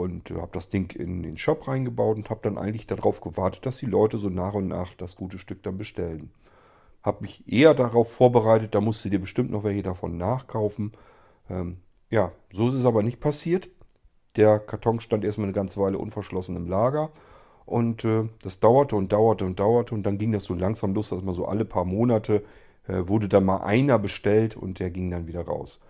und 0.00 0.30
äh, 0.30 0.36
habe 0.36 0.50
das 0.52 0.68
Ding 0.68 0.94
in 0.96 1.22
den 1.22 1.36
Shop 1.36 1.68
reingebaut 1.68 2.16
und 2.16 2.30
habe 2.30 2.40
dann 2.42 2.58
eigentlich 2.58 2.86
darauf 2.86 3.20
gewartet, 3.20 3.66
dass 3.66 3.78
die 3.78 3.86
Leute 3.86 4.18
so 4.18 4.28
nach 4.28 4.54
und 4.54 4.68
nach 4.68 4.94
das 4.94 5.16
gute 5.16 5.38
Stück 5.38 5.62
dann 5.62 5.78
bestellen. 5.78 6.30
Habe 7.02 7.22
mich 7.22 7.44
eher 7.46 7.74
darauf 7.74 8.12
vorbereitet, 8.12 8.74
da 8.74 8.80
musst 8.80 9.04
du 9.04 9.08
dir 9.08 9.20
bestimmt 9.20 9.50
noch 9.50 9.64
welche 9.64 9.82
davon 9.82 10.16
nachkaufen. 10.16 10.92
Ähm, 11.48 11.78
ja, 12.10 12.32
so 12.52 12.68
ist 12.68 12.74
es 12.74 12.86
aber 12.86 13.02
nicht 13.02 13.20
passiert. 13.20 13.68
Der 14.36 14.58
Karton 14.58 15.00
stand 15.00 15.24
erstmal 15.24 15.46
eine 15.46 15.52
ganze 15.52 15.80
Weile 15.80 15.98
unverschlossen 15.98 16.56
im 16.56 16.68
Lager. 16.68 17.10
Und 17.66 18.04
äh, 18.04 18.28
das 18.42 18.60
dauerte 18.60 18.96
und 18.96 19.12
dauerte 19.12 19.44
und 19.44 19.60
dauerte. 19.60 19.94
Und 19.94 20.04
dann 20.04 20.18
ging 20.18 20.32
das 20.32 20.44
so 20.44 20.54
langsam 20.54 20.94
los, 20.94 21.10
dass 21.10 21.22
man 21.22 21.34
so 21.34 21.46
alle 21.46 21.64
paar 21.64 21.84
Monate 21.84 22.42
äh, 22.86 23.06
wurde 23.06 23.28
dann 23.28 23.44
mal 23.44 23.58
einer 23.58 23.98
bestellt 23.98 24.56
und 24.56 24.80
der 24.80 24.90
ging 24.90 25.10
dann 25.10 25.26
wieder 25.26 25.42
raus. 25.42 25.80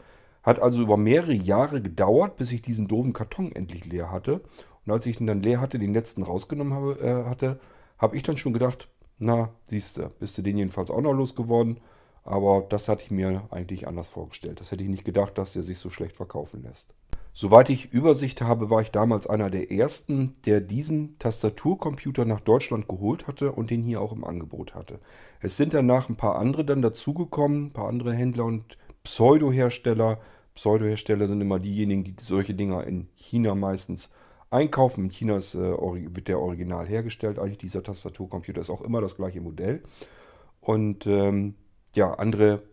Hat 0.48 0.62
also 0.62 0.80
über 0.80 0.96
mehrere 0.96 1.34
Jahre 1.34 1.82
gedauert, 1.82 2.36
bis 2.36 2.52
ich 2.52 2.62
diesen 2.62 2.88
doofen 2.88 3.12
Karton 3.12 3.52
endlich 3.52 3.84
leer 3.84 4.10
hatte. 4.10 4.40
Und 4.86 4.92
als 4.92 5.04
ich 5.04 5.20
ihn 5.20 5.26
dann 5.26 5.42
leer 5.42 5.60
hatte, 5.60 5.78
den 5.78 5.92
letzten 5.92 6.22
rausgenommen 6.22 6.72
habe, 6.72 6.98
äh, 7.02 7.28
hatte, 7.28 7.60
habe 7.98 8.16
ich 8.16 8.22
dann 8.22 8.38
schon 8.38 8.54
gedacht, 8.54 8.88
na, 9.18 9.50
siehst 9.66 9.98
du, 9.98 10.08
bist 10.08 10.38
du 10.38 10.42
den 10.42 10.56
jedenfalls 10.56 10.90
auch 10.90 11.02
noch 11.02 11.12
losgeworden. 11.12 11.80
Aber 12.24 12.64
das 12.66 12.88
hatte 12.88 13.02
ich 13.04 13.10
mir 13.10 13.42
eigentlich 13.50 13.86
anders 13.86 14.08
vorgestellt. 14.08 14.58
Das 14.58 14.72
hätte 14.72 14.82
ich 14.82 14.88
nicht 14.88 15.04
gedacht, 15.04 15.36
dass 15.36 15.52
der 15.52 15.62
sich 15.62 15.76
so 15.76 15.90
schlecht 15.90 16.16
verkaufen 16.16 16.62
lässt. 16.62 16.94
Soweit 17.34 17.68
ich 17.68 17.92
Übersicht 17.92 18.40
habe, 18.40 18.70
war 18.70 18.80
ich 18.80 18.90
damals 18.90 19.26
einer 19.26 19.50
der 19.50 19.70
ersten, 19.70 20.32
der 20.46 20.62
diesen 20.62 21.18
Tastaturcomputer 21.18 22.24
nach 22.24 22.40
Deutschland 22.40 22.88
geholt 22.88 23.26
hatte 23.26 23.52
und 23.52 23.68
den 23.68 23.82
hier 23.82 24.00
auch 24.00 24.12
im 24.12 24.24
Angebot 24.24 24.74
hatte. 24.74 24.98
Es 25.42 25.58
sind 25.58 25.74
danach 25.74 26.08
ein 26.08 26.16
paar 26.16 26.36
andere 26.36 26.64
dann 26.64 26.80
dazugekommen, 26.80 27.66
ein 27.66 27.72
paar 27.74 27.88
andere 27.88 28.14
Händler 28.14 28.46
und 28.46 28.78
Pseudo-Hersteller. 29.04 30.18
Pseudo-Hersteller 30.58 31.28
sind 31.28 31.40
immer 31.40 31.60
diejenigen, 31.60 32.02
die 32.02 32.16
solche 32.18 32.52
Dinger 32.52 32.84
in 32.84 33.06
China 33.14 33.54
meistens 33.54 34.10
einkaufen. 34.50 35.04
In 35.04 35.10
China 35.10 35.36
ist, 35.36 35.54
äh, 35.54 35.60
wird 35.60 36.26
der 36.26 36.40
Original 36.40 36.84
hergestellt. 36.84 37.38
Eigentlich 37.38 37.58
dieser 37.58 37.84
Tastaturcomputer 37.84 38.60
ist 38.60 38.70
auch 38.70 38.80
immer 38.82 39.00
das 39.00 39.14
gleiche 39.14 39.40
Modell. 39.40 39.84
Und 40.60 41.06
ähm, 41.06 41.54
ja, 41.94 42.12
andere 42.12 42.64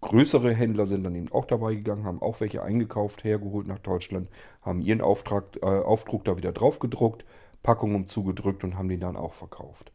Größere 0.00 0.52
Händler 0.52 0.86
sind 0.86 1.04
dann 1.04 1.14
eben 1.14 1.30
auch 1.30 1.44
dabei 1.44 1.76
gegangen, 1.76 2.04
haben 2.04 2.20
auch 2.20 2.40
welche 2.40 2.64
eingekauft, 2.64 3.22
hergeholt 3.22 3.68
nach 3.68 3.78
Deutschland, 3.78 4.28
haben 4.62 4.80
ihren 4.80 5.00
Auftrag, 5.00 5.56
äh, 5.62 5.66
Aufdruck 5.66 6.24
da 6.24 6.36
wieder 6.36 6.52
drauf 6.52 6.80
gedruckt, 6.80 7.24
Packungen 7.62 8.08
zugedrückt 8.08 8.64
und 8.64 8.76
haben 8.76 8.88
den 8.88 9.00
dann 9.00 9.16
auch 9.16 9.34
verkauft. 9.34 9.92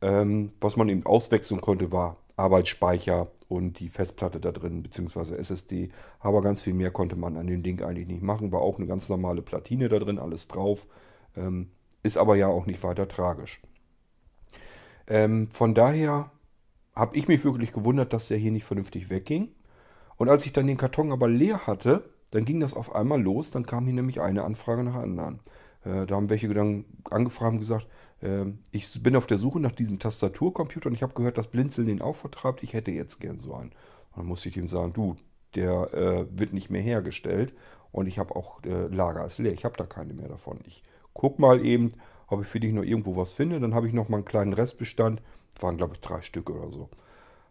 Ähm, 0.00 0.52
was 0.60 0.76
man 0.76 0.88
eben 0.88 1.06
auswechseln 1.06 1.60
konnte, 1.60 1.92
war 1.92 2.16
Arbeitsspeicher 2.36 3.28
und 3.48 3.80
die 3.80 3.88
Festplatte 3.88 4.40
da 4.40 4.52
drin, 4.52 4.82
beziehungsweise 4.82 5.38
SSD. 5.38 5.90
Aber 6.20 6.42
ganz 6.42 6.62
viel 6.62 6.74
mehr 6.74 6.90
konnte 6.90 7.16
man 7.16 7.36
an 7.36 7.46
dem 7.46 7.62
Ding 7.62 7.82
eigentlich 7.82 8.06
nicht 8.06 8.22
machen. 8.22 8.52
War 8.52 8.60
auch 8.60 8.78
eine 8.78 8.86
ganz 8.86 9.08
normale 9.08 9.42
Platine 9.42 9.88
da 9.88 9.98
drin, 9.98 10.18
alles 10.18 10.48
drauf. 10.48 10.86
Ähm, 11.36 11.70
ist 12.02 12.18
aber 12.18 12.36
ja 12.36 12.48
auch 12.48 12.66
nicht 12.66 12.82
weiter 12.82 13.08
tragisch. 13.08 13.60
Ähm, 15.06 15.48
von 15.50 15.74
daher 15.74 16.30
habe 16.94 17.16
ich 17.16 17.28
mich 17.28 17.44
wirklich 17.44 17.72
gewundert, 17.72 18.12
dass 18.12 18.28
der 18.28 18.38
hier 18.38 18.52
nicht 18.52 18.64
vernünftig 18.64 19.10
wegging. 19.10 19.48
Und 20.16 20.28
als 20.28 20.46
ich 20.46 20.52
dann 20.52 20.66
den 20.66 20.78
Karton 20.78 21.12
aber 21.12 21.28
leer 21.28 21.66
hatte, 21.66 22.04
dann 22.30 22.44
ging 22.44 22.60
das 22.60 22.74
auf 22.74 22.94
einmal 22.94 23.20
los. 23.20 23.50
Dann 23.50 23.66
kam 23.66 23.84
hier 23.84 23.94
nämlich 23.94 24.20
eine 24.20 24.44
Anfrage 24.44 24.82
nach 24.82 24.94
anderen. 24.94 25.40
Äh, 25.86 26.06
da 26.06 26.16
haben 26.16 26.28
welche 26.28 26.52
dann 26.52 26.84
angefragt 27.10 27.54
und 27.54 27.60
gesagt, 27.60 27.86
äh, 28.20 28.46
ich 28.72 29.02
bin 29.02 29.16
auf 29.16 29.26
der 29.26 29.38
Suche 29.38 29.60
nach 29.60 29.72
diesem 29.72 29.98
Tastaturcomputer 29.98 30.88
und 30.88 30.94
ich 30.94 31.02
habe 31.02 31.14
gehört, 31.14 31.38
dass 31.38 31.46
Blinzeln 31.46 31.86
den 31.86 32.02
auch 32.02 32.16
vertreibt. 32.16 32.62
Ich 32.62 32.72
hätte 32.74 32.90
jetzt 32.90 33.20
gern 33.20 33.38
so 33.38 33.54
einen. 33.54 33.70
Und 33.70 34.18
dann 34.18 34.26
musste 34.26 34.48
ich 34.48 34.56
ihm 34.56 34.68
sagen, 34.68 34.92
du, 34.92 35.16
der 35.54 35.94
äh, 35.94 36.26
wird 36.30 36.52
nicht 36.52 36.70
mehr 36.70 36.82
hergestellt 36.82 37.54
und 37.92 38.06
ich 38.06 38.18
habe 38.18 38.34
auch 38.34 38.62
äh, 38.64 38.88
Lager 38.88 39.24
ist 39.24 39.38
leer. 39.38 39.52
Ich 39.52 39.64
habe 39.64 39.76
da 39.76 39.84
keine 39.84 40.12
mehr 40.12 40.28
davon. 40.28 40.58
Ich 40.66 40.82
guck 41.14 41.38
mal 41.38 41.64
eben, 41.64 41.88
ob 42.26 42.42
ich 42.42 42.48
für 42.48 42.60
dich 42.60 42.72
noch 42.72 42.82
irgendwo 42.82 43.16
was 43.16 43.32
finde. 43.32 43.60
Dann 43.60 43.74
habe 43.74 43.86
ich 43.86 43.94
noch 43.94 44.08
mal 44.08 44.18
einen 44.18 44.26
kleinen 44.26 44.52
Restbestand 44.52 45.22
waren 45.62 45.76
glaube 45.76 45.94
ich 45.94 46.00
drei 46.00 46.22
Stück 46.22 46.50
oder 46.50 46.70
so. 46.70 46.88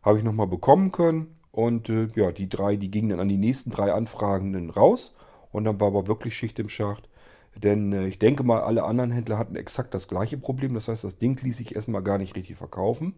Habe 0.01 0.19
ich 0.19 0.23
nochmal 0.23 0.47
bekommen 0.47 0.91
können 0.91 1.33
und 1.51 1.89
äh, 1.89 2.07
ja, 2.15 2.31
die 2.31 2.49
drei, 2.49 2.75
die 2.75 2.91
gingen 2.91 3.09
dann 3.09 3.19
an 3.19 3.29
die 3.29 3.37
nächsten 3.37 3.71
drei 3.71 3.91
Anfragenden 3.91 4.69
raus 4.69 5.15
und 5.51 5.63
dann 5.63 5.79
war 5.79 5.87
aber 5.87 6.07
wirklich 6.07 6.35
Schicht 6.35 6.59
im 6.59 6.69
Schacht. 6.69 7.09
Denn 7.55 7.93
äh, 7.93 8.07
ich 8.07 8.19
denke 8.19 8.43
mal, 8.43 8.61
alle 8.61 8.83
anderen 8.83 9.11
Händler 9.11 9.37
hatten 9.37 9.55
exakt 9.55 9.93
das 9.93 10.07
gleiche 10.07 10.37
Problem. 10.37 10.73
Das 10.73 10.87
heißt, 10.87 11.03
das 11.03 11.17
Ding 11.17 11.41
ließ 11.41 11.57
sich 11.57 11.75
erstmal 11.75 12.03
gar 12.03 12.17
nicht 12.17 12.35
richtig 12.35 12.57
verkaufen. 12.57 13.15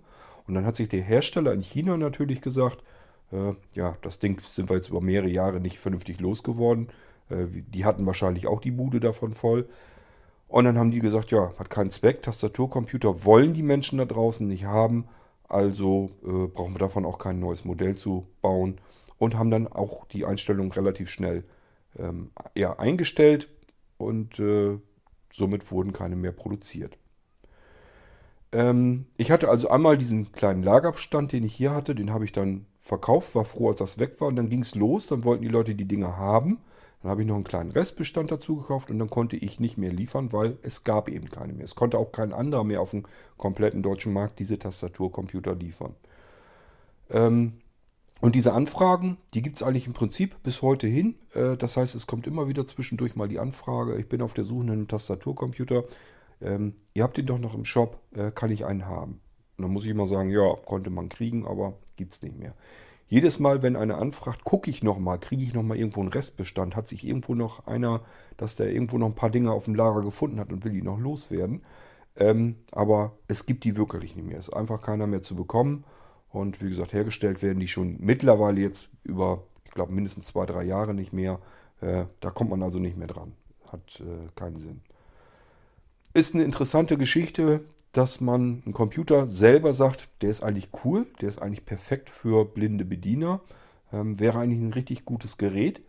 Und 0.48 0.54
dann 0.54 0.66
hat 0.66 0.76
sich 0.76 0.90
der 0.90 1.02
Hersteller 1.02 1.54
in 1.54 1.62
China 1.62 1.98
natürlich 1.98 2.42
gesagt, 2.42 2.84
äh, 3.32 3.54
ja, 3.74 3.98
das 4.02 4.20
Ding 4.20 4.40
sind 4.42 4.70
wir 4.70 4.78
jetzt 4.78 4.90
über 4.90 5.02
mehrere 5.02 5.30
Jahre 5.30 5.60
nicht 5.60 5.80
vernünftig 5.80 6.20
losgeworden. 6.20 6.90
Äh, 7.30 7.48
die 7.52 7.86
hatten 7.86 8.06
wahrscheinlich 8.06 8.48
auch 8.48 8.62
die 8.62 8.72
Bude 8.72 9.00
davon 9.00 9.34
voll. 9.34 9.68
Und 10.48 10.66
dann 10.66 10.78
haben 10.78 10.92
die 10.92 11.00
gesagt, 11.00 11.32
ja, 11.32 11.52
hat 11.58 11.70
keinen 11.70 11.90
Zweck, 11.90 12.22
Tastaturcomputer 12.22 13.26
wollen 13.26 13.54
die 13.54 13.64
Menschen 13.64 13.98
da 13.98 14.06
draußen 14.06 14.48
nicht 14.48 14.64
haben, 14.64 15.10
also 15.50 16.10
äh, 16.24 16.48
brauchen 16.48 16.74
wir 16.74 16.80
davon 16.80 17.06
auch 17.06 17.20
kein 17.20 17.40
neues 17.40 17.66
Modell 17.66 17.98
zu 17.98 18.28
bauen 18.42 18.78
und 19.18 19.38
haben 19.38 19.52
dann 19.52 19.68
auch 19.68 20.06
die 20.06 20.26
Einstellung 20.26 20.72
relativ 20.72 21.10
schnell 21.10 21.44
ähm, 22.00 22.32
eher 22.56 22.80
eingestellt 22.80 23.50
und 23.98 24.40
äh, 24.40 24.80
somit 25.32 25.72
wurden 25.72 25.94
keine 25.94 26.16
mehr 26.16 26.32
produziert. 26.32 26.98
Ähm, 28.52 29.08
ich 29.18 29.32
hatte 29.32 29.50
also 29.50 29.70
einmal 29.70 29.98
diesen 29.98 30.32
kleinen 30.32 30.64
Lagerbestand, 30.64 31.32
den 31.32 31.44
ich 31.44 31.56
hier 31.56 31.74
hatte, 31.74 31.96
den 31.96 32.12
habe 32.12 32.26
ich 32.26 32.32
dann 32.32 32.66
verkauft, 32.78 33.36
war 33.36 33.46
froh, 33.46 33.70
als 33.70 33.80
das 33.80 34.00
weg 34.00 34.20
war 34.20 34.30
und 34.30 34.36
dann 34.36 34.50
ging 34.50 34.62
es 34.62 34.76
los, 34.76 35.08
dann 35.08 35.24
wollten 35.24 35.44
die 35.44 35.50
Leute 35.50 35.76
die 35.76 35.86
Dinger 35.86 36.18
haben 36.18 36.60
dann 37.02 37.12
habe 37.12 37.22
ich 37.22 37.28
noch 37.28 37.36
einen 37.36 37.44
kleinen 37.44 37.72
Restbestand 37.72 38.32
dazu 38.32 38.58
gekauft 38.58 38.90
und 38.90 38.98
dann 39.00 39.10
konnte 39.10 39.36
ich 39.36 39.60
nicht 39.60 39.78
mehr 39.78 39.92
liefern, 39.92 40.34
weil 40.34 40.58
es 40.64 40.84
gab 40.84 41.10
eben 41.10 41.30
keine 41.30 41.54
mehr. 41.54 41.66
Es 41.66 41.76
konnte 41.76 41.98
auch 41.98 42.12
kein 42.12 42.34
anderer 42.34 42.64
mehr 42.64 42.82
auf 42.82 42.92
dem 42.92 43.06
kompletten 43.38 43.84
deutschen 43.84 44.14
Markt 44.14 44.40
diese 44.40 44.58
Tastaturcomputer 44.58 45.56
liefern. 45.56 45.96
Ähm, 47.10 47.54
und 48.20 48.36
diese 48.36 48.54
Anfragen, 48.54 49.18
die 49.34 49.42
gibt 49.42 49.58
es 49.58 49.64
eigentlich 49.64 49.88
im 49.88 49.94
Prinzip 49.94 50.42
bis 50.44 50.62
heute 50.62 50.88
hin. 50.88 51.16
Äh, 51.34 51.58
das 51.58 51.78
heißt, 51.78 51.96
es 51.96 52.08
kommt 52.08 52.28
immer 52.28 52.48
wieder 52.48 52.66
zwischendurch 52.66 53.16
mal 53.16 53.28
die 53.28 53.40
Anfrage, 53.40 53.96
ich 53.98 54.10
bin 54.10 54.22
auf 54.22 54.34
der 54.34 54.44
Suche 54.44 54.66
nach 54.66 54.74
einem 54.74 54.88
Tastaturcomputer. 54.88 55.84
Ähm, 56.42 56.74
ihr 56.94 57.04
habt 57.04 57.18
den 57.18 57.26
doch 57.26 57.40
noch 57.40 57.56
im 57.56 57.66
Shop, 57.66 58.00
äh, 58.16 58.32
kann 58.32 58.52
ich 58.52 58.66
einen 58.66 58.86
haben? 58.86 59.22
Und 59.58 59.64
dann 59.64 59.72
muss 59.72 59.86
ich 59.86 59.92
immer 59.92 60.08
sagen, 60.08 60.30
ja, 60.30 60.56
konnte 60.66 60.90
man 60.90 61.10
kriegen, 61.10 61.48
aber 61.48 61.74
gibt 61.96 62.14
es 62.14 62.22
nicht 62.22 62.38
mehr. 62.38 62.54
Jedes 63.08 63.40
Mal, 63.40 63.64
wenn 63.64 63.76
einer 63.76 63.98
anfragt, 64.00 64.44
gucke 64.44 64.70
ich 64.70 64.84
nochmal, 64.84 65.18
kriege 65.18 65.42
ich 65.42 65.54
nochmal 65.54 65.78
irgendwo 65.78 66.02
einen 66.02 66.10
Restbestand. 66.10 66.76
Hat 66.76 66.90
sich 66.90 67.08
irgendwo 67.08 67.36
noch 67.36 67.66
einer, 67.66 68.02
dass 68.36 68.58
der 68.58 68.72
irgendwo 68.72 68.98
noch 68.98 69.08
ein 69.08 69.16
paar 69.16 69.30
Dinge 69.30 69.52
auf 69.52 69.64
dem 69.64 69.76
Lager 69.76 70.02
gefunden 70.02 70.40
hat 70.40 70.52
und 70.52 70.66
will 70.66 70.74
die 70.74 70.82
noch 70.82 71.00
loswerden. 71.00 71.64
Ähm, 72.18 72.58
aber 72.72 73.18
es 73.28 73.46
gibt 73.46 73.64
die 73.64 73.78
wirklich 73.78 74.16
nicht 74.16 74.28
mehr. 74.28 74.40
Es 74.40 74.50
ist 74.50 74.54
einfach 74.54 74.82
keiner 74.82 75.08
mehr 75.08 75.22
zu 75.22 75.36
bekommen. 75.36 75.86
Und 76.30 76.62
wie 76.62 76.70
gesagt, 76.70 76.94
hergestellt 76.94 77.42
werden 77.42 77.60
die 77.60 77.68
schon 77.68 77.98
mittlerweile 78.00 78.62
jetzt 78.62 78.90
über, 79.04 79.44
ich 79.66 79.72
glaube, 79.72 79.94
mindestens 79.94 80.28
zwei, 80.28 80.46
drei 80.46 80.64
Jahre 80.64 80.94
nicht 80.94 81.14
mehr. 81.14 81.40
Äh, 81.82 82.06
da 82.20 82.32
kommt 82.32 82.50
man 82.50 82.64
also 82.64 82.80
nicht 82.80 82.98
mehr 82.98 83.08
dran. 83.08 83.34
Hat 83.72 84.02
äh, 84.02 84.30
keinen 84.36 84.58
Sinn. 84.58 84.82
Ist 86.14 86.34
eine 86.34 86.44
interessante 86.44 86.98
Geschichte 86.98 87.62
dass 87.98 88.22
man 88.22 88.62
einen 88.64 88.74
Computer 88.74 89.26
selber 89.26 89.74
sagt, 89.74 90.08
der 90.22 90.30
ist 90.30 90.44
eigentlich 90.44 90.70
cool, 90.84 91.08
der 91.20 91.30
ist 91.30 91.42
eigentlich 91.42 91.66
perfekt 91.66 92.12
für 92.12 92.46
blinde 92.46 92.86
Bediener, 92.86 93.42
ähm, 93.92 94.20
wäre 94.20 94.38
eigentlich 94.38 94.60
ein 94.60 94.74
richtig 94.74 95.04
gutes 95.04 95.38
Gerät. 95.38 95.82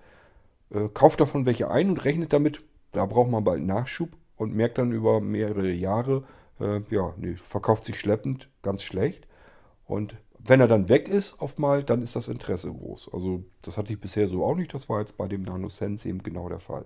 Äh, 0.70 0.88
kauft 0.94 1.20
davon 1.20 1.44
welche 1.44 1.70
ein 1.70 1.90
und 1.90 2.04
rechnet 2.04 2.32
damit, 2.32 2.62
da 2.92 3.04
braucht 3.04 3.30
man 3.30 3.44
bald 3.44 3.62
Nachschub 3.62 4.08
und 4.36 4.54
merkt 4.54 4.78
dann 4.78 4.92
über 4.92 5.20
mehrere 5.20 5.70
Jahre, 5.70 6.24
äh, 6.60 6.80
ja, 6.90 7.12
nee, 7.18 7.34
verkauft 7.34 7.84
sich 7.84 8.00
schleppend, 8.00 8.48
ganz 8.62 8.82
schlecht. 8.82 9.26
Und 9.84 10.16
wenn 10.44 10.60
er 10.60 10.68
dann 10.68 10.88
weg 10.88 11.08
ist 11.08 11.40
auf 11.40 11.58
mal, 11.58 11.82
dann 11.82 12.02
ist 12.02 12.16
das 12.16 12.28
Interesse 12.28 12.70
groß. 12.70 13.10
Also 13.12 13.44
das 13.62 13.76
hatte 13.76 13.92
ich 13.92 14.00
bisher 14.00 14.28
so 14.28 14.44
auch 14.44 14.56
nicht, 14.56 14.72
das 14.72 14.88
war 14.88 15.00
jetzt 15.00 15.16
bei 15.16 15.28
dem 15.28 15.42
NanoSense 15.42 16.08
eben 16.08 16.22
genau 16.22 16.48
der 16.48 16.60
Fall. 16.60 16.84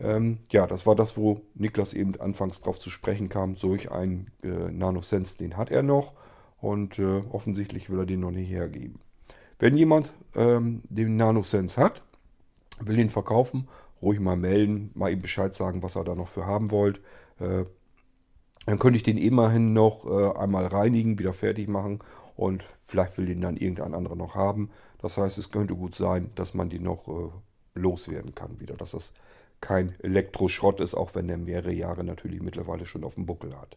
Ähm, 0.00 0.38
ja, 0.50 0.66
das 0.66 0.86
war 0.86 0.96
das, 0.96 1.16
wo 1.16 1.42
Niklas 1.54 1.92
eben 1.92 2.18
anfangs 2.20 2.60
drauf 2.60 2.78
zu 2.78 2.88
sprechen 2.88 3.28
kam. 3.28 3.56
Solch 3.56 3.90
ein 3.92 4.30
äh, 4.42 4.48
NanoSense, 4.48 5.36
den 5.38 5.56
hat 5.56 5.70
er 5.70 5.82
noch. 5.82 6.14
und 6.60 6.98
äh, 6.98 7.22
offensichtlich 7.30 7.88
will 7.88 8.00
er 8.00 8.06
den 8.06 8.20
noch 8.20 8.30
nicht 8.30 8.50
hergeben. 8.50 9.00
Wenn 9.58 9.76
jemand 9.76 10.12
ähm, 10.34 10.82
den 10.88 11.16
NanoSense 11.16 11.80
hat, 11.80 12.02
will 12.80 12.98
ihn 12.98 13.08
verkaufen, 13.08 13.68
ruhig 14.02 14.20
mal 14.20 14.36
melden, 14.36 14.90
mal 14.94 15.10
ihm 15.10 15.20
Bescheid 15.20 15.54
sagen, 15.54 15.82
was 15.82 15.96
er 15.96 16.04
da 16.04 16.14
noch 16.14 16.28
für 16.28 16.46
haben 16.46 16.70
wollt. 16.70 17.00
Äh, 17.38 17.64
dann 18.66 18.78
könnte 18.78 18.96
ich 18.96 19.02
den 19.02 19.16
immerhin 19.16 19.72
noch 19.72 20.06
äh, 20.06 20.38
einmal 20.38 20.66
reinigen, 20.66 21.18
wieder 21.18 21.32
fertig 21.32 21.68
machen 21.68 22.00
und 22.40 22.64
vielleicht 22.80 23.18
will 23.18 23.26
den 23.26 23.42
dann 23.42 23.58
irgendein 23.58 23.92
anderer 23.92 24.16
noch 24.16 24.34
haben. 24.34 24.70
Das 24.98 25.18
heißt, 25.18 25.36
es 25.36 25.50
könnte 25.50 25.74
gut 25.74 25.94
sein, 25.94 26.30
dass 26.36 26.54
man 26.54 26.70
den 26.70 26.82
noch 26.82 27.06
äh, 27.06 27.30
loswerden 27.78 28.34
kann 28.34 28.60
wieder, 28.60 28.76
dass 28.76 28.92
das 28.92 29.12
kein 29.60 29.94
Elektroschrott 30.00 30.80
ist, 30.80 30.94
auch 30.94 31.14
wenn 31.14 31.28
der 31.28 31.36
mehrere 31.36 31.74
Jahre 31.74 32.02
natürlich 32.02 32.40
mittlerweile 32.40 32.86
schon 32.86 33.04
auf 33.04 33.16
dem 33.16 33.26
Buckel 33.26 33.54
hat. 33.60 33.76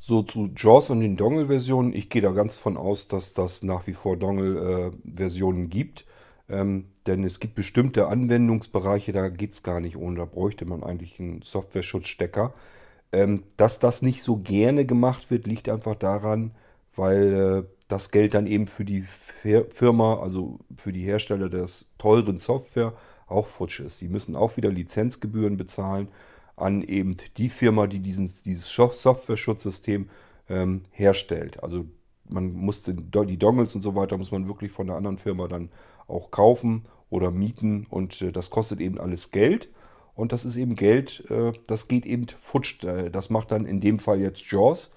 So 0.00 0.24
zu 0.24 0.50
JAWS 0.56 0.90
und 0.90 1.00
den 1.00 1.16
Dongle-Versionen. 1.16 1.92
Ich 1.92 2.10
gehe 2.10 2.22
da 2.22 2.32
ganz 2.32 2.56
von 2.56 2.76
aus, 2.76 3.06
dass 3.06 3.34
das 3.34 3.62
nach 3.62 3.86
wie 3.86 3.94
vor 3.94 4.16
Dongle-Versionen 4.16 5.70
gibt. 5.70 6.06
Ähm, 6.48 6.86
denn 7.06 7.22
es 7.22 7.38
gibt 7.38 7.54
bestimmte 7.54 8.08
Anwendungsbereiche, 8.08 9.12
da 9.12 9.28
geht 9.28 9.52
es 9.52 9.62
gar 9.62 9.78
nicht 9.78 9.96
ohne. 9.96 10.16
Da 10.16 10.24
bräuchte 10.24 10.64
man 10.64 10.82
eigentlich 10.82 11.20
einen 11.20 11.42
Software-Schutzstecker. 11.42 12.52
Ähm, 13.12 13.44
dass 13.56 13.78
das 13.78 14.02
nicht 14.02 14.24
so 14.24 14.38
gerne 14.38 14.86
gemacht 14.86 15.30
wird, 15.30 15.46
liegt 15.46 15.68
einfach 15.68 15.94
daran, 15.94 16.50
weil 16.96 17.32
äh, 17.32 17.75
das 17.88 18.10
Geld 18.10 18.34
dann 18.34 18.46
eben 18.46 18.66
für 18.66 18.84
die 18.84 19.04
Firma, 19.70 20.20
also 20.20 20.58
für 20.76 20.92
die 20.92 21.04
Hersteller 21.04 21.48
des 21.48 21.90
teuren 21.98 22.38
Software, 22.38 22.94
auch 23.28 23.46
futsch 23.46 23.80
ist. 23.80 24.00
Die 24.00 24.08
müssen 24.08 24.36
auch 24.36 24.56
wieder 24.56 24.70
Lizenzgebühren 24.70 25.56
bezahlen 25.56 26.08
an 26.56 26.82
eben 26.82 27.16
die 27.36 27.48
Firma, 27.48 27.86
die 27.86 28.00
diesen, 28.00 28.32
dieses 28.44 28.68
Software-Schutzsystem 28.68 30.08
ähm, 30.48 30.82
herstellt. 30.90 31.62
Also 31.62 31.86
man 32.28 32.52
muss 32.52 32.82
den, 32.82 33.10
die 33.10 33.36
Dongles 33.36 33.74
und 33.74 33.82
so 33.82 33.94
weiter 33.94 34.16
muss 34.16 34.30
man 34.30 34.48
wirklich 34.48 34.72
von 34.72 34.86
der 34.86 34.96
anderen 34.96 35.18
Firma 35.18 35.48
dann 35.48 35.70
auch 36.08 36.30
kaufen 36.30 36.86
oder 37.10 37.30
mieten 37.30 37.86
und 37.90 38.20
äh, 38.22 38.32
das 38.32 38.50
kostet 38.50 38.80
eben 38.80 38.98
alles 38.98 39.30
Geld. 39.30 39.68
Und 40.14 40.32
das 40.32 40.46
ist 40.46 40.56
eben 40.56 40.76
Geld, 40.76 41.30
äh, 41.30 41.52
das 41.66 41.88
geht 41.88 42.06
eben 42.06 42.26
futsch. 42.28 42.82
Äh, 42.84 43.10
das 43.10 43.28
macht 43.28 43.52
dann 43.52 43.66
in 43.66 43.80
dem 43.80 43.98
Fall 43.98 44.20
jetzt 44.20 44.50
JAWS 44.50 44.90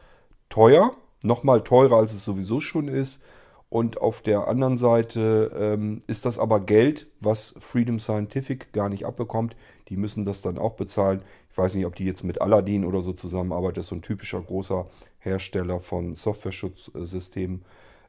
teuer, 0.47 0.95
nochmal 1.23 1.63
teurer 1.63 1.97
als 1.97 2.13
es 2.13 2.25
sowieso 2.25 2.59
schon 2.59 2.87
ist. 2.87 3.21
Und 3.69 4.01
auf 4.01 4.21
der 4.21 4.47
anderen 4.47 4.77
Seite 4.77 5.51
ähm, 5.55 5.99
ist 6.07 6.25
das 6.25 6.39
aber 6.39 6.59
Geld, 6.59 7.05
was 7.19 7.53
Freedom 7.59 7.99
Scientific 7.99 8.73
gar 8.73 8.89
nicht 8.89 9.05
abbekommt. 9.05 9.55
Die 9.89 9.97
müssen 9.97 10.25
das 10.25 10.41
dann 10.41 10.57
auch 10.57 10.73
bezahlen. 10.73 11.21
Ich 11.51 11.57
weiß 11.57 11.75
nicht, 11.75 11.85
ob 11.85 11.95
die 11.95 12.05
jetzt 12.05 12.23
mit 12.23 12.41
Aladdin 12.41 12.83
oder 12.83 13.01
so 13.01 13.13
zusammenarbeiten. 13.13 13.75
Das 13.75 13.85
ist 13.85 13.89
so 13.89 13.95
ein 13.95 14.01
typischer 14.01 14.41
großer 14.41 14.87
Hersteller 15.19 15.79
von 15.79 16.15
Software-Schutzsystemen. 16.15 17.63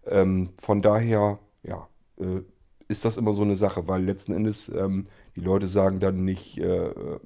Ähm, 0.06 0.48
von 0.56 0.80
daher, 0.80 1.38
ja, 1.62 1.88
äh, 2.18 2.40
ist 2.88 3.04
das 3.04 3.18
immer 3.18 3.34
so 3.34 3.42
eine 3.42 3.54
Sache, 3.54 3.86
weil 3.86 4.02
letzten 4.02 4.32
Endes 4.32 4.70
ähm, 4.70 5.04
die 5.36 5.40
Leute 5.40 5.66
sagen 5.66 6.00
dann 6.00 6.24
nicht, 6.24 6.58
äh, 6.58 6.86
äh 6.86 7.20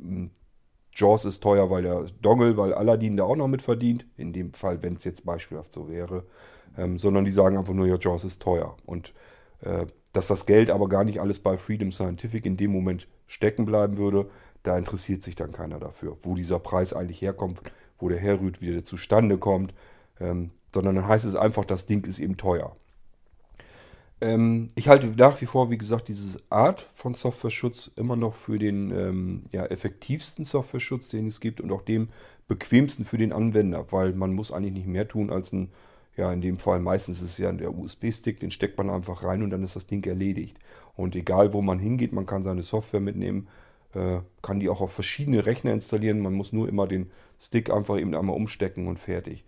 Jaws 0.95 1.25
ist 1.25 1.43
teuer, 1.43 1.71
weil 1.71 1.83
der 1.83 2.05
Dongle, 2.23 2.57
weil 2.57 2.73
Aladdin 2.73 3.17
da 3.17 3.25
auch 3.25 3.37
noch 3.37 3.49
mit 3.49 3.63
verdient. 3.63 4.07
In 4.17 4.33
dem 4.33 4.53
Fall, 4.53 4.83
wenn 4.83 4.95
es 4.95 5.05
jetzt 5.05 5.25
beispielhaft 5.25 5.73
so 5.73 5.89
wäre. 5.89 6.25
Ähm, 6.77 6.99
sondern 6.99 7.25
die 7.25 7.33
sagen 7.33 7.57
einfach 7.57 7.75
nur, 7.75 7.87
ja, 7.87 7.97
Jaws 7.99 8.25
ist 8.25 8.43
teuer. 8.43 8.77
Und 8.87 9.13
äh, 9.61 9.87
dass 10.13 10.29
das 10.29 10.47
Geld 10.47 10.71
aber 10.71 10.89
gar 10.89 11.05
nicht 11.05 11.21
alles 11.21 11.41
bei 11.41 11.57
Freedom 11.57 11.91
Scientific 11.91 12.47
in 12.47 12.57
dem 12.57 12.71
Moment 12.71 13.09
stecken 13.27 13.65
bleiben 13.65 13.97
würde, 13.97 14.29
da 14.63 14.79
interessiert 14.79 15.23
sich 15.23 15.35
dann 15.35 15.51
keiner 15.51 15.79
dafür, 15.79 16.17
wo 16.23 16.35
dieser 16.35 16.59
Preis 16.59 16.93
eigentlich 16.93 17.21
herkommt, 17.21 17.61
wo 17.99 18.09
der 18.09 18.19
herrührt, 18.19 18.61
wie 18.61 18.73
der 18.73 18.85
zustande 18.85 19.39
kommt. 19.39 19.75
Ähm, 20.21 20.51
sondern 20.73 20.97
dann 20.97 21.09
heißt 21.09 21.25
es 21.25 21.37
einfach, 21.37 21.65
das 21.65 21.87
Ding 21.87 22.05
ist 22.07 22.19
eben 22.19 22.37
teuer. 22.37 22.77
Ähm, 24.21 24.69
ich 24.75 24.89
halte 24.89 25.09
nach 25.09 25.41
wie 25.41 25.47
vor, 25.47 25.71
wie 25.71 25.79
gesagt, 25.79 26.09
diese 26.09 26.41
Art 26.51 26.89
von 26.95 27.15
Softwareschutz 27.15 27.91
immer 27.97 28.17
noch 28.17 28.35
für 28.35 28.59
den 28.59 28.91
ähm, 28.91 29.43
ja, 29.53 29.67
effektivsten 29.67 30.45
Softwareschutz, 30.45 31.09
den 31.09 31.27
es 31.27 31.41
gibt 31.41 31.61
und 31.61 31.73
auch 31.73 31.83
dem 31.83 32.09
bequemsten 32.49 33.05
für 33.05 33.19
den 33.19 33.33
Anwender, 33.33 33.87
weil 33.91 34.13
man 34.13 34.33
muss 34.33 34.53
eigentlich 34.53 34.75
nicht 34.75 34.87
mehr 34.87 35.09
tun 35.09 35.31
als 35.31 35.53
ein 35.53 35.71
ja, 36.17 36.33
in 36.33 36.41
dem 36.41 36.59
Fall 36.59 36.81
meistens 36.81 37.19
ist 37.23 37.31
es 37.31 37.39
ja 37.39 37.51
der 37.53 37.77
USB-Stick, 37.77 38.39
den 38.39 38.51
steckt 38.51 38.79
man 38.79 38.91
einfach 38.91 39.25
rein 39.25 39.43
und 39.43 39.51
dann 39.51 39.63
ist 39.65 39.77
das 39.77 39.87
Ding 39.87 40.05
erledigt. 40.07 40.59
Und 40.95 41.17
egal 41.17 41.53
wo 41.53 41.61
man 41.61 41.79
hingeht, 41.79 42.13
man 42.13 42.27
kann 42.27 42.43
seine 42.43 42.63
Software 42.63 43.01
mitnehmen, 43.01 43.49
äh, 43.95 44.21
kann 44.43 44.61
die 44.61 44.69
auch 44.69 44.81
auf 44.81 44.93
verschiedene 44.93 45.45
Rechner 45.47 45.73
installieren. 45.73 46.21
Man 46.21 46.35
muss 46.35 46.53
nur 46.53 46.69
immer 46.69 46.87
den 46.87 47.11
Stick 47.41 47.71
einfach 47.71 47.99
eben 47.99 48.15
einmal 48.15 48.37
umstecken 48.37 48.87
und 48.87 48.99
fertig. 48.99 49.45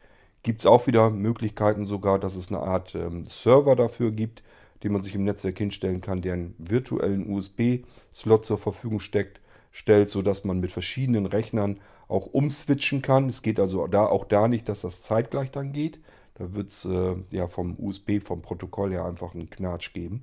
Gibt 0.47 0.61
es 0.61 0.67
auch 0.67 0.87
wieder 0.87 1.11
Möglichkeiten 1.11 1.89
sogar, 1.89 2.21
dass 2.21 2.37
es 2.37 2.53
eine 2.53 2.61
Art 2.61 2.95
ähm, 2.95 3.25
Server 3.25 3.75
dafür 3.75 4.13
gibt, 4.13 4.45
den 4.85 4.93
man 4.93 5.03
sich 5.03 5.17
im 5.17 5.25
Netzwerk 5.25 5.59
hinstellen 5.59 6.01
kann, 6.01 6.23
der 6.23 6.35
einen 6.35 6.55
virtuellen 6.59 7.29
USB-Slot 7.29 8.47
zur 8.47 8.57
Verfügung 8.57 9.01
steckt, 9.01 9.41
stellt, 9.73 10.09
sodass 10.09 10.45
man 10.45 10.61
mit 10.61 10.71
verschiedenen 10.71 11.27
Rechnern 11.27 11.81
auch 12.07 12.27
umswitchen 12.27 13.03
kann. 13.03 13.27
Es 13.27 13.43
geht 13.43 13.59
also 13.59 13.89
da 13.89 14.07
auch 14.07 14.25
da 14.25 14.47
nicht, 14.47 14.69
dass 14.69 14.83
das 14.83 15.03
zeitgleich 15.03 15.51
dann 15.51 15.73
geht. 15.73 15.99
Da 16.35 16.55
wird 16.55 16.69
es 16.69 16.85
äh, 16.85 17.17
ja 17.33 17.49
vom 17.49 17.75
USB, 17.81 18.23
vom 18.23 18.41
Protokoll 18.41 18.93
her 18.93 19.05
einfach 19.05 19.35
einen 19.35 19.51
Knatsch 19.51 19.95
geben. 19.95 20.23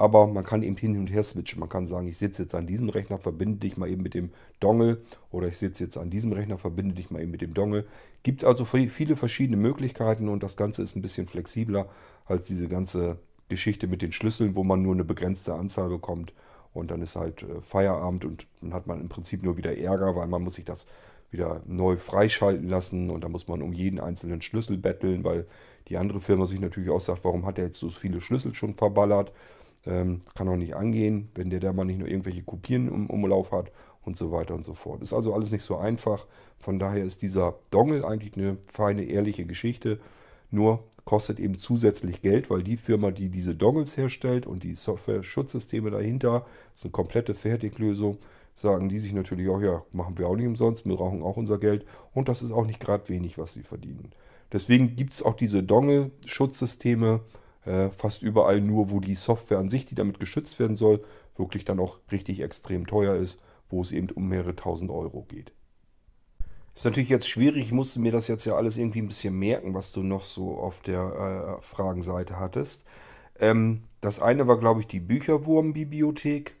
Aber 0.00 0.26
man 0.26 0.44
kann 0.44 0.62
eben 0.62 0.76
hin 0.76 0.96
und 0.96 1.12
her 1.12 1.22
switchen. 1.22 1.60
Man 1.60 1.68
kann 1.68 1.86
sagen, 1.86 2.08
ich 2.08 2.16
sitze 2.16 2.44
jetzt 2.44 2.54
an 2.54 2.66
diesem 2.66 2.88
Rechner, 2.88 3.18
verbinde 3.18 3.58
dich 3.58 3.76
mal 3.76 3.86
eben 3.86 4.02
mit 4.02 4.14
dem 4.14 4.30
Dongle. 4.58 5.02
Oder 5.30 5.48
ich 5.48 5.58
sitze 5.58 5.84
jetzt 5.84 5.98
an 5.98 6.08
diesem 6.08 6.32
Rechner, 6.32 6.56
verbinde 6.56 6.94
dich 6.94 7.10
mal 7.10 7.20
eben 7.20 7.30
mit 7.30 7.42
dem 7.42 7.52
Dongle. 7.52 7.84
Gibt 8.22 8.42
also 8.42 8.64
viele 8.64 9.14
verschiedene 9.14 9.58
Möglichkeiten 9.58 10.30
und 10.30 10.42
das 10.42 10.56
Ganze 10.56 10.82
ist 10.82 10.96
ein 10.96 11.02
bisschen 11.02 11.26
flexibler 11.26 11.86
als 12.24 12.46
diese 12.46 12.66
ganze 12.66 13.18
Geschichte 13.50 13.88
mit 13.88 14.00
den 14.00 14.12
Schlüsseln, 14.12 14.54
wo 14.54 14.64
man 14.64 14.80
nur 14.80 14.94
eine 14.94 15.04
begrenzte 15.04 15.52
Anzahl 15.52 15.90
bekommt. 15.90 16.32
Und 16.72 16.90
dann 16.90 17.02
ist 17.02 17.16
halt 17.16 17.42
äh, 17.42 17.60
Feierabend 17.60 18.24
und 18.24 18.46
dann 18.62 18.72
hat 18.72 18.86
man 18.86 19.02
im 19.02 19.10
Prinzip 19.10 19.42
nur 19.42 19.58
wieder 19.58 19.76
Ärger, 19.76 20.16
weil 20.16 20.28
man 20.28 20.40
muss 20.40 20.54
sich 20.54 20.64
das 20.64 20.86
wieder 21.30 21.60
neu 21.66 21.98
freischalten 21.98 22.70
lassen 22.70 23.10
und 23.10 23.22
da 23.22 23.28
muss 23.28 23.48
man 23.48 23.60
um 23.60 23.74
jeden 23.74 24.00
einzelnen 24.00 24.40
Schlüssel 24.40 24.78
betteln, 24.78 25.24
weil 25.24 25.46
die 25.88 25.98
andere 25.98 26.22
Firma 26.22 26.46
sich 26.46 26.58
natürlich 26.58 26.88
auch 26.88 27.02
sagt, 27.02 27.22
warum 27.24 27.44
hat 27.44 27.58
er 27.58 27.66
jetzt 27.66 27.78
so 27.78 27.90
viele 27.90 28.22
Schlüssel 28.22 28.54
schon 28.54 28.74
verballert? 28.74 29.32
Ähm, 29.86 30.20
kann 30.34 30.48
auch 30.48 30.56
nicht 30.56 30.74
angehen, 30.74 31.30
wenn 31.34 31.50
der 31.50 31.60
da 31.60 31.72
mal 31.72 31.84
nicht 31.84 31.98
nur 31.98 32.08
irgendwelche 32.08 32.42
Kopien 32.42 32.88
im 32.88 33.08
Umlauf 33.08 33.52
hat 33.52 33.72
und 34.04 34.16
so 34.16 34.30
weiter 34.30 34.54
und 34.54 34.64
so 34.64 34.74
fort. 34.74 35.02
Ist 35.02 35.12
also 35.12 35.32
alles 35.32 35.52
nicht 35.52 35.64
so 35.64 35.76
einfach. 35.76 36.26
Von 36.58 36.78
daher 36.78 37.04
ist 37.04 37.22
dieser 37.22 37.58
Dongle 37.70 38.04
eigentlich 38.04 38.36
eine 38.36 38.58
feine, 38.66 39.04
ehrliche 39.04 39.46
Geschichte. 39.46 39.98
Nur 40.50 40.84
kostet 41.04 41.40
eben 41.40 41.58
zusätzlich 41.58 42.22
Geld, 42.22 42.50
weil 42.50 42.62
die 42.62 42.76
Firma, 42.76 43.10
die 43.10 43.30
diese 43.30 43.54
Dongles 43.54 43.96
herstellt 43.96 44.46
und 44.46 44.64
die 44.64 44.74
Software-Schutzsysteme 44.74 45.90
dahinter, 45.90 46.44
ist 46.74 46.84
eine 46.84 46.92
komplette 46.92 47.34
Fertiglösung, 47.34 48.18
sagen 48.54 48.88
die 48.88 48.98
sich 48.98 49.12
natürlich 49.12 49.48
auch, 49.48 49.60
ja, 49.60 49.82
machen 49.92 50.18
wir 50.18 50.28
auch 50.28 50.36
nicht 50.36 50.46
umsonst, 50.46 50.86
wir 50.86 50.96
brauchen 50.96 51.22
auch 51.22 51.36
unser 51.36 51.58
Geld 51.58 51.84
und 52.12 52.28
das 52.28 52.42
ist 52.42 52.50
auch 52.50 52.66
nicht 52.66 52.80
gerade 52.80 53.08
wenig, 53.08 53.38
was 53.38 53.52
sie 53.52 53.62
verdienen. 53.62 54.10
Deswegen 54.52 54.96
gibt 54.96 55.12
es 55.12 55.22
auch 55.22 55.34
diese 55.34 55.62
Dongle-Schutzsysteme 55.62 57.20
äh, 57.64 57.90
fast 57.90 58.22
überall 58.22 58.60
nur, 58.60 58.90
wo 58.90 59.00
die 59.00 59.14
Software 59.14 59.58
an 59.58 59.68
sich, 59.68 59.86
die 59.86 59.94
damit 59.94 60.20
geschützt 60.20 60.58
werden 60.58 60.76
soll, 60.76 61.02
wirklich 61.36 61.64
dann 61.64 61.80
auch 61.80 61.98
richtig 62.10 62.40
extrem 62.40 62.86
teuer 62.86 63.16
ist, 63.16 63.40
wo 63.68 63.82
es 63.82 63.92
eben 63.92 64.10
um 64.10 64.28
mehrere 64.28 64.56
tausend 64.56 64.90
Euro 64.90 65.22
geht. 65.28 65.52
Ist 66.74 66.84
natürlich 66.84 67.08
jetzt 67.08 67.28
schwierig, 67.28 67.64
ich 67.64 67.72
musste 67.72 68.00
mir 68.00 68.12
das 68.12 68.28
jetzt 68.28 68.44
ja 68.44 68.54
alles 68.54 68.76
irgendwie 68.76 69.02
ein 69.02 69.08
bisschen 69.08 69.38
merken, 69.38 69.74
was 69.74 69.92
du 69.92 70.02
noch 70.02 70.24
so 70.24 70.56
auf 70.56 70.80
der 70.80 71.58
äh, 71.58 71.62
Fragenseite 71.62 72.38
hattest. 72.38 72.84
Ähm, 73.38 73.84
das 74.00 74.20
eine 74.20 74.46
war, 74.46 74.58
glaube 74.58 74.80
ich, 74.80 74.86
die 74.86 75.00
Bücherwurm-Bibliothek. 75.00 76.56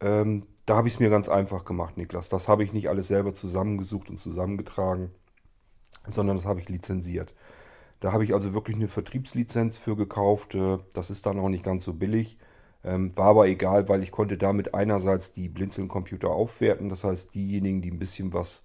Ähm, 0.00 0.46
da 0.66 0.76
habe 0.76 0.88
ich 0.88 0.94
es 0.94 1.00
mir 1.00 1.10
ganz 1.10 1.28
einfach 1.28 1.64
gemacht, 1.64 1.96
Niklas. 1.96 2.28
Das 2.28 2.48
habe 2.48 2.64
ich 2.64 2.72
nicht 2.72 2.88
alles 2.88 3.08
selber 3.08 3.34
zusammengesucht 3.34 4.10
und 4.10 4.18
zusammengetragen, 4.18 5.10
sondern 6.08 6.36
das 6.36 6.46
habe 6.46 6.60
ich 6.60 6.68
lizenziert. 6.68 7.34
Da 8.00 8.12
habe 8.12 8.24
ich 8.24 8.34
also 8.34 8.52
wirklich 8.54 8.76
eine 8.76 8.88
Vertriebslizenz 8.88 9.76
für 9.76 9.96
gekauft. 9.96 10.54
Äh, 10.54 10.78
das 10.94 11.10
ist 11.10 11.26
dann 11.26 11.38
auch 11.38 11.48
nicht 11.48 11.64
ganz 11.64 11.84
so 11.84 11.94
billig. 11.94 12.38
Ähm, 12.82 13.14
war 13.16 13.26
aber 13.26 13.46
egal, 13.46 13.88
weil 13.88 14.02
ich 14.02 14.10
konnte 14.10 14.38
damit 14.38 14.74
einerseits 14.74 15.32
die 15.32 15.48
Blinzeln-Computer 15.48 16.30
aufwerten. 16.30 16.88
Das 16.88 17.04
heißt, 17.04 17.34
diejenigen, 17.34 17.82
die 17.82 17.90
ein 17.90 17.98
bisschen 17.98 18.32
was 18.32 18.62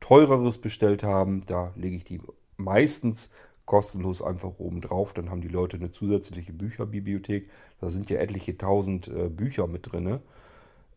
teureres 0.00 0.58
bestellt 0.58 1.02
haben, 1.02 1.44
da 1.46 1.72
lege 1.76 1.96
ich 1.96 2.04
die 2.04 2.20
meistens 2.56 3.30
kostenlos 3.66 4.22
einfach 4.22 4.58
oben 4.58 4.80
drauf. 4.80 5.12
Dann 5.12 5.30
haben 5.30 5.42
die 5.42 5.48
Leute 5.48 5.76
eine 5.76 5.92
zusätzliche 5.92 6.54
Bücherbibliothek. 6.54 7.50
Da 7.80 7.90
sind 7.90 8.08
ja 8.08 8.18
etliche 8.18 8.56
tausend 8.56 9.08
äh, 9.08 9.28
Bücher 9.28 9.66
mit 9.66 9.92
drin. 9.92 10.20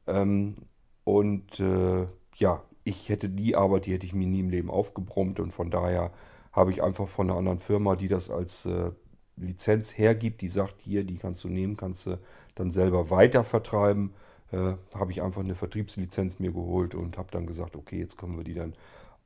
Ähm, 0.08 0.56
und 1.04 1.60
äh, 1.60 2.08
ja, 2.36 2.64
ich 2.86 3.10
hätte 3.10 3.30
die 3.30 3.56
Arbeit, 3.56 3.86
die 3.86 3.94
hätte 3.94 4.06
ich 4.06 4.14
mir 4.14 4.28
nie 4.28 4.40
im 4.40 4.50
Leben 4.50 4.70
aufgebrummt 4.70 5.40
und 5.40 5.52
von 5.52 5.70
daher 5.70 6.12
habe 6.52 6.72
ich 6.72 6.84
einfach 6.84 7.08
von 7.08 7.30
einer 7.30 7.38
anderen 7.38 7.60
Firma, 7.60 7.96
die 7.96 8.08
das 8.08 8.30
als 8.30 8.66
äh, 8.66 8.92
Lizenz 9.38 9.98
hergibt, 9.98 10.42
die 10.42 10.50
sagt, 10.50 10.82
hier, 10.82 11.04
die 11.04 11.18
kannst 11.18 11.44
du 11.44 11.50
nehmen, 11.50 11.78
kannst 11.78 12.06
du 12.06 12.20
dann 12.56 12.72
selber 12.72 13.10
weiter 13.10 13.44
vertreiben, 13.44 14.14
äh, 14.52 14.74
habe 14.94 15.12
ich 15.12 15.22
einfach 15.22 15.42
eine 15.42 15.56
Vertriebslizenz 15.56 16.40
mir 16.40 16.52
geholt 16.52 16.96
und 16.96 17.18
habe 17.18 17.30
dann 17.32 17.48
gesagt, 17.48 17.76
okay, 17.76 18.00
jetzt 18.00 18.18
können 18.18 18.38
wir 18.38 18.44
die 18.44 18.54
dann 18.54 18.74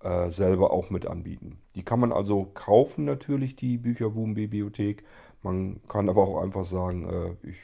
äh, 0.02 0.30
selber 0.30 0.72
auch 0.72 0.90
mit 0.90 1.08
anbieten. 1.08 1.60
Die 1.76 1.84
kann 1.84 2.00
man 2.00 2.12
also 2.12 2.46
kaufen 2.54 3.06
natürlich, 3.06 3.56
die 3.56 3.78
Bücherwurm-Bibliothek. 3.78 5.04
Man 5.42 5.82
kann 5.88 6.10
aber 6.10 6.24
auch 6.24 6.42
einfach 6.42 6.64
sagen, 6.64 7.10
äh, 7.10 7.48
ich 7.48 7.58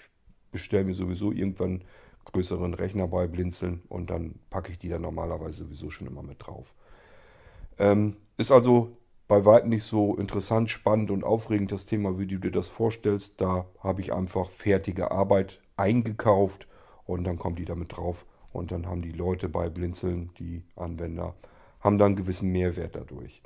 bestelle 0.51 0.86
mir 0.86 0.95
sowieso 0.95 1.32
irgendwann 1.32 1.84
größeren 2.26 2.74
Rechner 2.74 3.07
bei 3.07 3.28
Blinzeln 3.28 3.82
und 3.89 4.09
dann 4.09 4.36
packe 4.49 4.72
ich 4.72 4.78
die 4.78 4.89
dann 4.89 5.01
normalerweise 5.01 5.64
sowieso 5.64 5.89
schon 5.89 6.07
immer 6.07 6.24
mit 6.24 6.45
drauf. 6.45 6.74
Ähm, 7.80 8.18
ist 8.38 8.51
also 8.51 8.97
bei 9.32 9.46
weitem 9.46 9.70
nicht 9.70 9.86
so 9.86 10.18
interessant, 10.18 10.70
spannend 10.70 11.10
und 11.10 11.24
aufregend 11.24 11.72
das 11.72 11.86
Thema, 11.86 12.20
wie 12.20 12.28
du 12.28 12.38
dir 12.38 12.52
das 12.52 12.68
vorstellst. 12.68 13.40
Da 13.40 13.66
habe 13.80 14.02
ich 14.02 14.12
einfach 14.12 14.50
fertige 14.50 15.12
Arbeit 15.12 15.62
eingekauft 15.78 16.68
und 17.06 17.24
dann 17.24 17.40
kommt 17.40 17.58
die 17.58 17.64
damit 17.64 17.96
drauf 17.96 18.26
und 18.52 18.74
dann 18.74 18.88
haben 18.88 19.02
die 19.02 19.14
Leute 19.14 19.48
bei 19.48 19.70
Blinzeln, 19.70 20.32
die 20.38 20.64
Anwender, 20.76 21.34
haben 21.80 21.98
dann 21.98 22.08
einen 22.08 22.16
gewissen 22.18 22.52
Mehrwert 22.52 22.94
dadurch. 22.94 23.42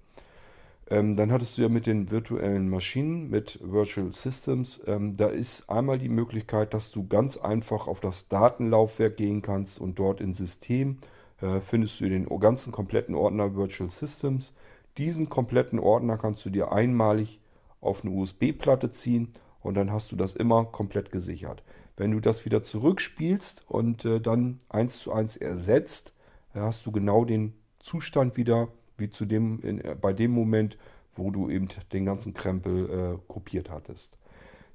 Ähm, 0.90 1.16
dann 1.16 1.32
hattest 1.32 1.56
du 1.56 1.62
ja 1.62 1.70
mit 1.70 1.86
den 1.86 2.10
virtuellen 2.10 2.68
Maschinen, 2.68 3.30
mit 3.30 3.60
Virtual 3.62 4.12
Systems, 4.12 4.82
ähm, 4.88 5.16
da 5.16 5.28
ist 5.28 5.70
einmal 5.70 6.00
die 6.00 6.10
Möglichkeit, 6.10 6.74
dass 6.74 6.90
du 6.90 7.08
ganz 7.08 7.38
einfach 7.38 7.86
auf 7.86 8.00
das 8.00 8.28
Datenlaufwerk 8.28 9.18
gehen 9.18 9.44
kannst 9.44 9.80
und 9.80 10.00
dort 10.00 10.20
im 10.20 10.34
System 10.34 10.98
äh, 11.42 11.60
findest 11.62 12.02
du 12.02 12.10
den 12.10 12.28
ganzen 12.40 12.72
kompletten 12.72 13.14
Ordner 13.14 13.56
Virtual 13.56 13.92
Systems. 13.92 14.56
Diesen 14.98 15.30
kompletten 15.30 15.80
Ordner 15.80 16.18
kannst 16.18 16.46
du 16.46 16.50
dir 16.50 16.72
einmalig 16.72 17.40
auf 17.82 18.04
eine 18.04 18.14
USB-Platte 18.14 18.90
ziehen 18.90 19.34
und 19.62 19.76
dann 19.76 19.92
hast 19.92 20.12
du 20.12 20.16
das 20.16 20.34
immer 20.34 20.66
komplett 20.66 21.12
gesichert. 21.12 21.64
Wenn 21.98 22.12
du 22.12 22.20
das 22.20 22.46
wieder 22.46 22.64
zurückspielst 22.64 23.66
und 23.68 24.06
äh, 24.06 24.20
dann 24.20 24.60
eins 24.70 25.00
zu 25.00 25.12
eins 25.12 25.38
ersetzt, 25.38 26.14
hast 26.54 26.86
du 26.86 26.92
genau 26.92 27.26
den 27.26 27.54
Zustand 27.80 28.38
wieder 28.38 28.70
wie 28.98 29.10
zu 29.10 29.26
dem, 29.26 29.62
in, 29.62 29.80
äh, 29.82 29.96
bei 30.00 30.14
dem 30.14 30.32
Moment, 30.32 30.78
wo 31.16 31.32
du 31.32 31.50
eben 31.50 31.68
den 31.94 32.06
ganzen 32.06 32.34
Krempel 32.34 32.90
äh, 32.90 33.18
kopiert 33.28 33.70
hattest. 33.70 34.18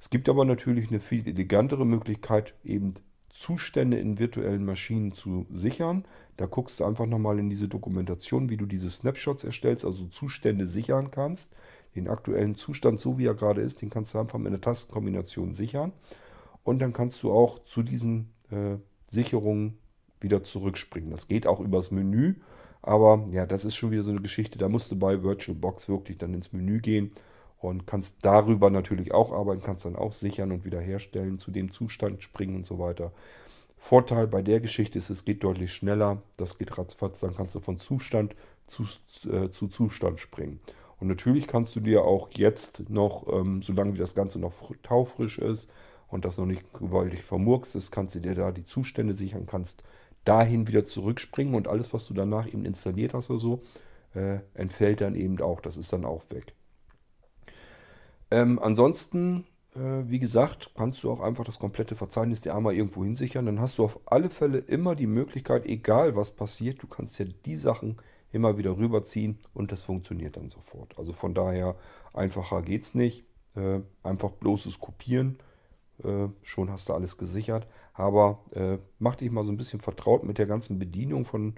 Es 0.01 0.09
gibt 0.09 0.29
aber 0.29 0.45
natürlich 0.45 0.91
eine 0.91 1.01
viel 1.01 1.27
elegantere 1.27 1.85
Möglichkeit, 1.85 2.55
eben 2.65 2.95
Zustände 3.31 3.99
in 3.99 4.19
virtuellen 4.19 4.65
Maschinen 4.65 5.13
zu 5.13 5.47
sichern. 5.53 6.05
Da 6.37 6.47
guckst 6.47 6.81
du 6.81 6.85
einfach 6.85 7.07
nochmal 7.07 7.39
in 7.39 7.49
diese 7.49 7.69
Dokumentation, 7.69 8.51
wie 8.51 8.57
du 8.57 8.67
diese 8.67 8.91
Snapshots 8.91 9.45
erstellst, 9.45 9.85
also 9.85 10.07
Zustände 10.07 10.67
sichern 10.67 11.11
kannst. 11.11 11.53
Den 11.97 12.09
aktuellen 12.09 12.55
Zustand, 12.55 13.01
so 13.01 13.19
wie 13.19 13.27
er 13.27 13.35
gerade 13.35 13.63
ist, 13.63 13.83
den 13.83 13.91
kannst 13.91 14.15
du 14.15 14.19
einfach 14.19 14.39
mit 14.39 14.49
einer 14.49 14.61
Tastenkombination 14.61 15.55
sichern. 15.55 15.93
Und 16.63 16.81
dann 16.81 16.93
kannst 16.93 17.23
du 17.23 17.33
auch 17.33 17.61
zu 17.61 17.83
diesen 17.83 18.31
äh, 18.51 18.77
Sicherungen 19.09 19.79
wieder 20.21 20.45
zurückspringen. 20.45 21.11
Das 21.11 21.29
geht 21.29 21.47
auch 21.47 21.61
übers 21.61 21.91
Menü. 21.91 22.35
Aber 22.83 23.27
ja, 23.31 23.47
das 23.47 23.65
ist 23.65 23.77
schon 23.77 23.91
wieder 23.91 24.03
so 24.03 24.11
eine 24.11 24.21
Geschichte. 24.21 24.59
Da 24.59 24.69
musst 24.69 24.91
du 24.91 24.99
bei 24.99 25.23
VirtualBox 25.23 25.89
wirklich 25.89 26.19
dann 26.19 26.35
ins 26.35 26.53
Menü 26.53 26.81
gehen 26.81 27.13
und 27.61 27.87
kannst 27.87 28.17
darüber 28.23 28.71
natürlich 28.71 29.13
auch 29.13 29.33
arbeiten, 29.33 29.63
kannst 29.63 29.85
dann 29.85 29.97
auch 29.97 30.13
sichern 30.13 30.51
und 30.51 30.65
wiederherstellen, 30.65 31.39
zu 31.39 31.51
dem 31.51 31.73
Zustand 31.73 32.23
springen 32.23 32.57
und 32.57 32.67
so 32.67 32.79
weiter. 32.79 33.13
Vorteil 33.77 34.27
bei 34.27 34.43
der 34.43 34.61
Geschichte 34.61 34.99
ist, 34.99 35.11
es 35.11 35.25
geht 35.25 35.45
deutlich 35.45 35.73
schneller. 35.73 36.23
Das 36.37 36.59
geht 36.59 36.77
ratzfatz, 36.77 37.21
dann 37.21 37.35
kannst 37.35 37.55
du 37.55 37.61
von 37.61 37.79
Zustand 37.79 38.35
zu, 38.67 38.85
äh, 39.29 39.51
zu 39.51 39.69
Zustand 39.69 40.21
springen. 40.21 40.61
Und 41.01 41.09
natürlich 41.09 41.47
kannst 41.47 41.75
du 41.77 41.81
dir 41.81 42.05
auch 42.05 42.29
jetzt 42.35 42.89
noch, 42.91 43.27
ähm, 43.33 43.63
solange 43.63 43.95
wie 43.95 43.99
das 43.99 44.15
Ganze 44.15 44.39
noch 44.39 44.53
taufrisch 44.83 45.39
ist 45.39 45.71
und 46.09 46.25
das 46.25 46.37
noch 46.37 46.47
nicht 46.47 46.73
gewaltig 46.75 47.23
vermurkst 47.23 47.75
ist, 47.75 47.91
kannst 47.91 48.15
du 48.15 48.21
dir 48.21 48.35
da 48.35 48.53
die 48.53 48.67
Zustände 48.67 49.15
sichern, 49.15 49.47
kannst 49.47 49.83
dahin 50.25 50.67
wieder 50.67 50.85
zurückspringen 50.85 51.55
und 51.55 51.69
alles, 51.69 51.95
was 51.95 52.07
du 52.07 52.15
danach 52.15 52.47
eben 52.47 52.67
installiert 52.67 53.15
hast 53.15 53.31
oder 53.31 53.39
so, 53.39 53.63
äh, 54.15 54.41
entfällt 54.55 55.01
dann 55.01 55.15
eben 55.15 55.41
auch. 55.41 55.61
Das 55.61 55.79
ist 55.79 55.93
dann 55.93 56.05
auch 56.05 56.31
weg. 56.31 56.55
Ähm, 58.31 58.59
ansonsten, 58.59 59.47
äh, 59.75 60.03
wie 60.07 60.19
gesagt, 60.19 60.71
kannst 60.77 61.03
du 61.03 61.11
auch 61.11 61.21
einfach 61.21 61.45
das 61.45 61.59
komplette 61.59 61.97
Verzeichnis 61.97 62.41
dir 62.41 62.55
einmal 62.55 62.75
irgendwo 62.75 63.05
hinsichern. 63.05 63.47
Dann 63.47 63.61
hast 63.61 63.79
du 63.79 63.85
auf 63.85 64.01
alle 64.07 64.31
Fälle 64.31 64.59
immer 64.59 64.95
die 64.95 65.07
Möglichkeit, 65.07 65.67
egal 65.67 66.17
was 66.17 66.31
passiert, 66.31 66.83
du 66.83 66.87
kannst 66.87 67.19
ja 67.19 67.27
die 67.45 67.57
Sachen 67.57 67.97
immer 68.33 68.57
wieder 68.59 68.77
rüberziehen 68.77 69.39
und 69.55 69.73
das 69.73 69.83
funktioniert 69.83 70.37
dann 70.37 70.51
sofort. 70.51 70.97
Also 70.99 71.13
von 71.13 71.35
daher 71.35 71.77
einfacher 72.15 72.63
geht 72.63 72.85
es 72.85 72.95
nicht. 72.95 73.25
Äh, 73.57 73.81
einfach 74.05 74.31
bloßes 74.31 74.79
Kopieren 74.79 75.39
äh, 76.05 76.29
schon 76.43 76.71
hast 76.71 76.89
du 76.89 76.95
alles 76.95 77.19
gesichert. 77.19 77.67
Aber 77.95 78.41
äh, 78.53 78.79
mach 78.99 79.17
dich 79.17 79.31
mal 79.31 79.45
so 79.45 79.53
ein 79.53 79.57
bisschen 79.57 79.81
vertraut 79.81 80.25
mit 80.25 80.39
der 80.39 80.47
ganzen 80.47 80.79
Bedienung 80.79 81.25
von, 81.25 81.55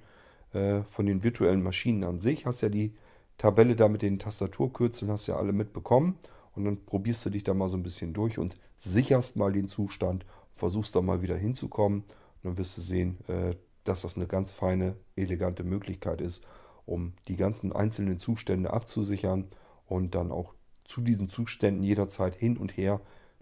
äh, 0.53 0.83
von 0.83 1.07
den 1.07 1.23
virtuellen 1.23 1.63
Maschinen 1.63 2.05
an 2.05 2.21
sich. 2.21 2.47
Hast 2.47 2.63
ja 2.63 2.69
die 2.69 2.95
Tabelle 3.39 3.77
da 3.77 3.89
mit 3.89 4.03
den 4.03 4.19
Tastaturkürzeln, 4.19 5.11
hast 5.11 5.27
ja 5.27 5.37
alle 5.37 5.53
mitbekommen. 5.53 6.17
Und 6.55 6.65
dann 6.65 6.85
probierst 6.85 7.25
du 7.25 7.31
dich 7.31 7.45
da 7.45 7.55
mal 7.55 7.69
so 7.69 7.77
ein 7.77 7.83
bisschen 7.83 8.13
durch 8.13 8.39
und 8.39 8.57
sicherst 8.77 9.37
mal 9.37 9.53
den 9.53 9.69
Zustand, 9.69 10.27
versuchst 10.55 10.95
da 10.95 11.01
mal 11.01 11.23
wieder 11.23 11.37
hinzukommen. 11.37 12.01
Und 12.01 12.45
dann 12.45 12.59
wirst 12.59 12.77
du 12.77 12.81
sehen, 12.83 13.19
äh, 13.29 13.55
dass 13.85 14.03
das 14.03 14.17
eine 14.17 14.27
ganz 14.27 14.53
feine, 14.53 14.97
elegante 15.17 15.65
Möglichkeit 15.65 16.21
ist, 16.21 16.43
um 16.87 17.15
die 17.29 17.37
ganzen 17.37 17.73
einzelnen 17.73 18.19
Zustände 18.19 18.73
abzusichern 18.73 19.49
und 19.87 20.15
dann 20.15 20.31
auch 20.31 20.55
zu 20.85 21.01
diesen 21.01 21.29
Zuständen 21.29 21.83
jederzeit 21.83 22.35
hin 22.35 22.57
und 22.57 22.77
her 22.77 23.01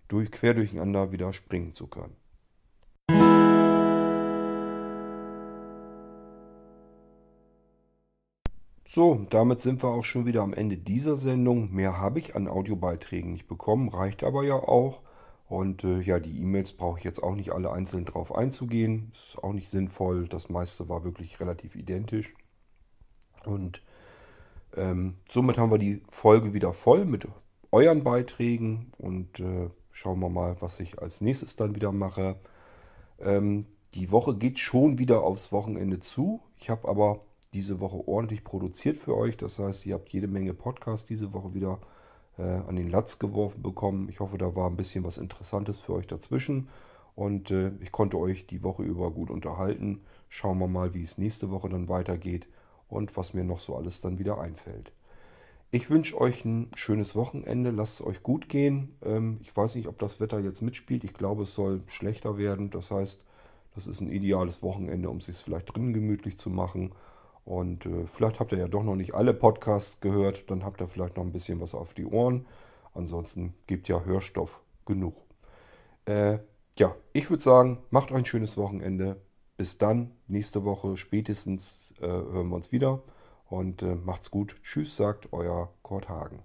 durch, 0.08 0.30
quer 0.30 0.54
durcheinander 0.54 1.12
wieder 1.12 1.32
springen 1.32 1.74
zu 1.74 1.86
können. 1.86 2.16
So, 8.92 9.24
damit 9.30 9.60
sind 9.60 9.84
wir 9.84 9.90
auch 9.90 10.02
schon 10.02 10.26
wieder 10.26 10.42
am 10.42 10.52
Ende 10.52 10.76
dieser 10.76 11.16
Sendung. 11.16 11.72
Mehr 11.72 11.98
habe 11.98 12.18
ich 12.18 12.34
an 12.34 12.48
Audiobeiträgen 12.48 13.30
nicht 13.30 13.46
bekommen, 13.46 13.88
reicht 13.88 14.24
aber 14.24 14.42
ja 14.42 14.56
auch. 14.56 15.02
Und 15.48 15.84
äh, 15.84 16.00
ja, 16.00 16.18
die 16.18 16.40
E-Mails 16.40 16.72
brauche 16.72 16.98
ich 16.98 17.04
jetzt 17.04 17.22
auch 17.22 17.36
nicht 17.36 17.52
alle 17.52 17.70
einzeln 17.70 18.04
drauf 18.04 18.34
einzugehen. 18.34 19.10
Ist 19.12 19.38
auch 19.44 19.52
nicht 19.52 19.70
sinnvoll. 19.70 20.26
Das 20.26 20.48
meiste 20.48 20.88
war 20.88 21.04
wirklich 21.04 21.38
relativ 21.38 21.76
identisch. 21.76 22.34
Und 23.44 23.80
ähm, 24.76 25.18
somit 25.30 25.56
haben 25.56 25.70
wir 25.70 25.78
die 25.78 26.02
Folge 26.08 26.52
wieder 26.52 26.72
voll 26.72 27.04
mit 27.04 27.28
euren 27.70 28.02
Beiträgen. 28.02 28.92
Und 28.98 29.38
äh, 29.38 29.70
Schauen 29.92 30.20
wir 30.20 30.28
mal, 30.30 30.56
was 30.60 30.80
ich 30.80 31.00
als 31.00 31.20
nächstes 31.20 31.56
dann 31.56 31.74
wieder 31.74 31.92
mache. 31.92 32.36
Ähm, 33.18 33.66
die 33.94 34.10
Woche 34.10 34.36
geht 34.36 34.58
schon 34.58 34.98
wieder 34.98 35.22
aufs 35.22 35.52
Wochenende 35.52 35.98
zu. 35.98 36.40
Ich 36.56 36.70
habe 36.70 36.88
aber 36.88 37.20
diese 37.54 37.80
Woche 37.80 38.06
ordentlich 38.06 38.44
produziert 38.44 38.96
für 38.96 39.16
euch. 39.16 39.36
Das 39.36 39.58
heißt, 39.58 39.86
ihr 39.86 39.94
habt 39.94 40.08
jede 40.10 40.28
Menge 40.28 40.54
Podcasts 40.54 41.06
diese 41.06 41.32
Woche 41.32 41.54
wieder 41.54 41.80
äh, 42.38 42.42
an 42.42 42.76
den 42.76 42.90
Latz 42.90 43.18
geworfen 43.18 43.62
bekommen. 43.62 44.08
Ich 44.08 44.20
hoffe, 44.20 44.38
da 44.38 44.54
war 44.54 44.68
ein 44.68 44.76
bisschen 44.76 45.04
was 45.04 45.18
Interessantes 45.18 45.78
für 45.78 45.94
euch 45.94 46.06
dazwischen. 46.06 46.68
Und 47.14 47.50
äh, 47.50 47.72
ich 47.80 47.92
konnte 47.92 48.18
euch 48.18 48.46
die 48.46 48.62
Woche 48.62 48.82
über 48.82 49.10
gut 49.10 49.30
unterhalten. 49.30 50.02
Schauen 50.28 50.58
wir 50.58 50.68
mal, 50.68 50.94
wie 50.94 51.02
es 51.02 51.18
nächste 51.18 51.50
Woche 51.50 51.68
dann 51.68 51.88
weitergeht 51.88 52.48
und 52.88 53.16
was 53.16 53.34
mir 53.34 53.44
noch 53.44 53.58
so 53.58 53.76
alles 53.76 54.00
dann 54.00 54.18
wieder 54.18 54.40
einfällt. 54.40 54.92
Ich 55.72 55.90
wünsche 55.90 56.20
euch 56.20 56.44
ein 56.44 56.68
schönes 56.74 57.14
Wochenende. 57.14 57.70
Lasst 57.70 58.00
es 58.00 58.06
euch 58.06 58.22
gut 58.22 58.48
gehen. 58.48 58.96
Ähm, 59.02 59.38
ich 59.42 59.56
weiß 59.56 59.74
nicht, 59.74 59.88
ob 59.88 59.98
das 59.98 60.20
Wetter 60.20 60.40
jetzt 60.40 60.62
mitspielt. 60.62 61.04
Ich 61.04 61.14
glaube, 61.14 61.42
es 61.42 61.54
soll 61.54 61.82
schlechter 61.86 62.38
werden. 62.38 62.70
Das 62.70 62.90
heißt, 62.90 63.24
das 63.74 63.86
ist 63.86 64.00
ein 64.00 64.10
ideales 64.10 64.62
Wochenende, 64.62 65.10
um 65.10 65.18
es 65.18 65.26
sich 65.26 65.36
vielleicht 65.36 65.74
drinnen 65.74 65.92
gemütlich 65.92 66.38
zu 66.38 66.50
machen. 66.50 66.92
Und 67.50 67.84
äh, 67.84 68.06
vielleicht 68.06 68.38
habt 68.38 68.52
ihr 68.52 68.58
ja 68.58 68.68
doch 68.68 68.84
noch 68.84 68.94
nicht 68.94 69.12
alle 69.12 69.34
Podcasts 69.34 69.98
gehört. 69.98 70.48
Dann 70.52 70.62
habt 70.62 70.80
ihr 70.80 70.86
vielleicht 70.86 71.16
noch 71.16 71.24
ein 71.24 71.32
bisschen 71.32 71.60
was 71.60 71.74
auf 71.74 71.94
die 71.94 72.06
Ohren. 72.06 72.46
Ansonsten 72.94 73.54
gibt 73.66 73.88
ja 73.88 74.04
Hörstoff 74.04 74.60
genug. 74.86 75.16
Äh, 76.04 76.38
ja, 76.78 76.94
ich 77.12 77.28
würde 77.28 77.42
sagen, 77.42 77.78
macht 77.90 78.12
ein 78.12 78.24
schönes 78.24 78.56
Wochenende. 78.56 79.20
Bis 79.56 79.78
dann, 79.78 80.12
nächste 80.28 80.64
Woche 80.64 80.96
spätestens 80.96 81.92
äh, 81.98 82.06
hören 82.06 82.50
wir 82.50 82.54
uns 82.54 82.70
wieder. 82.70 83.02
Und 83.48 83.82
äh, 83.82 83.96
macht's 83.96 84.30
gut. 84.30 84.54
Tschüss, 84.62 84.94
sagt 84.96 85.32
euer 85.32 85.72
Kurt 85.82 86.08
Hagen. 86.08 86.44